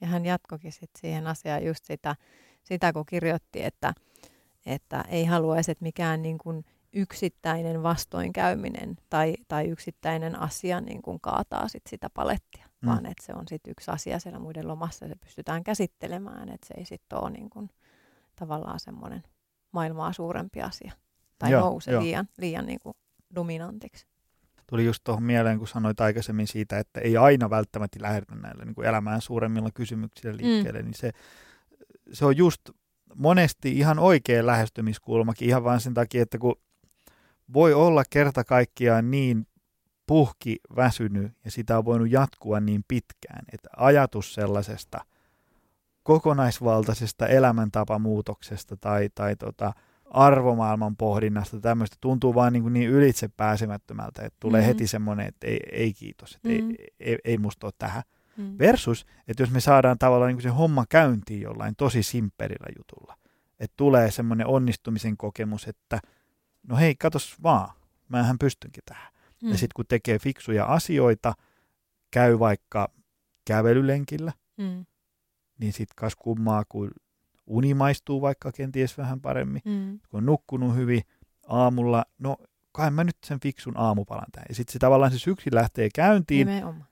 Ja 0.00 0.06
hän 0.06 0.24
jatkokin 0.24 0.72
sit 0.72 0.90
siihen 0.98 1.26
asiaan 1.26 1.64
just 1.64 1.84
sitä, 1.84 2.16
sitä 2.62 2.92
kun 2.92 3.06
kirjoitti, 3.06 3.64
että, 3.64 3.94
että 4.66 5.04
ei 5.08 5.24
haluaisi, 5.24 5.70
että 5.70 5.82
mikään 5.82 6.22
niin 6.22 6.38
kuin 6.38 6.64
yksittäinen 6.92 7.82
vastoinkäyminen 7.82 8.96
tai, 9.10 9.34
tai 9.48 9.68
yksittäinen 9.68 10.40
asia 10.40 10.80
niin 10.80 11.02
kuin 11.02 11.20
kaataa 11.20 11.68
sit 11.68 11.82
sitä 11.86 12.10
palettia, 12.10 12.66
mm. 12.80 12.88
vaan 12.88 13.06
että 13.06 13.26
se 13.26 13.32
on 13.34 13.48
sit 13.48 13.66
yksi 13.68 13.90
asia 13.90 14.18
siellä 14.18 14.38
muiden 14.38 14.68
lomassa 14.68 15.04
ja 15.04 15.08
se 15.08 15.14
pystytään 15.16 15.64
käsittelemään, 15.64 16.48
että 16.48 16.66
se 16.66 16.74
ei 16.76 16.84
sitten 16.84 17.22
ole 17.22 17.30
niin 17.30 17.50
kuin, 17.50 17.70
tavallaan 18.36 18.80
semmoinen 18.80 19.22
maailmaa 19.72 20.12
suurempi 20.12 20.62
asia 20.62 20.92
tai 21.38 21.50
Joo, 21.50 21.60
nouse 21.60 21.90
joo. 21.90 22.02
liian, 22.02 22.28
liian 22.38 22.66
niin 22.66 22.80
kuin 22.82 22.94
dominantiksi. 23.34 24.06
tuli 24.66 24.84
just 24.84 25.04
tuohon 25.04 25.22
mieleen, 25.22 25.58
kun 25.58 25.68
sanoit 25.68 26.00
aikaisemmin 26.00 26.46
siitä, 26.46 26.78
että 26.78 27.00
ei 27.00 27.16
aina 27.16 27.50
välttämättä 27.50 28.02
lähdetä 28.02 28.34
näillä 28.34 28.64
niin 28.64 28.74
kuin 28.74 28.86
elämään 28.86 29.20
suuremmilla 29.20 29.70
kysymyksillä 29.74 30.36
liikkeelle, 30.36 30.78
mm. 30.78 30.84
niin 30.84 30.94
se, 30.94 31.10
se 32.12 32.24
on 32.24 32.36
just 32.36 32.60
monesti 33.14 33.78
ihan 33.78 33.98
oikea 33.98 34.46
lähestymiskulmakin, 34.46 35.48
ihan 35.48 35.64
vain 35.64 35.80
sen 35.80 35.94
takia, 35.94 36.22
että 36.22 36.38
kun 36.38 36.56
voi 37.52 37.74
olla 37.74 38.02
kerta 38.10 38.44
kaikkiaan 38.44 39.10
niin 39.10 39.46
puhki 40.06 40.56
väsynyt 40.76 41.32
ja 41.44 41.50
sitä 41.50 41.78
on 41.78 41.84
voinut 41.84 42.10
jatkua 42.10 42.60
niin 42.60 42.84
pitkään, 42.88 43.44
että 43.52 43.68
ajatus 43.76 44.34
sellaisesta 44.34 45.04
kokonaisvaltaisesta 46.06 47.26
elämäntapamuutoksesta 47.26 48.76
tai, 48.76 49.08
tai 49.14 49.36
tota, 49.36 49.72
arvomaailman 50.10 50.96
pohdinnasta 50.96 51.60
tämmöistä 51.60 51.96
tuntuu 52.00 52.34
vaan 52.34 52.52
niin, 52.52 52.72
niin 52.72 52.90
ylitse 52.90 53.28
pääsemättömältä, 53.36 54.22
että 54.22 54.36
tulee 54.40 54.60
Mhm. 54.60 54.66
heti 54.68 54.86
semmoinen, 54.86 55.26
että 55.26 55.46
ei, 55.46 55.60
ei 55.72 55.92
kiitos, 55.92 56.34
että 56.34 56.48
Mhm. 56.48 56.70
ei, 56.70 56.86
ei, 57.00 57.18
ei 57.24 57.38
musta 57.38 57.66
ole 57.66 57.72
tähän. 57.78 58.02
Mm. 58.36 58.58
Versus, 58.58 59.06
että 59.28 59.42
jos 59.42 59.50
me 59.50 59.60
saadaan 59.60 59.98
tavallaan 59.98 60.32
niin 60.34 60.42
se 60.42 60.48
homma 60.48 60.84
käyntiin 60.88 61.40
jollain 61.40 61.74
tosi 61.76 62.02
simpperillä 62.02 62.66
jutulla, 62.78 63.16
että 63.60 63.74
tulee 63.76 64.10
semmoinen 64.10 64.46
onnistumisen 64.46 65.16
kokemus, 65.16 65.66
että 65.68 66.00
no 66.68 66.76
hei, 66.76 66.94
katos 66.94 67.36
vaan, 67.42 67.70
mähän 68.08 68.38
pystynkin 68.38 68.82
tähän. 68.86 69.12
Mm. 69.42 69.48
Ja 69.48 69.54
sitten 69.54 69.74
kun 69.76 69.84
tekee 69.88 70.18
fiksuja 70.18 70.64
asioita, 70.64 71.34
käy 72.10 72.38
vaikka 72.38 72.88
kävelylenkillä, 73.44 74.32
mm. 74.56 74.86
Niin 75.60 75.72
sitten 75.72 75.94
kas 75.96 76.16
kummaa, 76.16 76.64
kun 76.68 76.90
uni 77.46 77.74
maistuu 77.74 78.20
vaikka 78.20 78.52
kenties 78.52 78.98
vähän 78.98 79.20
paremmin, 79.20 79.62
Mm. 79.64 79.98
kun 80.08 80.18
on 80.18 80.26
nukkunut 80.26 80.74
hyvin 80.76 81.02
aamulla, 81.48 82.04
no 82.18 82.36
kai 82.72 82.90
mä 82.90 83.04
nyt 83.04 83.16
sen 83.24 83.40
fiksun 83.40 83.76
aamupalan 83.76 84.26
tähän. 84.32 84.46
Ja 84.48 84.54
sitten 84.54 84.72
se 84.72 84.78
tavallaan 84.78 85.12
se 85.12 85.18
syksy 85.18 85.50
lähtee 85.52 85.88
käyntiin, 85.94 86.46
Nimenomaan. 86.46 86.86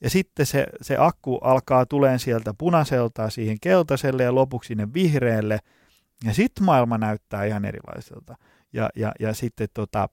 ja 0.00 0.10
sitten 0.10 0.46
se, 0.46 0.66
se 0.82 0.96
akku 0.98 1.36
alkaa 1.36 1.86
tuleen 1.86 2.18
sieltä 2.18 2.54
punaiselta 2.58 3.30
siihen 3.30 3.56
keltaiselle 3.60 4.22
ja 4.22 4.34
lopuksi 4.34 4.68
sinne 4.68 4.88
vihreälle, 4.94 5.58
ja 6.24 6.34
sitten 6.34 6.64
maailma 6.64 6.98
näyttää 6.98 7.44
ihan 7.44 7.64
erilaiselta. 7.64 8.36
Ja, 8.72 8.90
ja, 8.96 9.12
ja 9.20 9.34
sitten 9.34 9.68
tota, 9.74 10.08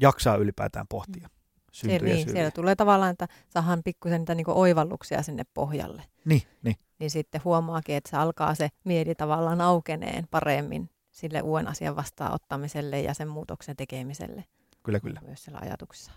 jaksaa 0.00 0.36
ylipäätään 0.36 0.86
pohtia. 0.88 1.28
Siellä, 1.72 1.98
syntyjä 1.98 2.14
niin, 2.14 2.30
siellä 2.30 2.50
tulee 2.50 2.76
tavallaan, 2.76 3.10
että 3.10 3.28
saadaan 3.48 3.82
pikkusen 3.84 4.20
niitä 4.20 4.34
niin 4.34 4.44
oivalluksia 4.48 5.22
sinne 5.22 5.42
pohjalle. 5.54 6.02
Niin, 6.24 6.42
niin. 6.62 6.76
Niin 7.02 7.10
sitten 7.10 7.40
huomaakin, 7.44 7.96
että 7.96 8.10
se 8.10 8.16
alkaa 8.16 8.54
se 8.54 8.68
mieli 8.84 9.14
tavallaan 9.14 9.60
aukeneen 9.60 10.28
paremmin 10.30 10.90
sille 11.10 11.42
uuden 11.42 11.68
asian 11.68 11.96
vastaanottamiselle 11.96 13.00
ja 13.00 13.14
sen 13.14 13.28
muutoksen 13.28 13.76
tekemiselle. 13.76 14.44
Kyllä, 14.82 15.00
kyllä. 15.00 15.20
Myös 15.26 15.44
siellä 15.44 15.60
ajatuksessa. 15.62 16.12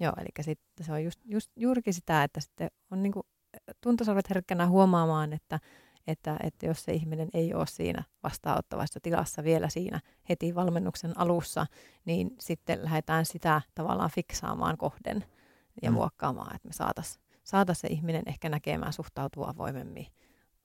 Joo, 0.00 0.12
eli 0.18 0.28
sitten 0.44 0.86
se 0.86 0.92
on 0.92 1.04
just, 1.04 1.20
just 1.24 1.50
juurikin 1.56 1.94
sitä, 1.94 2.24
että 2.24 2.40
sitten 2.40 2.70
on 2.90 3.02
niin 3.02 3.12
kuin 3.12 3.26
tuntosorvet 3.80 4.28
herkkänä 4.30 4.66
huomaamaan, 4.66 5.32
että, 5.32 5.60
että, 6.06 6.36
että 6.42 6.66
jos 6.66 6.84
se 6.84 6.92
ihminen 6.92 7.28
ei 7.34 7.54
ole 7.54 7.66
siinä 7.66 8.04
vastaanottavassa 8.22 9.00
tilassa 9.00 9.44
vielä 9.44 9.68
siinä 9.68 10.00
heti 10.28 10.54
valmennuksen 10.54 11.18
alussa, 11.18 11.66
niin 12.04 12.30
sitten 12.40 12.84
lähdetään 12.84 13.26
sitä 13.26 13.62
tavallaan 13.74 14.10
fiksaamaan 14.10 14.76
kohden 14.76 15.24
ja 15.82 15.90
Mm. 15.90 15.94
mm. 15.94 15.98
muokkaamaan, 15.98 16.56
että 16.56 16.68
me 16.68 16.72
saataisiin 16.72 17.21
saatais 17.44 17.80
se 17.80 17.88
ihminen 17.88 18.22
ehkä 18.26 18.48
näkemään, 18.48 18.92
suhtautua 18.92 19.48
avoimemmin, 19.48 20.06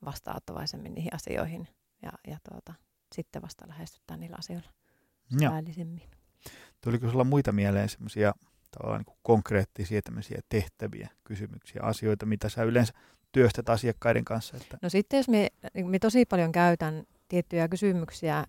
vastaanottavaisemmin 0.06 0.94
niihin 0.94 1.16
asioihin 1.16 1.68
ja, 2.02 2.12
ja 2.28 2.38
tuota, 2.50 2.74
sitten 3.16 3.42
vasta 3.42 3.68
lähestytään 3.68 4.20
niillä 4.20 4.36
asioilla 4.40 4.70
päällisemmin. 5.40 6.10
Tuliko 6.82 7.12
sulla 7.12 7.24
muita 7.24 7.52
mieleen 7.52 7.90
semmoisia 7.90 8.34
tavallaan 8.72 9.04
niin 9.08 9.18
konkreettisia 9.22 10.02
tämmöisiä 10.02 10.40
tehtäviä, 10.50 11.10
kysymyksiä, 11.24 11.82
asioita, 11.84 12.26
mitä 12.26 12.50
sä 12.50 12.64
yleensä 12.64 12.94
työstät 13.32 13.70
asiakkaiden 13.70 14.26
kanssa? 14.26 14.58
Että, 14.58 14.78
No 14.82 14.90
sitten 14.90 15.18
jos 15.18 15.30
me, 15.30 15.48
me 15.86 16.00
tosi 16.00 16.26
paljon 16.26 16.52
käytän 16.52 17.04
tiettyjä 17.28 17.68
kysymyksiä 17.68 18.46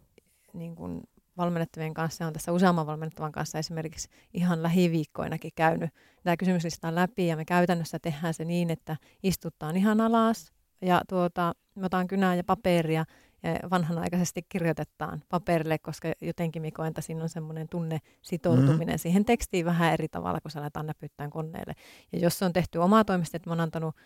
niin 0.52 0.76
kuin 0.76 1.02
valmennettavien 1.38 1.94
kanssa, 1.94 2.26
on 2.26 2.32
tässä 2.32 2.52
useamman 2.52 2.86
valmennettavan 2.86 3.32
kanssa 3.32 3.58
esimerkiksi 3.58 4.08
ihan 4.34 4.62
lähiviikkoinakin 4.62 5.50
käynyt 5.54 5.90
tämä 6.22 6.36
kysymyslista 6.36 6.94
läpi 6.94 7.26
ja 7.26 7.36
me 7.36 7.44
käytännössä 7.44 7.98
tehdään 7.98 8.34
se 8.34 8.44
niin, 8.44 8.70
että 8.70 8.96
istuttaan 9.22 9.76
ihan 9.76 10.00
alas 10.00 10.52
ja 10.82 11.02
tuota, 11.08 11.52
me 11.74 11.86
otan 11.86 12.06
kynää 12.06 12.34
ja 12.34 12.44
paperia 12.44 13.04
ja 13.42 13.70
vanhanaikaisesti 13.70 14.42
kirjoitetaan 14.48 15.22
paperille, 15.28 15.78
koska 15.78 16.12
jotenkin 16.20 16.62
me 16.62 16.70
koen, 16.70 16.88
että 16.88 17.00
siinä 17.00 17.22
on 17.22 17.28
semmoinen 17.28 17.68
tunne 17.68 17.98
sitoutuminen 18.22 18.78
mm-hmm. 18.78 18.98
siihen 18.98 19.24
tekstiin 19.24 19.64
vähän 19.64 19.92
eri 19.92 20.08
tavalla, 20.08 20.40
kun 20.40 20.50
sä 20.50 20.60
aletaan 20.60 20.86
näpyttää 20.86 21.28
koneelle. 21.28 21.72
Ja 22.12 22.18
jos 22.18 22.38
se 22.38 22.44
on 22.44 22.52
tehty 22.52 22.78
omaa 22.78 23.04
toimesta, 23.04 23.36
että 23.36 23.50
mä 23.50 23.52
oon 23.52 23.60
antanut 23.60 23.96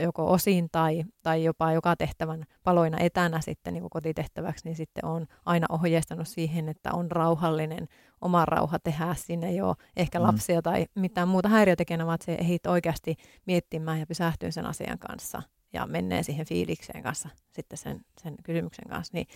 joko 0.00 0.32
osin 0.32 0.68
tai, 0.72 1.04
tai 1.22 1.44
jopa 1.44 1.72
joka 1.72 1.96
tehtävän 1.96 2.44
paloina 2.64 2.98
etänä 3.00 3.40
sitten 3.40 3.74
niin 3.74 3.90
kotitehtäväksi, 3.90 4.64
niin 4.64 4.76
sitten 4.76 5.04
on 5.04 5.26
aina 5.46 5.66
ohjeistanut 5.70 6.28
siihen, 6.28 6.68
että 6.68 6.90
on 6.92 7.10
rauhallinen 7.10 7.88
oma 8.20 8.44
rauha 8.44 8.78
tehdä 8.78 9.14
sinne 9.14 9.62
ole 9.62 9.76
ehkä 9.96 10.18
Mm. 10.18 10.26
lapsia 10.26 10.62
tai 10.62 10.86
mitään 10.94 11.28
muuta 11.28 11.48
häiriötekijänä, 11.48 12.06
vaan 12.06 12.14
että 12.14 12.24
se 12.24 12.34
ehdit 12.34 12.66
oikeasti 12.66 13.16
miettimään 13.46 14.00
ja 14.00 14.06
pysähtyä 14.06 14.50
sen 14.50 14.66
asian 14.66 14.98
kanssa 14.98 15.42
ja 15.72 15.86
menee 15.86 16.22
siihen 16.22 16.46
fiilikseen 16.46 17.02
kanssa 17.02 17.28
sitten 17.52 17.78
sen, 17.78 18.00
sen 18.22 18.34
kysymyksen 18.42 18.88
kanssa. 18.88 19.14
Niin 19.14 19.26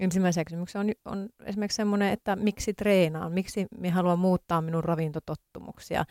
ensimmäisiä 0.00 0.44
kysymyksiä 0.44 0.80
on, 0.80 0.90
on 1.04 1.28
esimerkiksi 1.44 1.76
semmoinen, 1.76 2.12
että 2.12 2.36
miksi 2.36 2.74
treenaan, 2.74 3.32
miksi 3.32 3.66
minä 3.78 3.94
haluan 3.94 4.18
muuttaa 4.18 4.62
minun 4.62 4.84
ravintotottumuksia, 4.84 6.04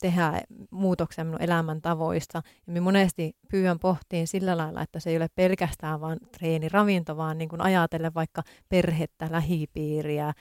tehdä 0.00 0.42
muutoksia 0.70 1.24
minun 1.24 1.42
elämäntavoista. 1.42 2.42
Ja 2.66 2.72
minä 2.72 2.80
monesti 2.80 3.36
pyydän 3.50 3.78
pohtiin 3.78 4.26
sillä 4.26 4.56
lailla, 4.56 4.82
että 4.82 5.00
se 5.00 5.10
ei 5.10 5.16
ole 5.16 5.28
pelkästään 5.34 6.00
vain 6.00 6.18
treeniravinto, 6.38 7.16
vaan 7.16 7.38
niin 7.38 7.48
kuin 7.48 7.60
ajatellen 7.60 8.14
vaikka 8.14 8.42
perhettä, 8.68 9.28
lähipiiriä, 9.30 10.32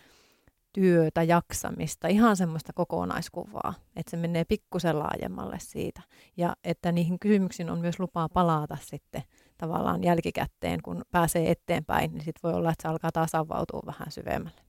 työtä, 0.73 1.23
jaksamista, 1.23 2.07
ihan 2.07 2.37
semmoista 2.37 2.73
kokonaiskuvaa, 2.73 3.73
että 3.95 4.11
se 4.11 4.17
menee 4.17 4.45
pikkusen 4.45 4.99
laajemmalle 4.99 5.57
siitä. 5.59 6.01
Ja 6.37 6.55
että 6.63 6.91
niihin 6.91 7.19
kysymyksiin 7.19 7.69
on 7.69 7.79
myös 7.79 7.99
lupaa 7.99 8.29
palata 8.29 8.77
sitten 8.81 9.23
tavallaan 9.57 10.03
jälkikäteen, 10.03 10.81
kun 10.81 11.01
pääsee 11.11 11.51
eteenpäin, 11.51 12.11
niin 12.11 12.23
sitten 12.23 12.39
voi 12.43 12.53
olla, 12.53 12.71
että 12.71 12.81
se 12.81 12.87
alkaa 12.87 13.11
taas 13.11 13.35
avautua 13.35 13.81
vähän 13.85 14.11
syvemmälle. 14.11 14.61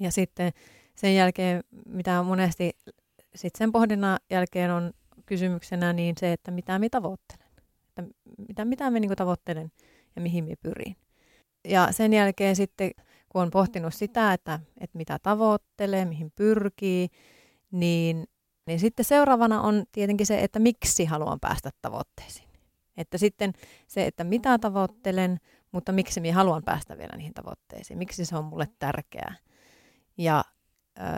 Ja 0.00 0.12
sitten 0.12 0.52
sen 0.94 1.14
jälkeen, 1.14 1.64
mitä 1.86 2.22
monesti 2.22 2.70
sitten 3.34 3.58
sen 3.58 3.72
pohdinnan 3.72 4.18
jälkeen 4.30 4.70
on 4.70 4.92
kysymyksenä, 5.26 5.92
niin 5.92 6.14
se, 6.18 6.32
että 6.32 6.50
mitä 6.50 6.78
minä 6.78 6.88
tavoittelen. 6.90 7.46
Että 7.88 8.02
mitä, 8.48 8.64
mitä 8.64 8.90
minä 8.90 9.00
niin 9.00 9.16
tavoittelen 9.16 9.72
ja 10.16 10.22
mihin 10.22 10.44
minä 10.44 10.56
pyrin. 10.62 10.96
Ja 11.64 11.92
sen 11.92 12.12
jälkeen 12.12 12.56
sitten, 12.56 12.90
kun 13.28 13.42
on 13.42 13.50
pohtinut 13.50 13.94
sitä, 13.94 14.32
että, 14.32 14.60
että 14.80 14.98
mitä 14.98 15.18
tavoittelee, 15.18 16.04
mihin 16.04 16.32
pyrkii, 16.36 17.08
niin, 17.70 18.26
niin 18.66 18.80
sitten 18.80 19.04
seuraavana 19.04 19.60
on 19.60 19.84
tietenkin 19.92 20.26
se, 20.26 20.40
että 20.40 20.58
miksi 20.58 21.04
haluan 21.04 21.40
päästä 21.40 21.70
tavoitteisiin. 21.82 22.48
Että 22.96 23.18
sitten 23.18 23.52
se, 23.86 24.06
että 24.06 24.24
mitä 24.24 24.58
tavoittelen, 24.58 25.38
mutta 25.72 25.92
miksi 25.92 26.20
minä 26.20 26.34
haluan 26.34 26.62
päästä 26.64 26.98
vielä 26.98 27.16
niihin 27.16 27.34
tavoitteisiin, 27.34 27.98
miksi 27.98 28.24
se 28.24 28.36
on 28.36 28.44
mulle 28.44 28.68
tärkeää. 28.78 29.34
Ja 30.18 30.44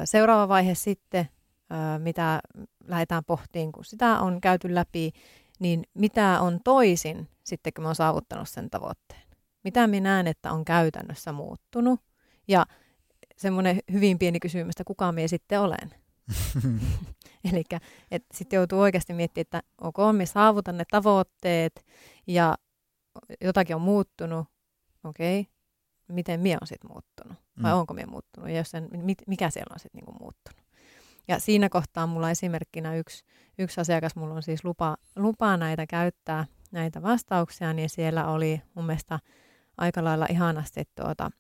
seuraava 0.04 0.48
vaihe 0.48 0.74
sitten, 0.74 1.28
mitä 1.98 2.40
lähdetään 2.84 3.24
pohtiin, 3.24 3.72
kun 3.72 3.84
sitä 3.84 4.20
on 4.20 4.40
käyty 4.40 4.74
läpi, 4.74 5.12
niin 5.58 5.84
mitä 5.94 6.40
on 6.40 6.60
toisin 6.64 7.28
sitten, 7.44 7.72
kun 7.72 7.82
mä 7.82 7.88
oon 7.88 7.94
saavuttanut 7.94 8.48
sen 8.48 8.70
tavoitteen. 8.70 9.22
Mitä 9.64 9.86
minä 9.86 10.10
näen, 10.10 10.26
että 10.26 10.52
on 10.52 10.64
käytännössä 10.64 11.32
muuttunut. 11.32 12.00
Ja 12.48 12.66
semmoinen 13.36 13.78
hyvin 13.92 14.18
pieni 14.18 14.40
kysymys, 14.40 14.72
että 14.72 14.84
kuka 14.84 15.12
minä 15.12 15.28
sitten 15.28 15.60
olen. 15.60 15.94
Eli 17.52 17.64
sitten 18.34 18.56
joutuu 18.56 18.80
oikeasti 18.80 19.12
miettimään, 19.12 19.42
että 19.42 19.62
ok, 19.80 19.96
me 20.12 20.26
saavutan 20.26 20.76
ne 20.76 20.84
tavoitteet 20.90 21.86
ja 22.26 22.54
jotakin 23.40 23.76
on 23.76 23.82
muuttunut, 23.82 24.46
okei, 25.04 25.40
okay, 25.40 25.52
miten 26.08 26.40
minä 26.40 26.58
on 26.60 26.66
sitten 26.66 26.90
muuttunut? 26.90 27.38
Vai 27.62 27.72
mm. 27.72 27.78
onko 27.78 27.94
minä 27.94 28.06
muuttunut? 28.06 28.50
Ja 28.50 28.56
jos 28.56 28.70
sen, 28.70 28.88
mikä 29.26 29.50
siellä 29.50 29.72
on 29.74 29.80
sitten 29.80 29.98
niinku 29.98 30.12
muuttunut? 30.20 30.69
Ja 31.28 31.38
siinä 31.38 31.68
kohtaa 31.68 32.06
mulla 32.06 32.30
esimerkkinä 32.30 32.94
yksi, 32.94 33.24
yksi 33.58 33.80
asiakas, 33.80 34.16
mulla 34.16 34.34
on 34.34 34.42
siis 34.42 34.64
lupa, 34.64 34.96
lupa 35.16 35.56
näitä 35.56 35.86
käyttää, 35.86 36.46
näitä 36.72 37.02
vastauksia, 37.02 37.72
niin 37.72 37.88
siellä 37.88 38.26
oli 38.26 38.62
mun 38.74 38.86
mielestä 38.86 39.18
aika 39.78 40.04
lailla 40.04 40.26
ihanasti 40.30 40.84
tuota, 40.94 41.30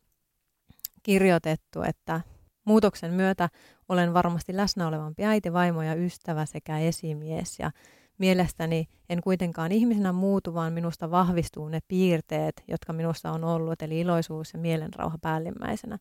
kirjoitettu, 1.02 1.82
että 1.82 2.20
muutoksen 2.64 3.12
myötä 3.12 3.48
olen 3.88 4.14
varmasti 4.14 4.56
läsnä 4.56 4.88
olevampi 4.88 5.24
äiti, 5.24 5.52
vaimo 5.52 5.82
ja 5.82 5.94
ystävä 5.94 6.46
sekä 6.46 6.78
esimies 6.78 7.58
ja 7.58 7.70
mielestäni 8.18 8.88
en 9.08 9.20
kuitenkaan 9.20 9.72
ihmisenä 9.72 10.12
muutu, 10.12 10.54
vaan 10.54 10.72
minusta 10.72 11.10
vahvistuu 11.10 11.68
ne 11.68 11.80
piirteet, 11.88 12.64
jotka 12.68 12.92
minussa 12.92 13.30
on 13.30 13.44
ollut, 13.44 13.82
eli 13.82 14.00
iloisuus 14.00 14.52
ja 14.52 14.58
mielenrauha 14.58 15.18
päällimmäisenä. 15.20 15.98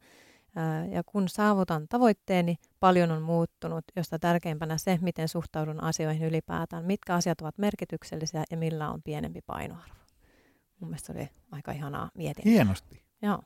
Ja 0.91 1.03
kun 1.05 1.29
saavutan 1.29 1.87
tavoitteeni, 1.87 2.55
paljon 2.79 3.11
on 3.11 3.21
muuttunut, 3.21 3.85
josta 3.95 4.19
tärkeimpänä 4.19 4.77
se, 4.77 4.99
miten 5.01 5.27
suhtaudun 5.27 5.83
asioihin 5.83 6.27
ylipäätään, 6.27 6.85
mitkä 6.85 7.13
asiat 7.15 7.41
ovat 7.41 7.57
merkityksellisiä 7.57 8.43
ja 8.51 8.57
millä 8.57 8.89
on 8.89 9.01
pienempi 9.03 9.41
painoarvo. 9.41 9.93
Mun 10.79 10.89
mielestä 10.89 11.13
oli 11.13 11.29
aika 11.51 11.71
ihanaa 11.71 12.11
mietintöä. 12.13 12.51
Hienosti. 12.51 13.03
Joo. 13.21 13.41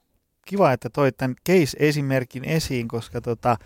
Kiva, 0.45 0.72
että 0.72 0.89
toit 0.89 1.18
tämän 1.18 1.36
case-esimerkin 1.49 2.43
esiin, 2.45 2.88
koska 2.88 3.22
tota, 3.22 3.58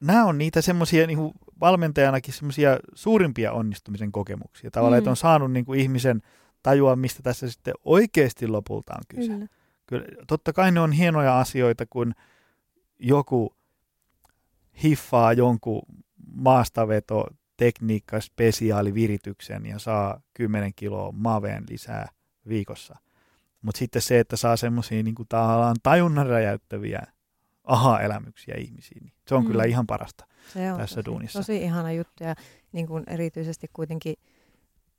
nämä 0.00 0.24
on 0.24 0.38
niitä 0.38 0.62
semmoisia 0.62 1.06
niin 1.06 1.32
valmentajanakin 1.60 2.34
semmoisia 2.34 2.78
suurimpia 2.94 3.52
onnistumisen 3.52 4.12
kokemuksia. 4.12 4.70
Tavallaan, 4.70 4.98
mm. 4.98 4.98
että 4.98 5.10
on 5.10 5.16
saanut 5.16 5.52
niin 5.52 5.64
kuin 5.64 5.80
ihmisen 5.80 6.22
tajua, 6.62 6.96
mistä 6.96 7.22
tässä 7.22 7.50
sitten 7.50 7.74
oikeasti 7.84 8.48
lopulta 8.48 8.94
on 8.94 9.02
kyse. 9.08 9.32
Kyllä. 9.32 9.46
Kyllä, 9.86 10.04
totta 10.26 10.52
kai 10.52 10.72
ne 10.72 10.80
on 10.80 10.92
hienoja 10.92 11.40
asioita, 11.40 11.86
kun 11.86 12.14
joku 12.98 13.56
hiffaa 14.82 15.32
jonkun 15.32 15.82
maastaveto 16.34 17.26
tekniikka 17.56 18.20
spesiaalivirityksen 18.20 19.66
ja 19.66 19.78
saa 19.78 20.20
10 20.34 20.72
kiloa 20.76 21.12
maveen 21.12 21.64
lisää 21.70 22.08
viikossa. 22.48 22.96
Mutta 23.62 23.78
sitten 23.78 24.02
se, 24.02 24.20
että 24.20 24.36
saa 24.36 24.56
semmoisia 24.56 25.02
niin 25.02 25.14
tajunnan 25.82 26.26
räjäyttäviä 26.26 27.02
aha-elämyksiä 27.64 28.54
ihmisiin, 28.58 29.02
niin 29.02 29.12
se 29.28 29.34
on 29.34 29.42
mm. 29.42 29.46
kyllä 29.46 29.64
ihan 29.64 29.86
parasta 29.86 30.26
se 30.52 30.72
on 30.72 30.78
tässä 30.78 30.94
tosi, 30.96 31.06
duunissa. 31.06 31.38
Tosi 31.38 31.56
ihana 31.62 31.92
juttu 31.92 32.24
ja 32.24 32.34
niin 32.72 32.86
kuin 32.86 33.04
erityisesti 33.06 33.70
kuitenkin 33.72 34.14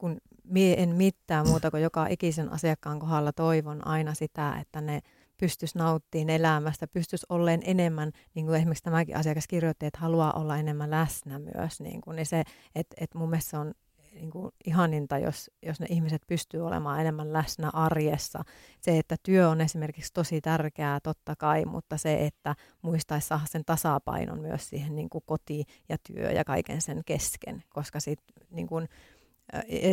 kun 0.06 0.18
mie 0.43 0.84
en 0.84 0.89
mitään 0.89 1.47
muuta 1.47 1.72
kuin 1.72 1.84
joka 1.84 2.08
ikisen 2.08 2.51
asiakkaan 2.51 2.99
kohdalla 2.99 3.32
toivon 3.32 3.88
aina 3.88 4.14
sitä, 4.14 4.58
että 4.62 4.82
ne 4.82 5.01
pystys 5.38 5.76
nauttimaan 5.76 6.30
elämästä, 6.30 6.88
pystys 6.88 7.26
olleen 7.30 7.62
enemmän, 7.64 8.12
niin 8.36 8.45
kuin 8.45 8.56
esimerkiksi 8.56 8.84
tämäkin 8.84 9.18
asiakas 9.18 9.47
kirjoitti, 9.47 9.86
että 9.86 9.99
haluaa 9.99 10.34
olla 10.34 10.58
enemmän 10.58 10.91
läsnä 10.91 11.39
myös, 11.39 11.82
niin, 11.82 12.01
kuin, 12.01 12.16
niin 12.16 12.26
se, 12.26 12.43
että, 12.76 12.95
että 12.99 13.18
mun 13.18 13.30
mielestä 13.30 13.49
se 13.49 13.58
on 13.58 13.74
niin 14.14 14.32
kuin 14.32 14.51
ihaninta, 14.66 15.18
jos, 15.18 15.51
jos 15.66 15.80
ne 15.80 15.88
ihmiset 15.89 16.22
pystyy 16.28 16.68
olemaan 16.68 17.01
enemmän 17.01 17.34
läsnä 17.34 17.70
arjessa. 17.74 18.43
Se, 18.82 18.99
että 18.99 19.16
työ 19.24 19.49
on 19.49 19.62
esimerkiksi 19.62 20.14
tosi 20.14 20.41
tärkeää 20.41 20.99
totta 20.99 21.36
kai, 21.36 21.66
mutta 21.66 21.97
se, 21.97 22.26
että 22.26 22.56
muistaisi 22.82 23.28
saada 23.28 23.45
sen 23.45 23.66
tasapainon 23.66 24.39
myös 24.39 24.70
siihen 24.70 24.95
niin 24.95 25.10
kuin 25.10 25.24
koti 25.28 25.64
ja 25.89 25.97
työ 26.08 26.32
ja 26.32 26.43
kaiken 26.43 26.82
sen 26.82 27.01
kesken, 27.06 27.64
koska 27.70 27.99
sit, 27.99 28.20
niin 28.49 28.68
kuin, 28.68 28.88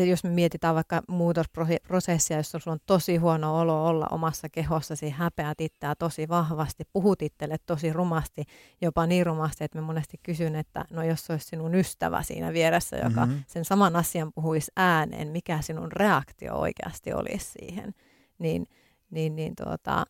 jos 0.09 0.25
me 0.25 0.31
mietitään 0.31 0.75
vaikka 0.75 1.03
muutosprosessia, 1.09 2.37
jos 2.37 2.51
sulla 2.51 2.73
on 2.73 2.79
tosi 2.87 3.17
huono 3.17 3.61
olo 3.61 3.87
olla 3.87 4.07
omassa 4.11 4.49
kehossasi, 4.49 5.11
häpeät 5.11 5.61
itseä 5.61 5.95
tosi 5.99 6.29
vahvasti, 6.29 6.85
puhut 6.93 7.23
itselle 7.23 7.57
tosi 7.67 7.93
rumasti, 7.93 8.45
jopa 8.81 9.07
niin 9.07 9.27
rumasti, 9.27 9.65
että 9.65 9.79
me 9.79 9.83
monesti 9.87 10.21
kysyn, 10.23 10.57
että 10.57 10.85
no 10.91 11.03
jos 11.03 11.31
olisi 11.31 11.47
sinun 11.47 11.75
ystävä 11.75 12.23
siinä 12.23 12.53
vieressä, 12.53 12.97
joka 12.97 13.27
mm-hmm. 13.27 13.45
sen 13.47 13.65
saman 13.65 13.97
asian 13.97 14.33
puhuisi 14.35 14.73
ääneen, 14.77 15.29
mikä 15.29 15.61
sinun 15.61 15.93
reaktio 15.93 16.55
oikeasti 16.55 17.13
olisi 17.13 17.47
siihen, 17.59 17.95
niin, 18.39 18.67
niin, 19.11 19.37
niin 19.37 19.53
tuota, 19.57 20.07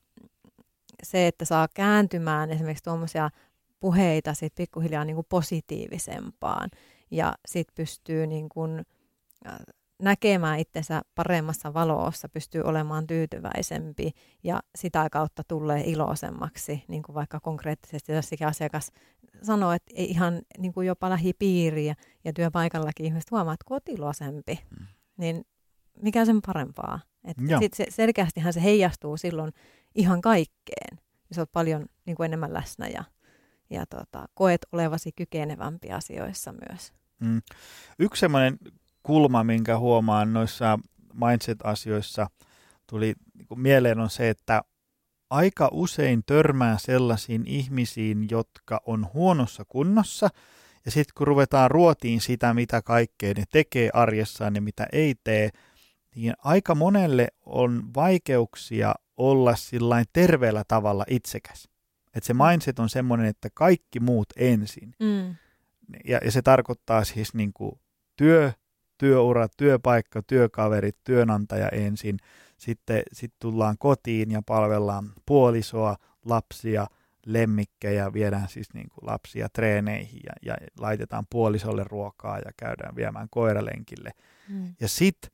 se, 1.03 1.27
että 1.27 1.45
saa 1.45 1.69
kääntymään 1.75 2.51
esimerkiksi 2.51 2.85
tuommoisia 2.85 3.31
puheita 3.81 4.35
sit 4.35 4.55
pikkuhiljaa 4.55 5.05
niin 5.05 5.15
kuin 5.15 5.27
positiivisempaan 5.29 6.71
ja 7.11 7.35
sitten 7.47 7.75
pystyy 7.75 8.27
niin 8.27 8.49
kuin, 8.49 8.83
näkemään 10.03 10.59
itsensä 10.59 11.03
paremmassa 11.15 11.75
valossa, 11.75 12.29
pystyy 12.29 12.63
olemaan 12.63 13.07
tyytyväisempi 13.07 14.13
ja 14.45 14.61
sitä 14.75 15.09
kautta 15.11 15.43
tulee 15.49 15.83
iloisemmaksi, 15.87 16.85
niin 16.89 17.03
kuin 17.03 17.15
vaikka 17.15 17.41
konkreettisesti 17.41 18.13
jossakin 18.13 18.47
asiakas 18.47 18.93
sanoo, 19.43 19.73
että 19.73 19.93
ei 19.97 20.11
ihan 20.11 20.43
niin 20.59 20.73
kuin 20.73 20.87
jopa 20.87 21.11
lähipiiri 21.11 21.87
ja, 21.87 21.95
ja 22.25 22.33
työpaikallakin 22.33 23.07
ihmiset 23.07 23.31
huomaa, 23.31 23.55
että 23.55 23.65
kun 23.69 23.75
olet 23.75 23.89
iloisempi, 23.89 24.61
mm. 24.71 24.87
niin 25.17 25.45
mikä 26.03 26.25
sen 26.25 26.41
parempaa. 26.47 27.01
Et 27.25 27.37
sit 27.59 27.75
se, 27.75 27.87
selkeästihän 27.89 28.53
se 28.53 28.63
heijastuu 28.63 29.17
silloin 29.17 29.53
ihan 29.95 30.21
kaikkeen, 30.21 30.99
jos 31.31 31.39
olet 31.39 31.53
paljon 31.53 31.87
niin 32.07 32.17
kuin 32.17 32.25
enemmän 32.25 32.53
läsnä 32.53 32.89
ja, 32.89 33.05
ja 33.71 33.87
tota, 33.87 34.29
koet 34.35 34.67
olevasi 34.73 35.13
kykenevämpi 35.13 35.93
asioissa 35.93 36.53
myös. 36.53 36.93
Mm. 37.21 37.43
Yksi 37.99 38.21
semmoinen 38.21 38.59
kulma, 39.03 39.45
minkä 39.45 39.79
huomaan 39.79 40.33
noissa 40.33 40.79
mindset-asioissa 41.15 42.27
tuli 42.87 43.15
niin 43.35 43.61
mieleen 43.61 44.01
on 44.01 44.11
se, 44.11 44.29
että 44.29 44.63
aika 45.31 45.69
usein 45.73 46.23
törmää 46.27 46.79
sellaisiin 46.79 47.43
ihmisiin, 47.47 48.27
jotka 48.31 48.81
on 48.87 49.07
huonossa 49.15 49.65
kunnossa, 49.69 50.29
ja 50.85 50.91
sitten 50.91 51.13
kun 51.17 51.27
ruvetaan 51.27 51.71
ruotiin 51.71 52.21
sitä, 52.21 52.55
mitä 52.55 52.83
kaikkea 52.83 53.35
ne 53.37 53.45
tekee 53.53 53.91
arjessaan 53.95 54.55
ja 54.55 54.61
mitä 54.61 54.87
ei 54.93 55.15
tee, 55.25 55.51
niin 56.15 56.35
aika 56.39 56.75
monelle 56.75 57.29
on 57.47 57.95
vaikeuksia 57.95 58.95
olla 59.17 59.57
sillain 59.57 60.05
terveellä 60.13 60.65
tavalla 60.69 61.05
itsekäs. 61.09 61.69
Että 62.15 62.27
se 62.27 62.35
mindset 62.35 62.79
on 62.79 62.89
semmoinen, 62.89 63.27
että 63.27 63.49
kaikki 63.55 64.01
muut 64.01 64.29
ensin. 64.37 64.95
Mm. 65.01 65.35
Ja, 66.05 66.21
ja 66.25 66.33
se 66.33 66.43
tarkoittaa 66.43 67.05
siis 67.05 67.35
niin 67.35 67.53
kuin 67.53 67.81
työ, 68.17 68.53
työura, 69.03 69.49
työpaikka, 69.57 70.23
työkaverit, 70.23 70.97
työnantaja 71.05 71.69
ensin. 71.69 72.17
Sitten 72.57 73.03
sit 73.13 73.33
tullaan 73.39 73.77
kotiin 73.79 74.31
ja 74.31 74.43
palvellaan 74.47 75.13
puolisoa, 75.27 75.97
lapsia, 76.25 76.87
lemmikkejä, 77.27 78.13
viedään 78.13 78.49
siis 78.49 78.75
niin 78.75 78.89
kuin 78.89 79.07
lapsia 79.07 79.49
treeneihin 79.49 80.21
ja, 80.25 80.33
ja 80.43 80.55
laitetaan 80.79 81.27
puolisolle 81.31 81.85
ruokaa 81.85 82.39
ja 82.39 82.51
käydään 82.57 82.97
viemään 82.97 83.27
koiralenkille. 83.31 84.11
Mm. 84.49 84.75
Ja 84.81 84.89
sitten, 84.89 85.31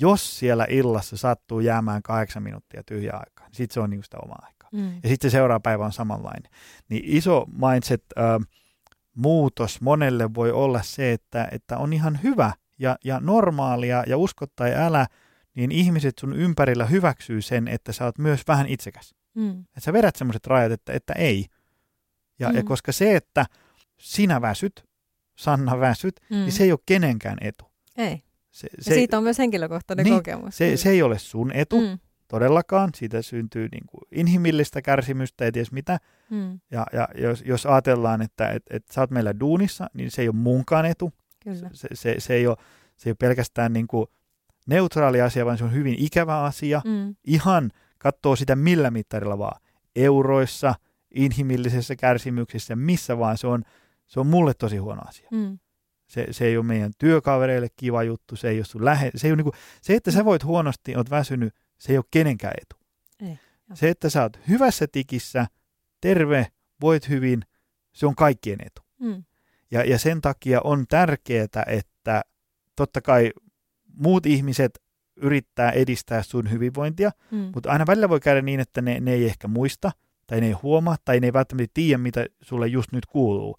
jos 0.00 0.38
siellä 0.38 0.66
illassa 0.68 1.16
sattuu 1.16 1.60
jäämään 1.60 2.02
kahdeksan 2.02 2.42
minuuttia 2.42 2.82
tyhjää 2.86 3.16
aikaa, 3.16 3.46
niin 3.46 3.56
sitten 3.56 3.74
se 3.74 3.80
on 3.80 3.90
niin 3.90 4.04
sitä 4.04 4.16
omaa 4.22 4.42
aikaa. 4.42 4.68
Mm. 4.72 4.94
Ja 5.02 5.08
sitten 5.08 5.30
se 5.30 5.34
seuraava 5.34 5.60
päivä 5.60 5.84
on 5.84 5.92
samanlainen. 5.92 6.52
Niin 6.88 7.02
iso 7.04 7.46
mindset 7.72 8.04
äh, 8.18 8.48
muutos 9.16 9.80
monelle 9.80 10.34
voi 10.34 10.52
olla 10.52 10.82
se, 10.82 11.12
että, 11.12 11.48
että 11.52 11.78
on 11.78 11.92
ihan 11.92 12.20
hyvä 12.22 12.52
ja, 12.78 12.96
ja 13.04 13.20
normaalia 13.20 14.04
ja 14.06 14.16
usko 14.16 14.46
tai 14.56 14.74
älä, 14.74 15.06
niin 15.54 15.72
ihmiset 15.72 16.18
sun 16.18 16.36
ympärillä 16.36 16.86
hyväksyy 16.86 17.42
sen, 17.42 17.68
että 17.68 17.92
sä 17.92 18.04
oot 18.04 18.18
myös 18.18 18.40
vähän 18.48 18.66
itsekäs. 18.66 19.14
Mm. 19.34 19.60
Että 19.60 19.80
sä 19.80 19.92
vedät 19.92 20.16
semmoiset 20.16 20.46
rajat, 20.46 20.72
että, 20.72 20.92
että 20.92 21.12
ei. 21.12 21.46
Ja, 22.38 22.48
mm. 22.48 22.56
ja 22.56 22.62
koska 22.62 22.92
se, 22.92 23.16
että 23.16 23.46
sinä 23.98 24.40
väsyt, 24.40 24.84
Sanna 25.36 25.80
väsyt, 25.80 26.20
niin 26.30 26.40
mm. 26.40 26.44
niin 26.44 26.52
se 26.52 26.64
ei 26.64 26.72
ole 26.72 26.80
kenenkään 26.86 27.38
etu. 27.40 27.64
Ei. 27.96 28.22
Se, 28.50 28.68
se, 28.80 28.90
ja 28.90 28.94
siitä 28.94 29.18
on 29.18 29.22
myös 29.22 29.38
henkilökohtainen 29.38 30.04
niin, 30.04 30.16
kokemus. 30.16 30.56
Se, 30.56 30.76
se 30.76 30.90
ei 30.90 31.02
ole 31.02 31.18
sun 31.18 31.52
etu 31.52 31.80
mm. 31.80 31.98
todellakaan. 32.28 32.90
Siitä 32.96 33.22
syntyy 33.22 33.68
niin 33.72 33.86
kuin 33.86 34.00
inhimillistä 34.12 34.82
kärsimystä 34.82 35.44
ja 35.44 35.52
ties 35.52 35.72
mitä. 35.72 35.98
Mm. 36.30 36.60
Ja, 36.70 36.86
ja 36.92 37.08
jos, 37.18 37.42
jos 37.46 37.66
ajatellaan, 37.66 38.22
että 38.22 38.48
et, 38.48 38.62
et 38.70 38.84
sä 38.92 39.00
oot 39.00 39.10
meillä 39.10 39.40
duunissa, 39.40 39.86
niin 39.94 40.10
se 40.10 40.22
ei 40.22 40.28
ole 40.28 40.36
munkaan 40.36 40.86
etu. 40.86 41.12
Kyllä. 41.46 41.70
Se, 41.72 41.88
se, 41.94 42.14
se, 42.18 42.34
ei 42.34 42.46
ole, 42.46 42.56
se 42.96 43.08
ei 43.08 43.10
ole 43.10 43.16
pelkästään 43.20 43.72
niin 43.72 43.86
kuin 43.86 44.06
neutraali 44.66 45.20
asia, 45.20 45.46
vaan 45.46 45.58
se 45.58 45.64
on 45.64 45.72
hyvin 45.72 45.94
ikävä 45.98 46.42
asia. 46.42 46.82
Mm. 46.84 47.16
Ihan 47.24 47.70
katsoo 47.98 48.36
sitä 48.36 48.56
millä 48.56 48.90
mittarilla 48.90 49.38
vaan. 49.38 49.60
Euroissa, 49.96 50.74
inhimillisessä 51.10 51.96
kärsimyksessä, 51.96 52.76
missä 52.76 53.18
vaan 53.18 53.38
se 53.38 53.46
on, 53.46 53.62
se 54.06 54.20
on 54.20 54.26
mulle 54.26 54.54
tosi 54.54 54.76
huono 54.76 55.02
asia. 55.06 55.28
Mm. 55.32 55.58
Se, 56.06 56.26
se 56.30 56.44
ei 56.44 56.56
ole 56.56 56.66
meidän 56.66 56.92
työkavereille 56.98 57.68
kiva 57.76 58.02
juttu, 58.02 58.36
se 58.36 58.48
ei 58.48 58.58
ole 58.58 58.64
sun 58.64 58.84
lähe, 58.84 59.10
se, 59.14 59.26
ei 59.26 59.30
ole 59.30 59.36
niin 59.36 59.44
kuin, 59.44 59.54
se, 59.82 59.94
että 59.94 60.10
sä 60.10 60.24
voit 60.24 60.44
huonosti, 60.44 60.96
oot 60.96 61.10
väsynyt, 61.10 61.54
se 61.78 61.92
ei 61.92 61.98
ole 61.98 62.04
kenenkään 62.10 62.54
etu. 62.62 62.76
Ei, 63.20 63.38
se, 63.74 63.88
että 63.88 64.10
sä 64.10 64.22
oot 64.22 64.38
hyvässä 64.48 64.86
tikissä, 64.92 65.46
terve, 66.00 66.46
voit 66.80 67.08
hyvin, 67.08 67.42
se 67.92 68.06
on 68.06 68.14
kaikkien 68.14 68.58
etu. 68.66 68.82
Mm. 69.00 69.24
Ja, 69.70 69.84
ja 69.84 69.98
sen 69.98 70.20
takia 70.20 70.60
on 70.64 70.84
tärkeää, 70.88 71.64
että 71.66 72.22
totta 72.76 73.00
kai 73.00 73.30
muut 73.92 74.26
ihmiset 74.26 74.82
yrittää 75.16 75.70
edistää 75.70 76.22
sun 76.22 76.50
hyvinvointia, 76.50 77.10
mm. 77.30 77.50
mutta 77.54 77.70
aina 77.70 77.86
välillä 77.86 78.08
voi 78.08 78.20
käydä 78.20 78.42
niin, 78.42 78.60
että 78.60 78.82
ne, 78.82 79.00
ne 79.00 79.12
ei 79.12 79.24
ehkä 79.24 79.48
muista, 79.48 79.92
tai 80.26 80.40
ne 80.40 80.46
ei 80.46 80.52
huomaa, 80.52 80.96
tai 81.04 81.20
ne 81.20 81.26
ei 81.26 81.32
välttämättä 81.32 81.70
tiedä, 81.74 81.98
mitä 81.98 82.26
sulle 82.42 82.66
just 82.66 82.92
nyt 82.92 83.06
kuuluu. 83.06 83.58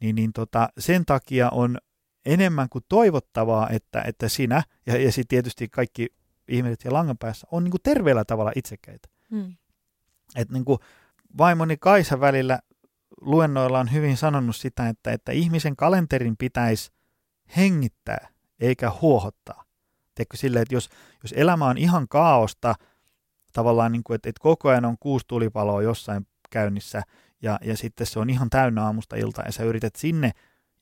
Niin, 0.00 0.16
niin 0.16 0.32
tota, 0.32 0.68
sen 0.78 1.04
takia 1.04 1.50
on 1.50 1.78
enemmän 2.26 2.68
kuin 2.68 2.84
toivottavaa, 2.88 3.70
että, 3.70 4.02
että 4.06 4.28
sinä 4.28 4.62
ja, 4.86 5.02
ja 5.02 5.12
sitten 5.12 5.28
tietysti 5.28 5.68
kaikki 5.68 6.06
ihmiset 6.48 6.84
ja 6.84 6.92
langan 6.92 7.18
päässä 7.18 7.46
on 7.50 7.64
niin 7.64 7.70
kuin 7.70 7.82
terveellä 7.82 8.24
tavalla 8.24 8.52
itsekäitä. 8.56 9.08
Mm. 9.30 9.56
Et 10.36 10.50
niin 10.50 10.64
kuin 10.64 10.78
vaimoni 11.38 11.76
Kaisa 11.76 12.20
välillä 12.20 12.58
luennoilla 13.24 13.80
on 13.80 13.92
hyvin 13.92 14.16
sanonut 14.16 14.56
sitä, 14.56 14.88
että, 14.88 15.12
että 15.12 15.32
ihmisen 15.32 15.76
kalenterin 15.76 16.36
pitäisi 16.36 16.90
hengittää 17.56 18.28
eikä 18.60 18.92
huohottaa. 19.02 19.64
Teekö 20.14 20.36
sille, 20.36 20.60
että 20.60 20.74
jos, 20.74 20.88
jos 21.22 21.34
elämä 21.36 21.66
on 21.66 21.78
ihan 21.78 22.08
kaaosta, 22.08 22.74
tavallaan 23.52 23.92
niin 23.92 24.04
kuin, 24.04 24.14
että, 24.14 24.28
että 24.28 24.40
koko 24.42 24.68
ajan 24.68 24.84
on 24.84 24.96
kuusi 25.00 25.24
tulipaloa 25.28 25.82
jossain 25.82 26.26
käynnissä 26.50 27.02
ja, 27.42 27.58
ja 27.64 27.76
sitten 27.76 28.06
se 28.06 28.18
on 28.18 28.30
ihan 28.30 28.50
täynnä 28.50 28.84
aamusta 28.84 29.16
ilta 29.16 29.42
ja 29.42 29.52
sä 29.52 29.62
yrität 29.62 29.96
sinne 29.96 30.30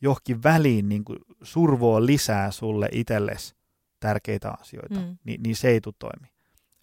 johonkin 0.00 0.42
väliin 0.42 0.88
niin 0.88 1.04
kuin 1.04 1.18
survoa 1.42 2.06
lisää 2.06 2.50
sulle 2.50 2.88
itsellesi 2.92 3.54
tärkeitä 4.00 4.50
asioita, 4.60 5.00
mm. 5.00 5.18
niin, 5.24 5.42
niin 5.42 5.56
se 5.56 5.68
ei 5.68 5.80
tule 5.80 5.94
toimi. 5.98 6.32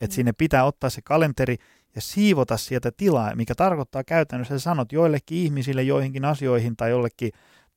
Et 0.01 0.09
mm. 0.09 0.13
sinne 0.13 0.33
pitää 0.33 0.63
ottaa 0.63 0.89
se 0.89 1.01
kalenteri 1.01 1.57
ja 1.95 2.01
siivota 2.01 2.57
sieltä 2.57 2.91
tilaa, 2.97 3.35
mikä 3.35 3.55
tarkoittaa 3.55 4.03
käytännössä, 4.03 4.53
että 4.53 4.63
sanot 4.63 4.91
joillekin 4.91 5.37
ihmisille 5.37 5.83
joihinkin 5.83 6.25
asioihin 6.25 6.75
tai 6.75 6.89
jollekin 6.89 7.31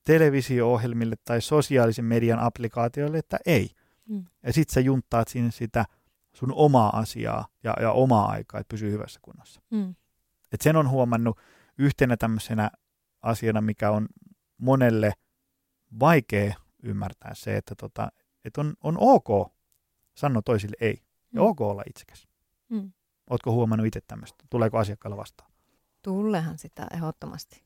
televisio-ohjelmille 0.04 1.16
tai 1.24 1.40
sosiaalisen 1.40 2.04
median 2.04 2.38
applikaatioille, 2.38 3.18
että 3.18 3.38
ei. 3.46 3.70
Mm. 4.08 4.24
Ja 4.42 4.52
sitten 4.52 4.74
sä 4.74 4.80
junttaat 4.80 5.28
sinne 5.28 5.50
sitä 5.50 5.84
sun 6.32 6.52
omaa 6.52 6.98
asiaa 6.98 7.46
ja, 7.64 7.74
ja 7.80 7.92
omaa 7.92 8.30
aikaa, 8.30 8.60
että 8.60 8.72
pysyy 8.72 8.90
hyvässä 8.90 9.20
kunnossa. 9.22 9.62
Mm. 9.70 9.94
Et 10.52 10.60
sen 10.60 10.76
on 10.76 10.88
huomannut 10.88 11.38
yhtenä 11.78 12.16
tämmöisenä 12.16 12.70
asiana, 13.22 13.60
mikä 13.60 13.90
on 13.90 14.08
monelle 14.58 15.12
vaikea 16.00 16.54
ymmärtää 16.82 17.34
se, 17.34 17.56
että, 17.56 17.74
tota, 17.74 18.12
että 18.44 18.60
on, 18.60 18.74
on 18.82 18.96
ok 19.00 19.52
sanoa 20.14 20.42
toisille 20.42 20.76
ei 20.80 21.02
ja 21.32 21.40
mm. 21.40 21.46
ok 21.46 21.60
olla 21.60 21.82
itsekäs. 21.88 22.28
Mm. 22.68 22.92
Oletko 23.33 23.53
huomannut 23.53 23.87
itse 23.87 24.01
tämmöistä? 24.01 24.45
Tuleeko 24.51 24.78
asiakkailla 24.78 25.16
vastaan? 25.16 25.51
Tullehan 26.03 26.59
sitä 26.59 26.87
ehdottomasti. 26.95 27.62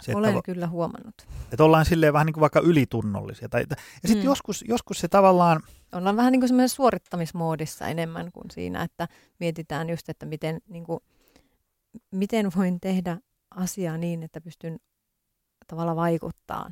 Se, 0.00 0.14
Olen 0.14 0.30
että, 0.30 0.42
kyllä 0.44 0.66
huomannut. 0.66 1.26
Että 1.52 1.64
ollaan 1.64 1.84
silleen 1.84 2.12
vähän 2.12 2.26
niin 2.26 2.34
kuin 2.34 2.40
vaikka 2.40 2.60
ylitunnollisia. 2.60 3.48
Tai, 3.48 3.66
ja 3.70 3.76
sitten 4.08 4.24
mm. 4.24 4.24
joskus, 4.24 4.64
joskus 4.68 4.98
se 4.98 5.08
tavallaan... 5.08 5.60
Ollaan 5.92 6.16
vähän 6.16 6.32
niin 6.32 6.40
kuin 6.40 6.68
suorittamismoodissa 6.68 7.86
enemmän 7.86 8.32
kuin 8.32 8.50
siinä, 8.50 8.82
että 8.82 9.08
mietitään 9.40 9.90
just, 9.90 10.08
että 10.08 10.26
miten, 10.26 10.60
niin 10.68 10.84
kuin, 10.84 11.00
miten 12.10 12.50
voin 12.56 12.80
tehdä 12.80 13.18
asiaa 13.50 13.96
niin, 13.96 14.22
että 14.22 14.40
pystyn 14.40 14.78
tavalla 15.66 15.96
vaikuttaa 15.96 16.70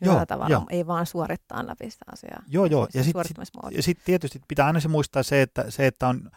hyvällä 0.00 0.20
joo, 0.20 0.26
tavalla, 0.26 0.50
jo. 0.50 0.66
ei 0.70 0.86
vaan 0.86 1.06
suorittaa 1.06 1.66
läpi 1.66 1.90
sitä 1.90 2.04
asiaa. 2.12 2.42
Joo, 2.48 2.66
joo. 2.66 2.88
Ja 2.94 3.04
sitten 3.04 3.24
sit, 3.24 3.84
sit 3.84 3.98
tietysti 4.04 4.40
pitää 4.48 4.66
aina 4.66 4.80
se 4.80 4.88
muistaa 4.88 5.22
se, 5.22 5.42
että, 5.42 5.70
se, 5.70 5.86
että 5.86 6.08
on, 6.08 6.30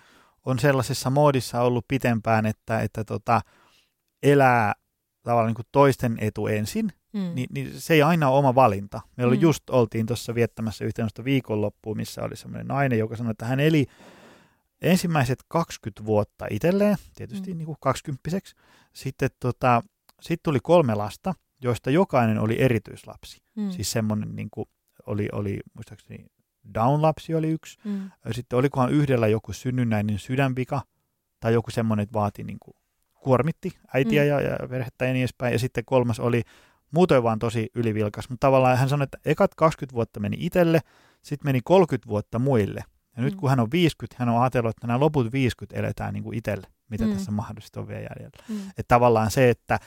on 0.46 0.60
sellaisessa 0.60 1.10
moodissa 1.10 1.62
ollut 1.62 1.86
pitempään, 1.88 2.46
että, 2.46 2.80
että 2.80 3.04
tota, 3.04 3.42
elää 4.24 4.74
tavallaan 5.24 5.48
niin 5.48 5.56
kuin 5.56 5.68
toisten 5.72 6.18
etu 6.22 6.48
ensin, 6.48 6.92
mm. 7.14 7.32
niin, 7.36 7.48
niin 7.52 7.82
se 7.82 7.94
ei 7.94 8.02
aina 8.02 8.30
ole 8.30 8.38
oma 8.38 8.56
valinta. 8.56 9.02
Me 9.18 9.26
mm. 9.26 9.34
just 9.34 9.70
oltiin 9.70 10.06
tuossa 10.06 10.36
viettämässä 10.36 10.86
yhteenlaista 10.86 11.24
viikonloppua, 11.24 11.96
missä 11.96 12.24
oli 12.24 12.36
semmoinen 12.36 12.68
nainen, 12.68 13.00
joka 13.00 13.16
sanoi, 13.16 13.32
että 13.32 13.46
hän 13.46 13.60
eli 13.60 13.86
ensimmäiset 14.82 15.40
20 15.48 16.06
vuotta 16.06 16.46
itselleen, 16.50 16.98
tietysti 17.16 17.52
mm. 17.52 17.58
niin 17.58 17.66
kuin 17.66 17.78
20 17.80 18.30
Sitten 18.94 19.30
tota, 19.40 19.84
sit 20.22 20.44
tuli 20.44 20.60
kolme 20.64 20.96
lasta, 20.96 21.34
joista 21.62 21.90
jokainen 21.90 22.40
oli 22.40 22.62
erityislapsi. 22.62 23.42
Mm. 23.56 23.72
Siis 23.72 23.92
semmoinen 23.92 24.36
niin 24.36 24.50
kuin, 24.52 24.70
oli, 25.06 25.30
oli 25.32 25.60
muistaakseni 25.74 26.26
Down-lapsi 26.74 27.36
oli 27.36 27.50
yksi. 27.50 27.78
Mm. 27.84 28.12
Sitten 28.32 28.60
olikohan 28.60 28.92
yhdellä 28.92 29.28
joku 29.28 29.54
synnynnäinen 29.54 30.20
sydänvika 30.20 30.82
tai 31.40 31.54
joku 31.54 31.72
semmoinen, 31.72 32.04
että 32.04 32.14
vaati 32.14 32.44
niin 32.44 32.58
kuin, 32.60 32.78
kuormitti 33.14 33.72
äitiä 33.94 34.24
mm. 34.24 34.30
ja, 34.30 34.42
ja 34.42 34.68
perhettä 34.70 35.06
ja 35.06 35.14
niin 35.14 35.22
edespäin. 35.22 35.54
Ja 35.54 35.60
sitten 35.60 35.86
kolmas 35.86 36.20
oli 36.20 36.42
muutoin 36.92 37.24
vaan 37.24 37.40
tosi 37.40 37.70
ylivilkas. 37.76 38.30
Mutta 38.30 38.48
tavallaan 38.48 38.78
hän 38.78 38.90
sanoi, 38.90 39.04
että 39.04 39.18
ekat 39.26 39.56
20 39.56 39.96
vuotta 39.96 40.20
meni 40.20 40.38
itselle, 40.40 40.80
sitten 41.22 41.48
meni 41.48 41.60
30 41.64 42.10
vuotta 42.10 42.40
muille. 42.40 42.84
Ja 43.18 43.24
nyt 43.24 43.34
mm. 43.34 43.40
kun 43.40 43.50
hän 43.50 43.60
on 43.60 43.72
50, 43.72 44.16
hän 44.20 44.30
on 44.30 44.42
ajatellut, 44.42 44.70
että 44.70 44.88
nämä 44.88 45.00
loput 45.00 45.32
50 45.32 45.80
eletään 45.80 46.14
niin 46.14 46.24
kuin 46.24 46.38
itselle, 46.38 46.68
mitä 46.90 47.06
mm. 47.06 47.14
tässä 47.14 47.32
mahdollisesti 47.32 47.80
on 47.80 47.88
vielä 47.88 48.02
jäljellä. 48.02 48.44
Mm. 48.50 48.58
Että 48.70 48.88
tavallaan 48.88 49.32
se, 49.32 49.50
että 49.50 49.80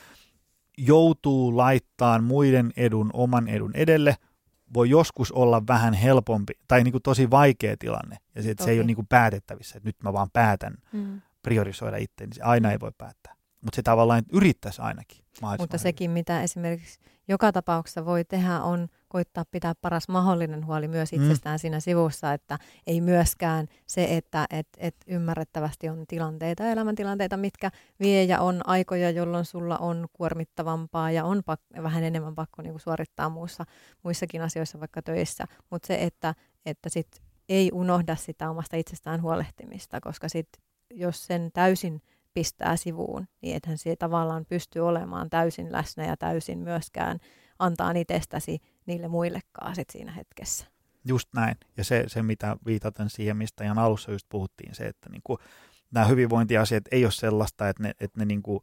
joutuu 0.79 1.57
laittaa 1.57 2.20
muiden 2.20 2.72
edun 2.76 3.11
oman 3.12 3.49
edun 3.49 3.70
edelle, 3.74 4.16
voi 4.75 4.91
joskus 4.91 5.33
olla 5.33 5.62
vähän 5.66 5.95
helpompi 5.95 6.53
tai 6.69 6.85
niin 6.85 6.93
kuin 6.93 7.03
tosi 7.03 7.31
vaikea 7.31 7.77
tilanne. 7.79 8.16
Ja 8.35 8.43
se, 8.43 8.51
että 8.51 8.64
se 8.64 8.71
ei 8.71 8.79
ole 8.79 8.87
niin 8.87 8.95
kuin 8.95 9.07
päätettävissä, 9.07 9.77
että 9.77 9.89
nyt 9.89 9.97
mä 10.03 10.12
vaan 10.12 10.29
päätän 10.33 10.75
mm. 10.93 11.21
priorisoida 11.43 11.97
itse, 11.97 12.27
niin 12.27 12.35
se 12.35 12.43
aina 12.43 12.73
ei 12.73 12.81
voi 12.81 12.93
päättää. 12.99 13.35
Mutta 13.61 13.77
se 13.77 13.83
tavallaan 13.83 14.23
yrittäisi 14.33 14.83
ainakin. 14.83 15.25
Mutta 15.59 15.79
sekin, 15.79 16.11
mitä 16.11 16.43
esimerkiksi 16.43 16.99
joka 17.29 17.53
tapauksessa 17.53 18.05
voi 18.05 18.24
tehdä, 18.24 18.61
on 18.61 18.89
koittaa 19.09 19.45
pitää 19.51 19.74
paras 19.81 20.09
mahdollinen 20.09 20.66
huoli 20.66 20.89
myös 20.89 21.12
mm. 21.12 21.22
itsestään 21.22 21.57
mm. 21.57 21.59
siinä 21.59 21.81
sivussa, 21.81 22.33
että 22.33 22.59
ei 22.87 23.01
myöskään 23.01 23.68
se, 23.87 24.16
että 24.16 24.47
et, 24.51 24.68
et 24.79 24.97
ymmärrettävästi 25.07 25.89
on 25.89 26.05
tilanteita, 26.09 26.66
elämäntilanteita, 26.66 27.37
mitkä 27.37 27.70
vie 28.01 28.24
ja 28.24 28.41
on 28.41 28.61
aikoja, 28.68 29.11
jolloin 29.11 29.45
sulla 29.45 29.79
on 29.79 30.07
kuormittavampaa 30.12 31.11
ja 31.11 31.24
on 31.24 31.43
pak- 31.45 31.83
vähän 31.83 32.05
enemmän 32.05 32.35
pakko 32.35 32.62
niinku 32.62 32.79
suorittaa 32.79 33.29
muussa, 33.29 33.64
muissakin 34.03 34.43
asioissa, 34.43 34.81
vaikka 34.81 35.03
töissä, 35.03 35.45
mutta 35.70 35.87
se, 35.87 36.03
että, 36.03 36.35
että 36.66 36.89
sit 36.89 37.09
ei 37.49 37.70
unohda 37.72 38.16
sitä 38.16 38.51
omasta 38.51 38.76
itsestään 38.76 39.22
huolehtimista, 39.22 40.01
koska 40.01 40.29
sit, 40.29 40.49
jos 40.91 41.26
sen 41.26 41.51
täysin 41.53 42.03
pistää 42.35 42.76
sivuun, 42.76 43.29
niin 43.43 43.57
ethän 43.57 43.79
se 43.79 43.97
tavallaan 43.97 44.47
pysty 44.49 44.81
olemaan 44.81 45.31
täysin 45.31 45.72
läsnä 45.72 46.07
ja 46.07 46.16
täysin 46.16 46.59
myöskään 46.59 47.18
antaa 47.59 47.91
itsestäsi 47.91 48.59
niille 48.87 49.09
muillekaan 49.09 49.74
sit 49.74 49.91
siinä 49.91 50.12
hetkessä. 50.12 50.66
Just 51.05 51.29
näin. 51.35 51.57
Ja 51.76 51.85
se, 51.85 52.05
se 52.07 52.22
mitä 52.22 52.57
viitaten 52.66 53.11
siihen, 53.11 53.37
mistä 53.37 53.64
ihan 53.64 53.79
alussa 53.79 54.12
just 54.12 54.26
puhuttiin, 54.29 54.74
se, 54.74 54.87
että 54.87 55.11
niin 55.11 55.22
kuin, 55.24 55.39
nämä 55.91 56.07
hyvinvointiasiat 56.07 56.85
ei 56.91 57.05
ole 57.05 57.12
sellaista, 57.12 57.68
että 57.68 57.83
ne, 57.83 57.91
että 58.01 58.18
ne 58.18 58.24
niin 58.24 58.43
kuin 58.43 58.61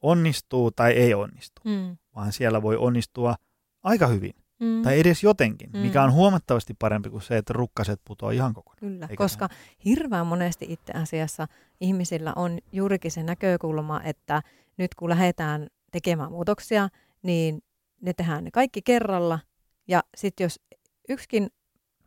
onnistuu 0.00 0.70
tai 0.70 0.92
ei 0.92 1.14
onnistu, 1.14 1.62
mm. 1.64 1.96
vaan 2.14 2.32
siellä 2.32 2.62
voi 2.62 2.76
onnistua 2.76 3.34
aika 3.82 4.06
hyvin. 4.06 4.34
Mm. 4.60 4.82
Tai 4.82 5.00
edes 5.00 5.22
jotenkin, 5.22 5.70
mm. 5.72 5.78
mikä 5.78 6.02
on 6.02 6.12
huomattavasti 6.12 6.74
parempi 6.78 7.10
kuin 7.10 7.22
se, 7.22 7.36
että 7.36 7.52
rukkaset 7.52 8.00
putoaa 8.04 8.32
ihan 8.32 8.54
kokonaan. 8.54 8.78
Kyllä, 8.78 9.06
Eikä 9.06 9.16
koska 9.16 9.46
näin? 9.46 9.60
hirveän 9.84 10.26
monesti 10.26 10.66
itse 10.68 10.92
asiassa 10.92 11.48
ihmisillä 11.80 12.32
on 12.36 12.58
juurikin 12.72 13.10
se 13.10 13.22
näkökulma, 13.22 14.00
että 14.04 14.42
nyt 14.76 14.94
kun 14.94 15.08
lähdetään 15.08 15.66
tekemään 15.92 16.32
muutoksia, 16.32 16.88
niin 17.22 17.62
ne 18.00 18.12
tehdään 18.12 18.44
ne 18.44 18.50
kaikki 18.50 18.82
kerralla. 18.82 19.38
Ja 19.88 20.02
sitten 20.16 20.44
jos 20.44 20.60
yksikin 21.08 21.50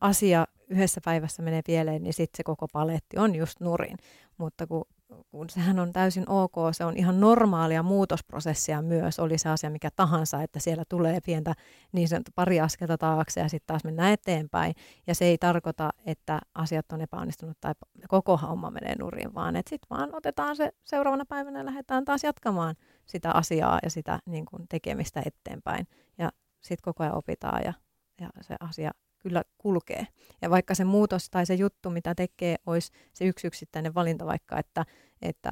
asia 0.01 0.45
yhdessä 0.69 1.01
päivässä 1.05 1.43
menee 1.43 1.61
pieleen, 1.65 2.03
niin 2.03 2.13
sitten 2.13 2.37
se 2.37 2.43
koko 2.43 2.67
paletti 2.73 3.17
on 3.17 3.35
just 3.35 3.59
nurin. 3.59 3.97
Mutta 4.37 4.67
kun, 4.67 4.85
kun 5.31 5.49
sehän 5.49 5.79
on 5.79 5.93
täysin 5.93 6.29
ok, 6.29 6.55
se 6.71 6.85
on 6.85 6.97
ihan 6.97 7.19
normaalia 7.19 7.83
muutosprosessia 7.83 8.81
myös, 8.81 9.19
oli 9.19 9.37
se 9.37 9.49
asia 9.49 9.69
mikä 9.69 9.89
tahansa, 9.95 10.43
että 10.43 10.59
siellä 10.59 10.83
tulee 10.89 11.19
pientä 11.25 11.53
niin 11.91 12.07
sanottu 12.07 12.31
pari 12.35 12.59
askelta 12.59 12.97
taakse 12.97 13.39
ja 13.39 13.49
sitten 13.49 13.67
taas 13.67 13.83
mennään 13.83 14.13
eteenpäin. 14.13 14.73
Ja 15.07 15.15
se 15.15 15.25
ei 15.25 15.37
tarkoita, 15.37 15.89
että 16.05 16.39
asiat 16.55 16.91
on 16.91 17.01
epäonnistunut 17.01 17.57
tai 17.61 17.73
koko 18.07 18.37
homma 18.37 18.71
menee 18.71 18.95
nurin, 18.99 19.35
vaan 19.35 19.55
että 19.55 19.69
sitten 19.69 19.87
vaan 19.89 20.15
otetaan 20.15 20.55
se 20.55 20.71
seuraavana 20.83 21.25
päivänä 21.25 21.59
ja 21.59 21.65
lähdetään 21.65 22.05
taas 22.05 22.23
jatkamaan 22.23 22.75
sitä 23.05 23.31
asiaa 23.31 23.79
ja 23.83 23.89
sitä 23.89 24.19
niin 24.25 24.45
kuin 24.45 24.65
tekemistä 24.69 25.23
eteenpäin. 25.25 25.87
Ja 26.17 26.31
sitten 26.61 26.83
koko 26.83 27.03
ajan 27.03 27.17
opitaan 27.17 27.61
ja, 27.65 27.73
ja 28.21 28.29
se 28.41 28.55
asia 28.59 28.91
kyllä 29.19 29.43
kulkee. 29.57 30.07
Ja 30.41 30.49
vaikka 30.49 30.75
se 30.75 30.83
muutos 30.83 31.29
tai 31.29 31.45
se 31.45 31.53
juttu, 31.53 31.89
mitä 31.89 32.15
tekee, 32.15 32.55
olisi 32.65 32.91
se 33.13 33.25
yksi 33.25 33.47
yksittäinen 33.47 33.95
valinta 33.95 34.25
vaikka, 34.25 34.59
että, 34.59 34.85
että 35.21 35.51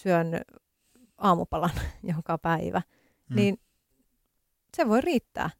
syön 0.00 0.40
aamupalan 1.18 1.70
joka 2.16 2.38
päivä, 2.38 2.82
mm. 3.30 3.36
niin 3.36 3.60
se 4.76 4.88
voi 4.88 5.00
riittää 5.00 5.50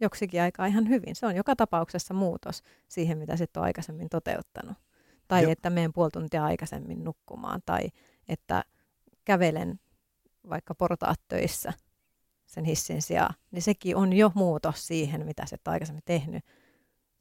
joksikin 0.00 0.42
aikaa 0.42 0.66
ihan 0.66 0.88
hyvin. 0.88 1.16
Se 1.16 1.26
on 1.26 1.36
joka 1.36 1.56
tapauksessa 1.56 2.14
muutos 2.14 2.62
siihen, 2.88 3.18
mitä 3.18 3.36
sitten 3.36 3.60
on 3.60 3.64
aikaisemmin 3.64 4.08
toteuttanut. 4.08 4.76
Tai 5.28 5.42
jo. 5.42 5.50
että 5.50 5.70
menen 5.70 5.92
puoli 5.92 6.10
tuntia 6.10 6.44
aikaisemmin 6.44 7.04
nukkumaan, 7.04 7.62
tai 7.66 7.88
että 8.28 8.64
kävelen 9.24 9.80
vaikka 10.48 10.74
portaat 10.74 11.20
töissä 11.28 11.72
sen 12.46 12.64
hissin 12.64 13.02
sijaan, 13.02 13.34
niin 13.50 13.62
sekin 13.62 13.96
on 13.96 14.12
jo 14.12 14.32
muutos 14.34 14.86
siihen, 14.86 15.26
mitä 15.26 15.46
se 15.46 15.56
on 15.66 15.72
aikaisemmin 15.72 16.02
tehnyt. 16.04 16.44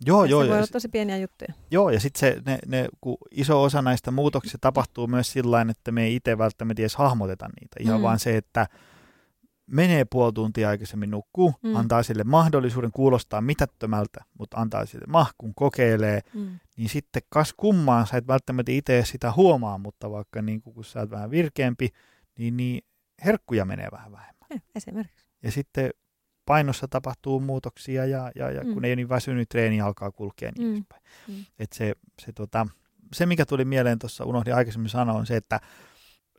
Joo, 0.06 0.26
ja 0.26 0.32
joo. 0.32 0.44
Se 0.44 0.50
voi 0.50 0.58
olla 0.58 0.68
tosi 0.68 0.90
pieniä 0.90 1.18
juttuja. 1.18 1.54
Joo, 1.72 1.90
ja 1.90 2.00
sitten 2.00 2.20
se, 2.20 2.42
ne, 2.46 2.60
ne, 2.68 2.88
kun 3.02 3.18
iso 3.32 3.64
osa 3.64 3.82
näistä 3.82 4.12
muutoksista 4.12 4.58
tapahtuu 4.62 5.08
myös 5.08 5.32
sillä 5.32 5.66
että 5.70 5.92
me 5.92 6.04
ei 6.04 6.16
itse 6.16 6.38
välttämättä 6.38 6.82
edes 6.82 6.96
hahmoteta 6.96 7.50
niitä. 7.62 7.76
Ihan 7.80 8.00
mm. 8.00 8.04
vaan 8.04 8.20
se, 8.20 8.38
että 8.38 8.68
menee 9.68 10.06
puoli 10.06 10.34
tuntia 10.34 10.70
aikaisemmin 10.70 11.12
nukkuu, 11.12 11.54
mm. 11.64 11.76
antaa 11.76 12.04
sille 12.04 12.24
mahdollisuuden 12.24 12.92
kuulostaa 12.92 13.42
mitättömältä, 13.42 14.24
mutta 14.40 14.58
antaa 14.58 14.86
sille 14.86 15.06
mahkun, 15.08 15.56
kokeilee, 15.56 16.22
mm. 16.34 16.60
niin 16.78 16.90
sitten 16.90 17.22
kas 17.30 17.54
kummaan, 17.58 18.08
sä 18.08 18.18
et 18.18 18.28
välttämättä 18.28 18.72
itse 18.72 19.04
sitä 19.06 19.32
huomaa, 19.32 19.78
mutta 19.78 20.12
vaikka 20.12 20.42
niin 20.42 20.62
kun 20.62 20.86
sä 20.86 21.00
oot 21.00 21.10
vähän 21.10 21.32
virkeämpi, 21.32 21.90
niin, 22.38 22.58
niin 22.58 22.82
herkkuja 23.26 23.66
menee 23.66 23.88
vähän 23.92 24.12
vähemmän. 24.12 24.48
Ja, 24.50 24.60
esimerkiksi. 24.76 25.28
Ja 25.44 25.52
sitten 25.52 25.92
painossa 26.48 26.88
tapahtuu 26.88 27.40
muutoksia 27.40 28.06
ja, 28.06 28.32
ja, 28.36 28.52
ja 28.52 28.64
mm. 28.64 28.74
kun 28.74 28.86
ei 28.86 28.90
ole 28.90 28.96
niin 28.96 29.10
väsynyt, 29.10 29.50
treeni 29.50 29.82
alkaa 29.82 30.12
kulkea 30.12 30.52
niin 30.58 30.68
mm. 30.68 30.74
edespäin. 30.74 31.02
Mm. 31.28 31.46
Et 31.60 31.74
se, 31.74 31.94
se, 32.22 32.32
tota, 32.32 32.68
se, 33.14 33.26
mikä 33.26 33.46
tuli 33.46 33.66
mieleen 33.66 34.00
tuossa, 34.00 34.26
unohdin 34.26 34.56
aikaisemmin 34.56 34.90
sanoa, 34.90 35.16
on 35.16 35.26
se, 35.26 35.36
että 35.36 35.60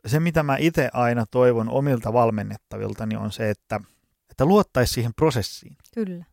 se, 0.05 0.19
mitä 0.19 0.43
mä 0.43 0.57
itse 0.59 0.89
aina 0.93 1.25
toivon 1.31 1.69
omilta 1.69 2.13
valmennettavilta, 2.13 3.05
niin 3.05 3.19
on 3.19 3.31
se, 3.31 3.49
että, 3.49 3.79
että 4.29 4.45
luottaisi 4.45 4.93
siihen 4.93 5.13
prosessiin. 5.13 5.77
Kyllä. 5.93 6.25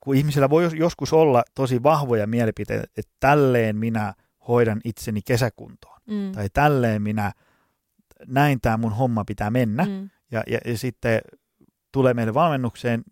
Kun 0.00 0.16
ihmisillä 0.16 0.50
voi 0.50 0.70
joskus 0.74 1.12
olla 1.12 1.44
tosi 1.54 1.82
vahvoja 1.82 2.26
mielipiteitä, 2.26 2.84
että 2.96 3.12
tälleen 3.20 3.76
minä 3.76 4.14
hoidan 4.48 4.80
itseni 4.84 5.22
kesäkuntoon. 5.22 6.00
Mm. 6.06 6.32
Tai 6.32 6.48
tälleen 6.52 7.02
minä, 7.02 7.32
näin 8.26 8.60
tämä 8.60 8.76
mun 8.76 8.92
homma 8.92 9.24
pitää 9.24 9.50
mennä. 9.50 9.84
Mm. 9.84 10.10
Ja, 10.30 10.42
ja, 10.46 10.58
ja 10.64 10.78
sitten 10.78 11.20
tulee 11.92 12.14
meille 12.14 12.34
valmennukseen, 12.34 13.02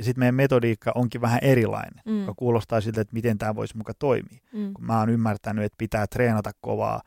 ja 0.00 0.04
sitten 0.04 0.20
meidän 0.20 0.34
metodiikka 0.34 0.92
onkin 0.94 1.20
vähän 1.20 1.38
erilainen, 1.42 2.02
mm. 2.06 2.20
joka 2.20 2.34
kuulostaa 2.36 2.80
siltä, 2.80 3.00
että 3.00 3.14
miten 3.14 3.38
tämä 3.38 3.54
voisi 3.54 3.76
muka 3.76 3.94
toimia. 3.94 4.38
Mm. 4.52 4.72
Kun 4.74 4.84
mä 4.84 4.98
oon 4.98 5.10
ymmärtänyt, 5.10 5.64
että 5.64 5.76
pitää 5.78 6.06
treenata 6.06 6.50
kovaa, 6.60 7.02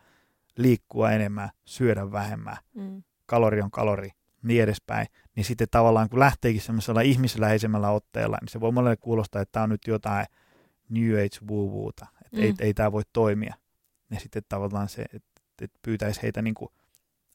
liikkua 0.57 1.11
enemmän, 1.11 1.49
syödä 1.65 2.11
vähemmän, 2.11 2.57
mm. 2.75 3.03
kalori 3.25 3.61
on 3.61 3.71
kalori, 3.71 4.09
niin 4.43 4.63
edespäin, 4.63 5.07
niin 5.35 5.45
sitten 5.45 5.67
tavallaan 5.71 6.09
kun 6.09 6.19
lähteekin 6.19 6.61
semmoisella 6.61 7.01
ihmisläheisemmällä 7.01 7.89
otteella, 7.89 8.37
niin 8.41 8.49
se 8.49 8.59
voi 8.59 8.71
monelle 8.71 8.97
kuulostaa, 8.97 9.41
että 9.41 9.51
tämä 9.51 9.63
on 9.63 9.69
nyt 9.69 9.87
jotain 9.87 10.25
New 10.89 11.13
Age 11.13 11.45
woo 11.49 11.89
että 11.89 12.07
mm. 12.31 12.41
ei, 12.41 12.53
ei 12.59 12.73
tämä 12.73 12.91
voi 12.91 13.03
toimia. 13.13 13.55
Ja 14.11 14.19
sitten 14.19 14.43
tavallaan 14.49 14.89
se, 14.89 15.01
että, 15.01 15.41
että 15.61 15.79
pyytäisi 15.81 16.21
heitä 16.21 16.41
niin 16.41 16.53
kuin 16.53 16.69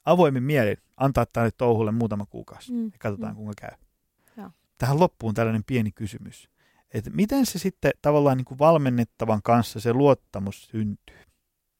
avoimin 0.04 0.42
mielin 0.42 0.76
antaa 0.96 1.26
tälle 1.32 1.50
touhulle 1.50 1.92
muutama 1.92 2.26
kuukausi 2.26 2.72
mm. 2.72 2.84
ja 2.84 2.98
katsotaan 2.98 3.32
mm. 3.32 3.36
kuinka 3.36 3.54
käy. 3.60 3.87
Tähän 4.78 5.00
loppuun 5.00 5.34
tällainen 5.34 5.64
pieni 5.64 5.92
kysymys. 5.92 6.48
Että 6.94 7.10
miten 7.10 7.46
se 7.46 7.58
sitten 7.58 7.92
tavallaan 8.02 8.36
niin 8.36 8.44
kuin 8.44 8.58
valmennettavan 8.58 9.42
kanssa 9.42 9.80
se 9.80 9.92
luottamus 9.92 10.68
syntyy? 10.70 11.28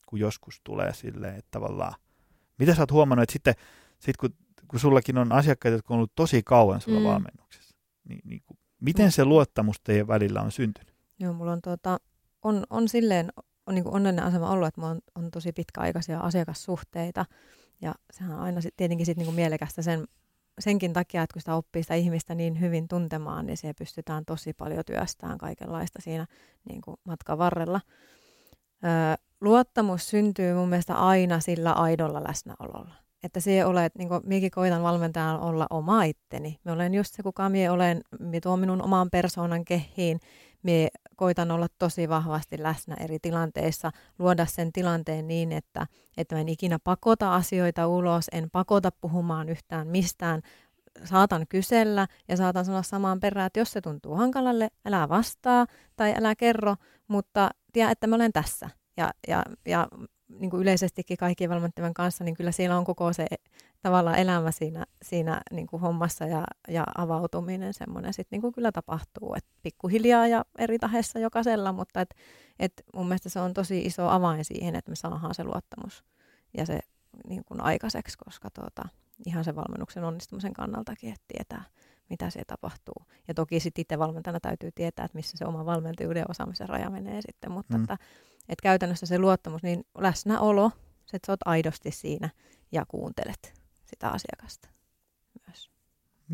kun 0.08 0.18
joskus 0.18 0.60
tulee 0.64 0.94
silleen, 0.94 1.34
että 1.34 1.48
tavallaan, 1.50 1.94
mitä 2.58 2.74
sä 2.74 2.82
oot 2.82 2.92
huomannut, 2.92 3.22
että 3.22 3.32
sitten 3.32 3.54
sit 3.98 4.16
kun, 4.16 4.30
kun 4.68 4.80
sullakin 4.80 5.18
on 5.18 5.32
asiakkaita, 5.32 5.76
jotka 5.76 5.94
on 5.94 5.98
ollut 5.98 6.12
tosi 6.14 6.42
kauan 6.42 6.80
sulla 6.80 7.00
mm. 7.00 7.06
valmennuksessa, 7.06 7.76
niin, 8.08 8.20
niin 8.24 8.42
kuin, 8.46 8.58
miten 8.80 9.06
mm. 9.06 9.10
se 9.10 9.24
luottamus 9.24 9.80
teidän 9.80 10.08
välillä 10.08 10.42
on 10.42 10.52
syntynyt? 10.52 10.94
Joo, 11.18 11.32
mulla 11.32 11.52
on, 11.52 11.62
tuota, 11.62 12.00
on, 12.42 12.64
on 12.70 12.88
silleen 12.88 13.32
on 13.66 13.74
niin 13.74 13.88
onnellinen 13.88 14.24
asema 14.24 14.50
ollut, 14.50 14.68
että 14.68 14.80
mulla 14.80 14.90
on, 14.90 15.00
on 15.14 15.30
tosi 15.30 15.52
pitkäaikaisia 15.52 16.20
asiakassuhteita, 16.20 17.24
ja 17.80 17.94
sehän 18.12 18.32
on 18.32 18.40
aina 18.40 18.60
sit, 18.60 18.76
tietenkin 18.76 19.06
sit 19.06 19.18
niin 19.18 19.34
mielekästä 19.34 19.82
sen, 19.82 20.08
senkin 20.58 20.92
takia, 20.92 21.22
että 21.22 21.34
kun 21.34 21.42
sitä 21.42 21.54
oppii 21.54 21.82
sitä 21.82 21.94
ihmistä 21.94 22.34
niin 22.34 22.60
hyvin 22.60 22.88
tuntemaan, 22.88 23.46
niin 23.46 23.56
se 23.56 23.72
pystytään 23.74 24.24
tosi 24.24 24.52
paljon 24.52 24.84
työstämään 24.84 25.38
kaikenlaista 25.38 26.02
siinä 26.02 26.26
niin 26.68 26.80
kuin 26.80 26.96
matkan 27.04 27.38
varrella. 27.38 27.80
Öö, 28.84 28.90
luottamus 29.40 30.10
syntyy 30.10 30.54
mun 30.54 30.68
mielestä 30.68 30.94
aina 30.94 31.40
sillä 31.40 31.72
aidolla 31.72 32.24
läsnäololla. 32.28 32.94
Että 33.22 33.40
se 33.40 33.64
ole, 33.64 33.84
että 33.84 33.98
niin 33.98 34.08
minäkin 34.24 34.50
koitan 34.50 34.82
valmentajan 34.82 35.40
olla 35.40 35.66
oma 35.70 36.02
itteni. 36.04 36.58
Me 36.64 36.72
olen 36.72 36.94
just 36.94 37.14
se, 37.14 37.22
kuka 37.22 37.48
minä 37.48 37.72
olen, 37.72 38.00
minä 38.20 38.40
tuon 38.40 38.60
minun 38.60 38.82
oman 38.82 39.10
persoonan 39.10 39.64
kehiin. 39.64 40.20
Minä 40.62 40.88
koitan 41.18 41.50
olla 41.50 41.66
tosi 41.78 42.08
vahvasti 42.08 42.62
läsnä 42.62 42.96
eri 43.00 43.18
tilanteissa, 43.22 43.90
luoda 44.18 44.46
sen 44.46 44.72
tilanteen 44.72 45.28
niin, 45.28 45.52
että, 45.52 45.86
että 46.16 46.34
mä 46.34 46.40
en 46.40 46.48
ikinä 46.48 46.78
pakota 46.84 47.34
asioita 47.34 47.86
ulos, 47.86 48.24
en 48.32 48.50
pakota 48.50 48.90
puhumaan 49.00 49.48
yhtään 49.48 49.88
mistään, 49.88 50.42
saatan 51.04 51.46
kysellä 51.48 52.06
ja 52.28 52.36
saatan 52.36 52.64
sanoa 52.64 52.82
samaan 52.82 53.20
perään, 53.20 53.46
että 53.46 53.60
jos 53.60 53.72
se 53.72 53.80
tuntuu 53.80 54.14
hankalalle, 54.14 54.68
älä 54.84 55.08
vastaa 55.08 55.66
tai 55.96 56.14
älä 56.16 56.34
kerro, 56.34 56.76
mutta 57.08 57.50
tiedä, 57.72 57.90
että 57.90 58.06
mä 58.06 58.16
olen 58.16 58.32
tässä. 58.32 58.70
Ja, 58.96 59.10
ja, 59.28 59.42
ja 59.66 59.88
niin 60.28 60.50
kuin 60.50 60.62
yleisestikin 60.62 61.16
kaikkien 61.16 61.50
valmentajien 61.50 61.94
kanssa, 61.94 62.24
niin 62.24 62.34
kyllä 62.34 62.52
siellä 62.52 62.78
on 62.78 62.84
koko 62.84 63.12
se 63.12 63.26
tavallaan 63.82 64.18
elämä 64.18 64.50
siinä, 64.50 64.86
siinä 65.02 65.40
niin 65.52 65.66
kuin 65.66 65.80
hommassa 65.80 66.26
ja, 66.26 66.44
ja 66.68 66.84
avautuminen 66.94 67.74
semmoinen 67.74 68.12
sitten 68.12 68.36
niin 68.36 68.40
kuin 68.40 68.52
kyllä 68.52 68.72
tapahtuu, 68.72 69.34
että 69.34 69.50
pikkuhiljaa 69.62 70.26
ja 70.26 70.44
eri 70.58 70.78
taheessa 70.78 71.18
jokaisella, 71.18 71.72
mutta 71.72 72.00
et, 72.00 72.14
et 72.58 72.72
mun 72.94 73.08
mielestä 73.08 73.28
se 73.28 73.40
on 73.40 73.54
tosi 73.54 73.82
iso 73.82 74.08
avain 74.08 74.44
siihen, 74.44 74.76
että 74.76 74.90
me 74.90 74.96
saadaan 74.96 75.34
se 75.34 75.44
luottamus 75.44 76.04
ja 76.56 76.66
se 76.66 76.80
niin 77.28 77.44
kuin 77.44 77.60
aikaiseksi, 77.60 78.18
koska 78.24 78.50
tuota, 78.50 78.88
ihan 79.26 79.44
sen 79.44 79.56
valmennuksen 79.56 80.04
onnistumisen 80.04 80.52
kannaltakin, 80.52 81.12
että 81.12 81.24
tietää, 81.28 81.64
mitä 82.10 82.30
se 82.30 82.42
tapahtuu. 82.46 83.06
Ja 83.28 83.34
toki 83.34 83.60
sitten 83.60 83.82
itse 83.82 83.98
valmentajana 83.98 84.40
täytyy 84.40 84.70
tietää, 84.74 85.04
että 85.04 85.16
missä 85.16 85.36
se 85.36 85.44
oma 85.44 85.66
valmentajuuden 85.66 86.30
osaamisen 86.30 86.68
raja 86.68 86.90
menee 86.90 87.22
sitten, 87.22 87.52
mutta 87.52 87.78
mm. 87.78 87.82
että, 87.82 87.98
että 88.48 88.62
käytännössä 88.62 89.06
se 89.06 89.18
luottamus, 89.18 89.62
niin 89.62 89.84
läsnäolo, 89.98 90.70
se, 91.06 91.16
että 91.16 91.26
sä 91.26 91.32
oot 91.32 91.40
aidosti 91.44 91.90
siinä 91.90 92.30
ja 92.72 92.84
kuuntelet 92.88 93.57
sitä 93.90 94.08
asiakasta 94.08 94.68
myös. 95.46 95.70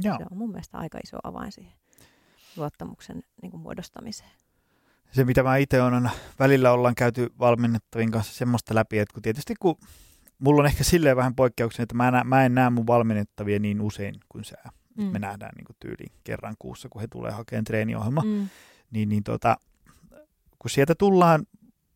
Joo. 0.02 0.16
Se 0.18 0.24
on 0.30 0.38
mun 0.38 0.50
mielestä 0.50 0.78
aika 0.78 0.98
iso 1.04 1.16
avain 1.22 1.52
siihen 1.52 1.72
luottamuksen 2.56 3.22
niin 3.42 3.50
kuin 3.50 3.60
muodostamiseen. 3.60 4.30
Se, 5.12 5.24
mitä 5.24 5.42
mä 5.42 5.56
itse 5.56 5.82
olen 5.82 6.10
välillä 6.38 6.72
ollaan 6.72 6.94
käyty 6.94 7.30
valmennettavin 7.38 8.10
kanssa 8.10 8.34
semmoista 8.34 8.74
läpi, 8.74 8.98
että 8.98 9.12
kun 9.12 9.22
tietysti 9.22 9.54
kun 9.60 9.76
mulla 10.38 10.60
on 10.60 10.66
ehkä 10.66 10.84
silleen 10.84 11.16
vähän 11.16 11.34
poikkeuksia, 11.34 11.82
että 11.82 11.94
mä, 11.94 12.10
nä, 12.10 12.24
mä 12.24 12.44
en 12.44 12.54
näe 12.54 12.70
mun 12.70 12.86
valmennettavia 12.86 13.58
niin 13.58 13.80
usein 13.80 14.14
kuin 14.28 14.44
sä. 14.44 14.56
Mm. 14.96 15.04
Me 15.04 15.18
nähdään 15.18 15.52
niin 15.56 15.64
kuin 15.64 15.76
tyyliin 15.80 16.12
kerran 16.24 16.54
kuussa, 16.58 16.88
kun 16.88 17.00
he 17.00 17.06
tulee 17.06 17.32
hakemaan 17.32 17.64
treeniohjelma. 17.64 18.22
Mm. 18.22 18.48
Niin, 18.90 19.08
niin 19.08 19.24
tota, 19.24 19.56
kun 20.58 20.70
sieltä 20.70 20.94
tullaan 20.94 21.46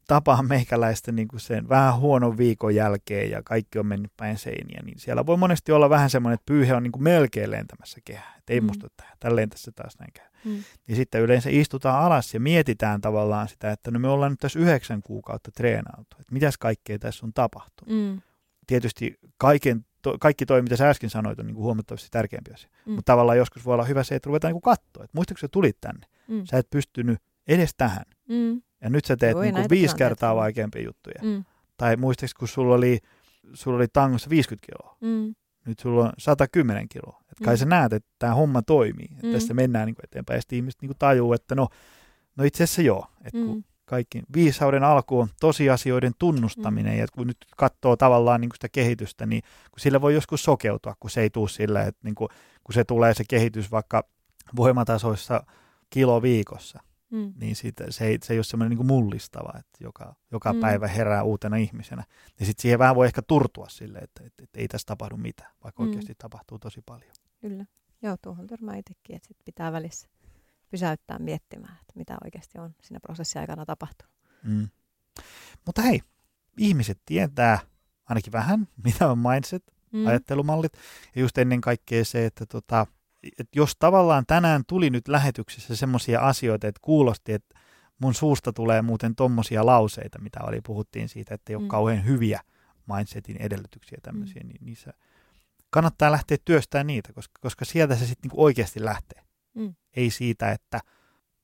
tapaa 0.09 0.43
meikäläistä 0.43 1.13
niin 1.13 1.29
kuin 1.29 1.41
sen 1.41 1.69
vähän 1.69 1.99
huonon 1.99 2.39
viikon 2.39 2.75
jälkeen 2.75 3.31
ja 3.31 3.43
kaikki 3.43 3.79
on 3.79 3.87
mennyt 3.87 4.13
päin 4.17 4.39
seiniä, 4.39 4.81
niin 4.85 4.99
siellä 4.99 5.27
voi 5.27 5.37
monesti 5.37 5.73
olla 5.73 5.91
vähän 5.91 6.11
semmoinen, 6.11 6.35
että 6.35 6.47
pyyhe 6.47 6.75
on 6.75 6.83
niin 6.83 6.93
kuin 6.93 7.03
melkein 7.03 7.51
lentämässä 7.51 8.01
kehää. 8.05 8.35
Että 8.39 8.53
ei 8.53 8.61
mm. 8.61 8.67
musta 8.67 8.89
tähän, 8.97 9.17
tälleen 9.21 9.51
tässä 9.51 9.73
taas 9.73 9.99
näin 9.99 10.13
käy. 10.13 10.27
Mm. 10.45 10.63
Ja 10.89 10.97
sitten 10.97 11.23
yleensä 11.23 11.51
istutaan 11.53 12.05
alas 12.05 12.35
ja 12.35 12.41
mietitään 12.41 13.01
tavallaan 13.01 13.49
sitä, 13.49 13.73
että 13.73 13.91
no 13.91 13.99
me 13.99 14.09
ollaan 14.09 14.33
nyt 14.33 14.41
tässä 14.41 14.59
yhdeksän 14.59 15.03
kuukautta 15.03 15.51
treenautu. 15.53 16.17
Että 16.21 16.33
mitäs 16.33 16.59
kaikkea 16.59 16.99
tässä 16.99 17.27
on 17.27 17.33
tapahtunut. 17.33 17.95
Mm. 17.95 18.21
Tietysti 18.67 19.19
kaiken, 19.39 19.85
to, 20.03 20.17
kaikki 20.21 20.47
toi, 20.47 20.63
mitä 20.63 20.77
sä 20.77 20.89
äsken 20.91 21.11
sanoit, 21.11 21.39
on 21.39 21.47
niin 21.47 21.55
kuin 21.55 21.65
huomattavasti 21.65 22.09
tärkeämpi 22.11 22.53
asia. 22.55 22.71
Mm. 22.87 22.93
Mutta 22.93 23.13
tavallaan 23.13 23.39
joskus 23.39 23.65
voi 23.65 23.75
olla 23.75 23.85
hyvä 23.85 24.05
se, 24.05 24.15
että 24.15 24.27
ruvetaan 24.27 24.53
niin 24.53 24.63
katsoa, 24.63 25.05
että 25.05 25.17
muistatko 25.17 25.41
sä 25.41 25.49
tulit 25.49 25.77
tänne? 25.81 26.07
Mm. 26.29 26.45
Sä 26.45 26.59
et 26.59 26.71
pystynyt 26.71 27.19
edes 27.49 27.71
tähän. 27.77 28.05
Mm. 28.29 28.63
Ja 28.81 28.91
nyt 28.91 29.05
sä 29.05 29.17
teet 29.17 29.37
niin 29.39 29.55
kuin 29.55 29.71
viisi 29.71 29.97
kertaa 29.97 30.37
vaikeampia 30.37 30.83
juttuja. 30.83 31.21
Mm. 31.23 31.45
Tai 31.77 31.97
muistatko, 31.97 32.39
kun 32.39 32.49
sulla 32.49 32.75
oli, 32.75 32.99
sulla 33.53 33.77
oli 33.77 33.89
tangossa 33.93 34.31
50 34.31 34.67
kiloa. 34.67 34.97
Mm. 35.01 35.35
Nyt 35.67 35.79
sulla 35.79 36.05
on 36.05 36.13
110 36.19 36.89
kiloa. 36.89 37.23
Et 37.33 37.39
kai 37.45 37.55
mm. 37.55 37.59
sä 37.59 37.67
näet, 37.67 37.93
että 37.93 38.11
tämä 38.19 38.35
homma 38.35 38.63
toimii. 38.63 39.09
Että 39.13 39.27
mm. 39.27 39.33
tässä 39.33 39.55
mennään 39.55 39.87
niin 39.87 39.95
kuin 39.95 40.05
eteenpäin. 40.05 40.37
Ja 40.37 40.43
sitten 40.43 40.57
ihmiset 40.57 40.83
niin 40.83 40.89
kuin 40.89 40.99
tajuu, 40.99 41.33
että 41.33 41.55
no, 41.55 41.69
no 42.37 42.45
itse 42.45 42.65
asiassa 42.65 42.83
joo. 42.83 43.07
Että 43.25 43.39
mm. 43.39 43.65
kaikki 43.85 44.23
viisauden 44.35 44.85
alku 44.85 45.21
on 45.21 45.29
tosiasioiden 45.41 46.13
tunnustaminen. 46.19 46.93
Mm. 46.93 46.99
Ja 46.99 47.07
kun 47.13 47.27
nyt 47.27 47.37
katsoo 47.57 47.97
tavallaan 47.97 48.41
niin 48.41 48.49
kuin 48.49 48.57
sitä 48.57 48.69
kehitystä, 48.69 49.27
niin 49.27 49.43
kun 49.43 49.81
sillä 49.81 50.01
voi 50.01 50.15
joskus 50.15 50.43
sokeutua, 50.43 50.95
kun 51.01 51.11
se 51.11 51.21
ei 51.21 51.31
tule 51.31 51.49
sillä, 51.49 51.83
että 51.83 52.01
niin 52.05 52.15
kuin, 52.15 52.29
kun 52.65 52.75
se 52.75 52.85
tulee 52.85 53.15
se 53.15 53.25
kehitys 53.29 53.71
vaikka 53.71 54.05
voimatasoissa 54.57 55.43
kilo 55.91 56.23
viikossa 56.23 56.81
mm. 57.11 57.33
niin 57.37 57.57
siitä, 57.57 57.85
se, 57.91 58.07
ei, 58.07 58.19
se 58.23 58.33
ei 58.33 58.39
ole 58.39 58.45
semmoinen 58.45 58.79
niin 58.79 58.87
mullistava, 58.87 59.53
että 59.59 59.85
joka, 59.85 60.15
joka 60.33 60.53
mm. 60.53 60.61
päivä 60.61 60.89
herää 60.89 61.23
uutena 61.23 61.57
ihmisenä. 61.57 62.05
Ja 62.41 62.47
sitten 62.47 62.63
siihen 62.63 62.79
vähän 62.79 62.97
voi 62.97 63.07
ehkä 63.07 63.23
turtua 63.23 63.69
sille, 63.69 63.99
että, 63.99 64.25
että, 64.25 64.45
että 64.45 64.61
ei 64.61 64.69
tässä 64.69 64.87
tapahdu 64.87 65.17
mitään, 65.17 65.53
vaikka 65.65 65.83
mm. 65.83 65.89
oikeasti 65.89 66.15
tapahtuu 66.19 66.59
tosi 66.59 66.81
paljon. 66.87 67.13
Kyllä. 67.41 67.67
Joo, 68.03 68.17
tuohon 68.23 68.47
törmää 68.47 68.77
itsekin, 68.77 69.17
että 69.17 69.29
sit 69.29 69.37
pitää 69.45 69.73
välissä 69.73 70.09
pysäyttää 70.71 71.19
miettimään, 71.19 71.79
että 71.81 71.93
mitä 71.95 72.19
oikeasti 72.25 72.59
on 72.59 72.75
siinä 72.83 73.01
prosessin 73.01 73.41
aikana 73.41 73.67
tapahtunut. 73.67 74.15
Mm. 74.45 74.69
Mutta 75.67 75.83
hei, 75.83 76.01
ihmiset 76.59 77.01
tietää 77.07 77.59
ainakin 78.05 78.33
vähän, 78.33 78.69
mitä 78.85 79.09
on 79.11 79.19
mindset, 79.19 79.65
mm. 79.93 80.07
ajattelumallit. 80.07 80.73
Ja 81.15 81.21
just 81.21 81.39
ennen 81.39 81.61
kaikkea 81.61 82.05
se, 82.05 82.27
että 82.27 82.47
tota, 82.47 82.87
että 83.23 83.59
jos 83.59 83.77
tavallaan 83.79 84.25
tänään 84.27 84.63
tuli 84.67 84.91
nyt 84.91 85.09
lähetyksessä 85.09 85.77
semmoisia 85.77 86.21
asioita, 86.21 86.69
että 86.69 86.81
kuulosti, 86.83 87.33
että 87.33 87.59
mun 87.99 88.15
suusta 88.15 88.53
tulee 88.53 88.83
muuten 88.83 89.15
tommosia 89.15 89.67
lauseita, 89.67 90.19
mitä 90.21 90.41
oli, 90.43 90.61
puhuttiin 90.61 91.09
siitä, 91.09 91.35
että 91.35 91.53
ei 91.53 91.57
ole 91.57 91.63
mm. 91.63 91.69
kauhean 91.69 92.05
hyviä 92.05 92.41
mindsetin 92.97 93.37
edellytyksiä 93.37 93.99
tämmöisiä, 94.03 94.43
mm. 94.43 94.49
niin 94.49 94.59
niissä 94.65 94.93
kannattaa 95.71 96.13
lähteä 96.13 96.37
työstämään 96.45 96.87
niitä, 96.87 97.13
koska, 97.13 97.39
koska 97.41 97.65
sieltä 97.65 97.97
se 97.97 98.07
sitten 98.07 98.29
niinku 98.29 98.45
oikeasti 98.45 98.85
lähtee. 98.85 99.23
Mm. 99.55 99.75
Ei 99.97 100.11
siitä, 100.11 100.53
että 100.53 100.81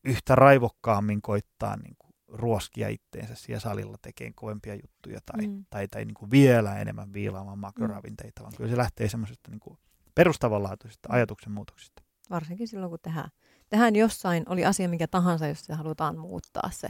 yhtä 0.04 0.34
raivokkaammin 0.34 1.22
koittaa 1.22 1.76
niinku 1.76 2.06
ruoskia 2.28 2.88
itteensä 2.88 3.34
siellä 3.34 3.60
salilla 3.60 3.96
tekemään 4.02 4.34
kovempia 4.34 4.74
juttuja 4.74 5.20
tai, 5.26 5.46
mm. 5.46 5.64
tai, 5.70 5.88
tai 5.88 6.04
niinku 6.04 6.30
vielä 6.30 6.78
enemmän 6.78 7.12
viilaamaan 7.12 7.58
makroravinteita, 7.58 8.40
mm. 8.40 8.42
vaan 8.42 8.54
kyllä 8.56 8.70
se 8.70 8.76
lähtee 8.76 9.08
semmoisesta 9.08 9.50
niinku 9.50 9.78
perustavanlaatuisista 10.14 11.08
mm. 11.08 11.14
ajatuksen 11.14 11.52
muutoksista. 11.52 12.02
Varsinkin 12.30 12.68
silloin, 12.68 12.90
kun 12.90 12.98
tehdään, 13.02 13.30
tehdään 13.68 13.96
jossain, 13.96 14.44
oli 14.48 14.64
asia 14.64 14.88
mikä 14.88 15.06
tahansa, 15.06 15.46
jos 15.46 15.64
se 15.64 15.74
halutaan 15.74 16.18
muuttaa 16.18 16.70
se 16.70 16.88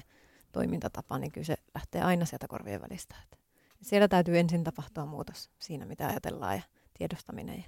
toimintatapa, 0.53 1.19
niin 1.19 1.33
kyllä 1.33 1.45
se 1.45 1.57
lähtee 1.75 2.03
aina 2.03 2.25
sieltä 2.25 2.49
korvien 2.49 2.81
välistä. 2.81 3.15
Että 3.23 3.37
siellä 3.83 4.09
täytyy 4.09 4.39
ensin 4.39 4.65
tapahtua 4.65 5.07
muutos 5.07 5.51
siinä, 5.59 5.87
mitä 5.87 6.07
ajatellaan 6.07 6.57
ja 6.57 6.63
tiedostaminen. 6.99 7.57
Ja 7.59 7.65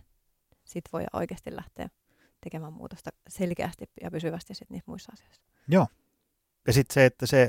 sitten 0.65 0.91
voi 0.93 1.05
oikeasti 1.13 1.57
lähteä 1.57 1.89
tekemään 2.41 2.73
muutosta 2.73 3.11
selkeästi 3.29 3.91
ja 4.01 4.11
pysyvästi 4.11 4.55
sit 4.55 4.71
niissä 4.71 4.91
muissa 4.91 5.13
asioissa. 5.13 5.43
Joo. 5.69 5.87
Ja 6.67 6.73
sitten 6.73 6.95
se, 6.95 7.05
että 7.05 7.27
se, 7.27 7.49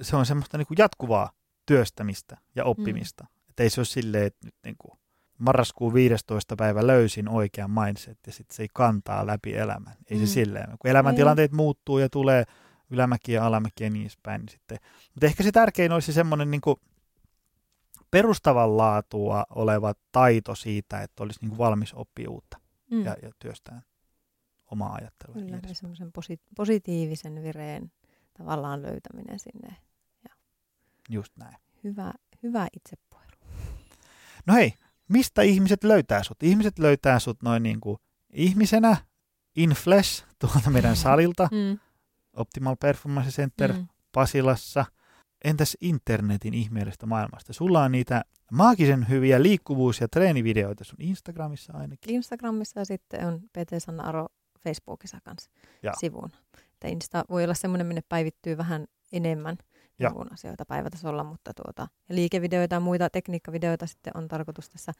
se 0.00 0.16
on 0.16 0.26
semmoista 0.26 0.58
niinku 0.58 0.74
jatkuvaa 0.78 1.30
työstämistä 1.66 2.36
ja 2.54 2.64
oppimista. 2.64 3.24
Mm. 3.24 3.50
Että 3.50 3.62
ei 3.62 3.70
se 3.70 3.80
ole 3.80 3.86
silleen, 3.86 4.26
että 4.26 4.46
nyt 4.46 4.54
niinku 4.64 4.98
marraskuun 5.38 5.94
15. 5.94 6.56
päivä 6.56 6.86
löysin 6.86 7.28
oikean 7.28 7.70
mindset 7.70 8.18
ja 8.26 8.32
sitten 8.32 8.56
se 8.56 8.62
ei 8.62 8.68
kantaa 8.74 9.26
läpi 9.26 9.54
elämän. 9.54 9.94
Ei 10.10 10.18
mm. 10.18 10.26
se 10.26 10.32
silleen. 10.32 10.78
Kun 10.78 10.90
elämäntilanteet 10.90 11.52
muuttuu 11.52 11.98
ja 11.98 12.08
tulee 12.08 12.44
ylämäkiä 12.90 13.40
ja 13.40 13.46
alamäkiä 13.46 13.86
ja 13.86 13.90
niin 13.90 14.02
edespäin, 14.02 14.40
niin 14.40 14.48
sitten. 14.48 14.78
Mutta 15.14 15.26
ehkä 15.26 15.42
se 15.42 15.52
tärkein 15.52 15.92
olisi 15.92 16.12
semmoinen 16.12 16.50
niin 16.50 16.60
perustavanlaatua 18.10 19.44
oleva 19.50 19.94
taito 20.12 20.54
siitä, 20.54 21.02
että 21.02 21.22
olisi 21.22 21.40
niin 21.40 21.48
kuin 21.48 21.58
valmis 21.58 21.94
oppia 21.94 22.30
uutta 22.30 22.60
mm. 22.90 23.04
ja, 23.04 23.16
ja 23.22 23.30
työstää 23.38 23.82
omaa 24.70 24.94
ajattelua. 24.94 25.34
Kyllä, 25.34 25.60
semmoisen 25.72 26.12
posi- 26.12 26.42
positiivisen 26.56 27.42
vireen 27.42 27.92
tavallaan 28.38 28.82
löytäminen 28.82 29.38
sinne. 29.38 29.76
Ja 30.28 30.34
Just 31.10 31.32
näin. 31.36 31.56
Hyvä, 31.84 32.12
hyvä 32.42 32.66
itsepuhelu. 32.76 33.32
No 34.46 34.54
hei, 34.54 34.74
mistä 35.08 35.42
ihmiset 35.42 35.84
löytää 35.84 36.22
sut? 36.22 36.42
Ihmiset 36.42 36.78
löytää 36.78 37.18
sut 37.18 37.42
noin 37.42 37.62
niin 37.62 37.80
kuin 37.80 37.98
ihmisenä, 38.32 38.96
in 39.56 39.70
flesh, 39.70 40.24
tuolta 40.40 40.70
meidän 40.70 40.96
salilta, 40.96 41.48
mm. 41.52 41.78
Optimal 42.36 42.76
Performance 42.80 43.30
Center 43.30 43.72
mm. 43.72 43.86
Pasilassa. 44.12 44.84
Entäs 45.44 45.76
internetin 45.80 46.54
ihmeellistä 46.54 47.06
maailmasta? 47.06 47.52
Sulla 47.52 47.82
on 47.82 47.92
niitä 47.92 48.22
maagisen 48.52 49.08
hyviä 49.08 49.42
liikkuvuus- 49.42 50.00
ja 50.00 50.08
treenivideoita 50.08 50.84
sun 50.84 51.02
Instagramissa 51.02 51.72
ainakin. 51.72 52.14
Instagramissa 52.14 52.80
ja 52.80 52.84
sitten 52.84 53.26
on 53.26 53.40
PT 53.40 53.72
Sanna 53.78 54.02
Aro 54.02 54.26
Facebookissa 54.60 55.18
kanssa 55.24 55.50
ja. 55.82 55.92
sivuun. 56.00 56.30
Insta 56.84 57.24
voi 57.30 57.44
olla 57.44 57.54
semmoinen, 57.54 57.86
minne 57.86 58.02
päivittyy 58.08 58.56
vähän 58.56 58.86
enemmän– 59.12 59.56
jonkun 59.98 60.32
asioita 60.32 60.64
päivätasolla, 60.64 61.24
mutta 61.24 61.54
tuota, 61.54 61.88
ja 62.08 62.14
liikevideoita 62.14 62.74
ja 62.74 62.80
muita 62.80 63.10
tekniikkavideoita 63.10 63.86
sitten 63.86 64.16
on 64.16 64.28
tarkoitus 64.28 64.68
tässä, 64.68 64.92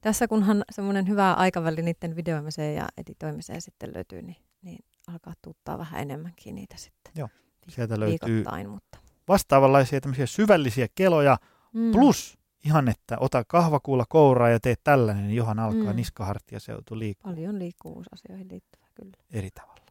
tässä 0.00 0.28
kunhan 0.28 0.64
semmoinen 0.70 1.08
hyvä 1.08 1.32
aikaväli 1.32 1.82
niiden 1.82 2.16
videoimiseen 2.16 2.74
ja 2.74 2.88
editoimiseen 2.96 3.60
sitten 3.60 3.90
löytyy, 3.94 4.22
niin, 4.22 4.36
niin 4.62 4.84
alkaa 5.06 5.32
tuuttaa 5.42 5.78
vähän 5.78 6.02
enemmänkin 6.02 6.54
niitä 6.54 6.76
sitten. 6.76 7.12
Joo, 7.16 7.28
sieltä 7.68 8.00
löytyy 8.00 8.44
mutta. 8.68 8.98
vastaavanlaisia 9.28 10.00
tämmöisiä 10.00 10.26
syvällisiä 10.26 10.86
keloja, 10.94 11.36
mm. 11.72 11.92
plus 11.92 12.38
ihan, 12.64 12.88
että 12.88 13.16
ota 13.20 13.44
kahvakuulla 13.44 14.04
kouraa 14.08 14.48
ja 14.48 14.60
tee 14.60 14.74
tällainen, 14.84 15.26
niin 15.26 15.36
johon 15.36 15.58
alkaa 15.58 15.92
mm. 15.92 15.96
niskahartia 15.96 16.60
seutu 16.60 16.98
liikkuu. 16.98 17.32
Paljon 17.32 17.58
liikkuvuusasioihin 17.58 18.48
liittyvää 18.50 18.88
kyllä. 18.94 19.16
Eri 19.30 19.50
tavalla. 19.50 19.83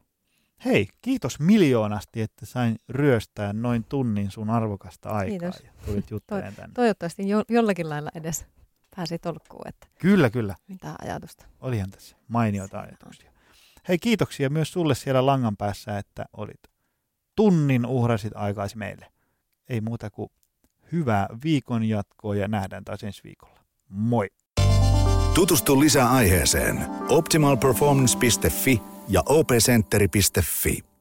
Hei, 0.65 0.87
kiitos 1.01 1.39
miljoonasti, 1.39 2.21
että 2.21 2.45
sain 2.45 2.75
ryöstää 2.89 3.53
noin 3.53 3.83
tunnin 3.83 4.31
sun 4.31 4.49
arvokasta 4.49 5.09
aikaa 5.09 5.39
kiitos. 5.51 5.63
ja 5.63 5.71
tulit 5.85 6.11
juttelemaan 6.11 6.55
tänne. 6.55 6.73
Toivottavasti 6.73 7.29
jo, 7.29 7.43
jollakin 7.49 7.89
lailla 7.89 8.09
edes 8.15 8.45
pääsi 8.95 9.19
tolkkuun, 9.19 9.67
että 9.67 9.87
kyllä, 9.99 10.29
kyllä. 10.29 10.55
mitä 10.67 10.95
ajatusta. 11.01 11.45
Olihan 11.61 11.91
tässä 11.91 12.15
mainioita 12.27 12.79
ajatuksia. 12.79 13.31
Hei, 13.87 13.97
kiitoksia 13.97 14.49
myös 14.49 14.71
sulle 14.71 14.95
siellä 14.95 15.25
langan 15.25 15.57
päässä, 15.57 15.97
että 15.97 16.25
olit 16.37 16.61
tunnin 17.35 17.85
uhrasit 17.85 18.33
aikaisi 18.35 18.77
meille. 18.77 19.11
Ei 19.69 19.81
muuta 19.81 20.09
kuin 20.09 20.29
hyvää 20.91 21.27
viikon 21.43 21.83
jatkoa 21.83 22.35
ja 22.35 22.47
nähdään 22.47 22.83
taas 22.83 23.03
ensi 23.03 23.23
viikolla. 23.23 23.59
Moi! 23.89 24.29
Tutustu 25.33 25.79
lisää 25.79 26.11
aiheeseen 26.11 26.85
optimalperformance.fi 27.09 28.92
ja 29.07 29.23
opcenteri.fi. 29.25 30.92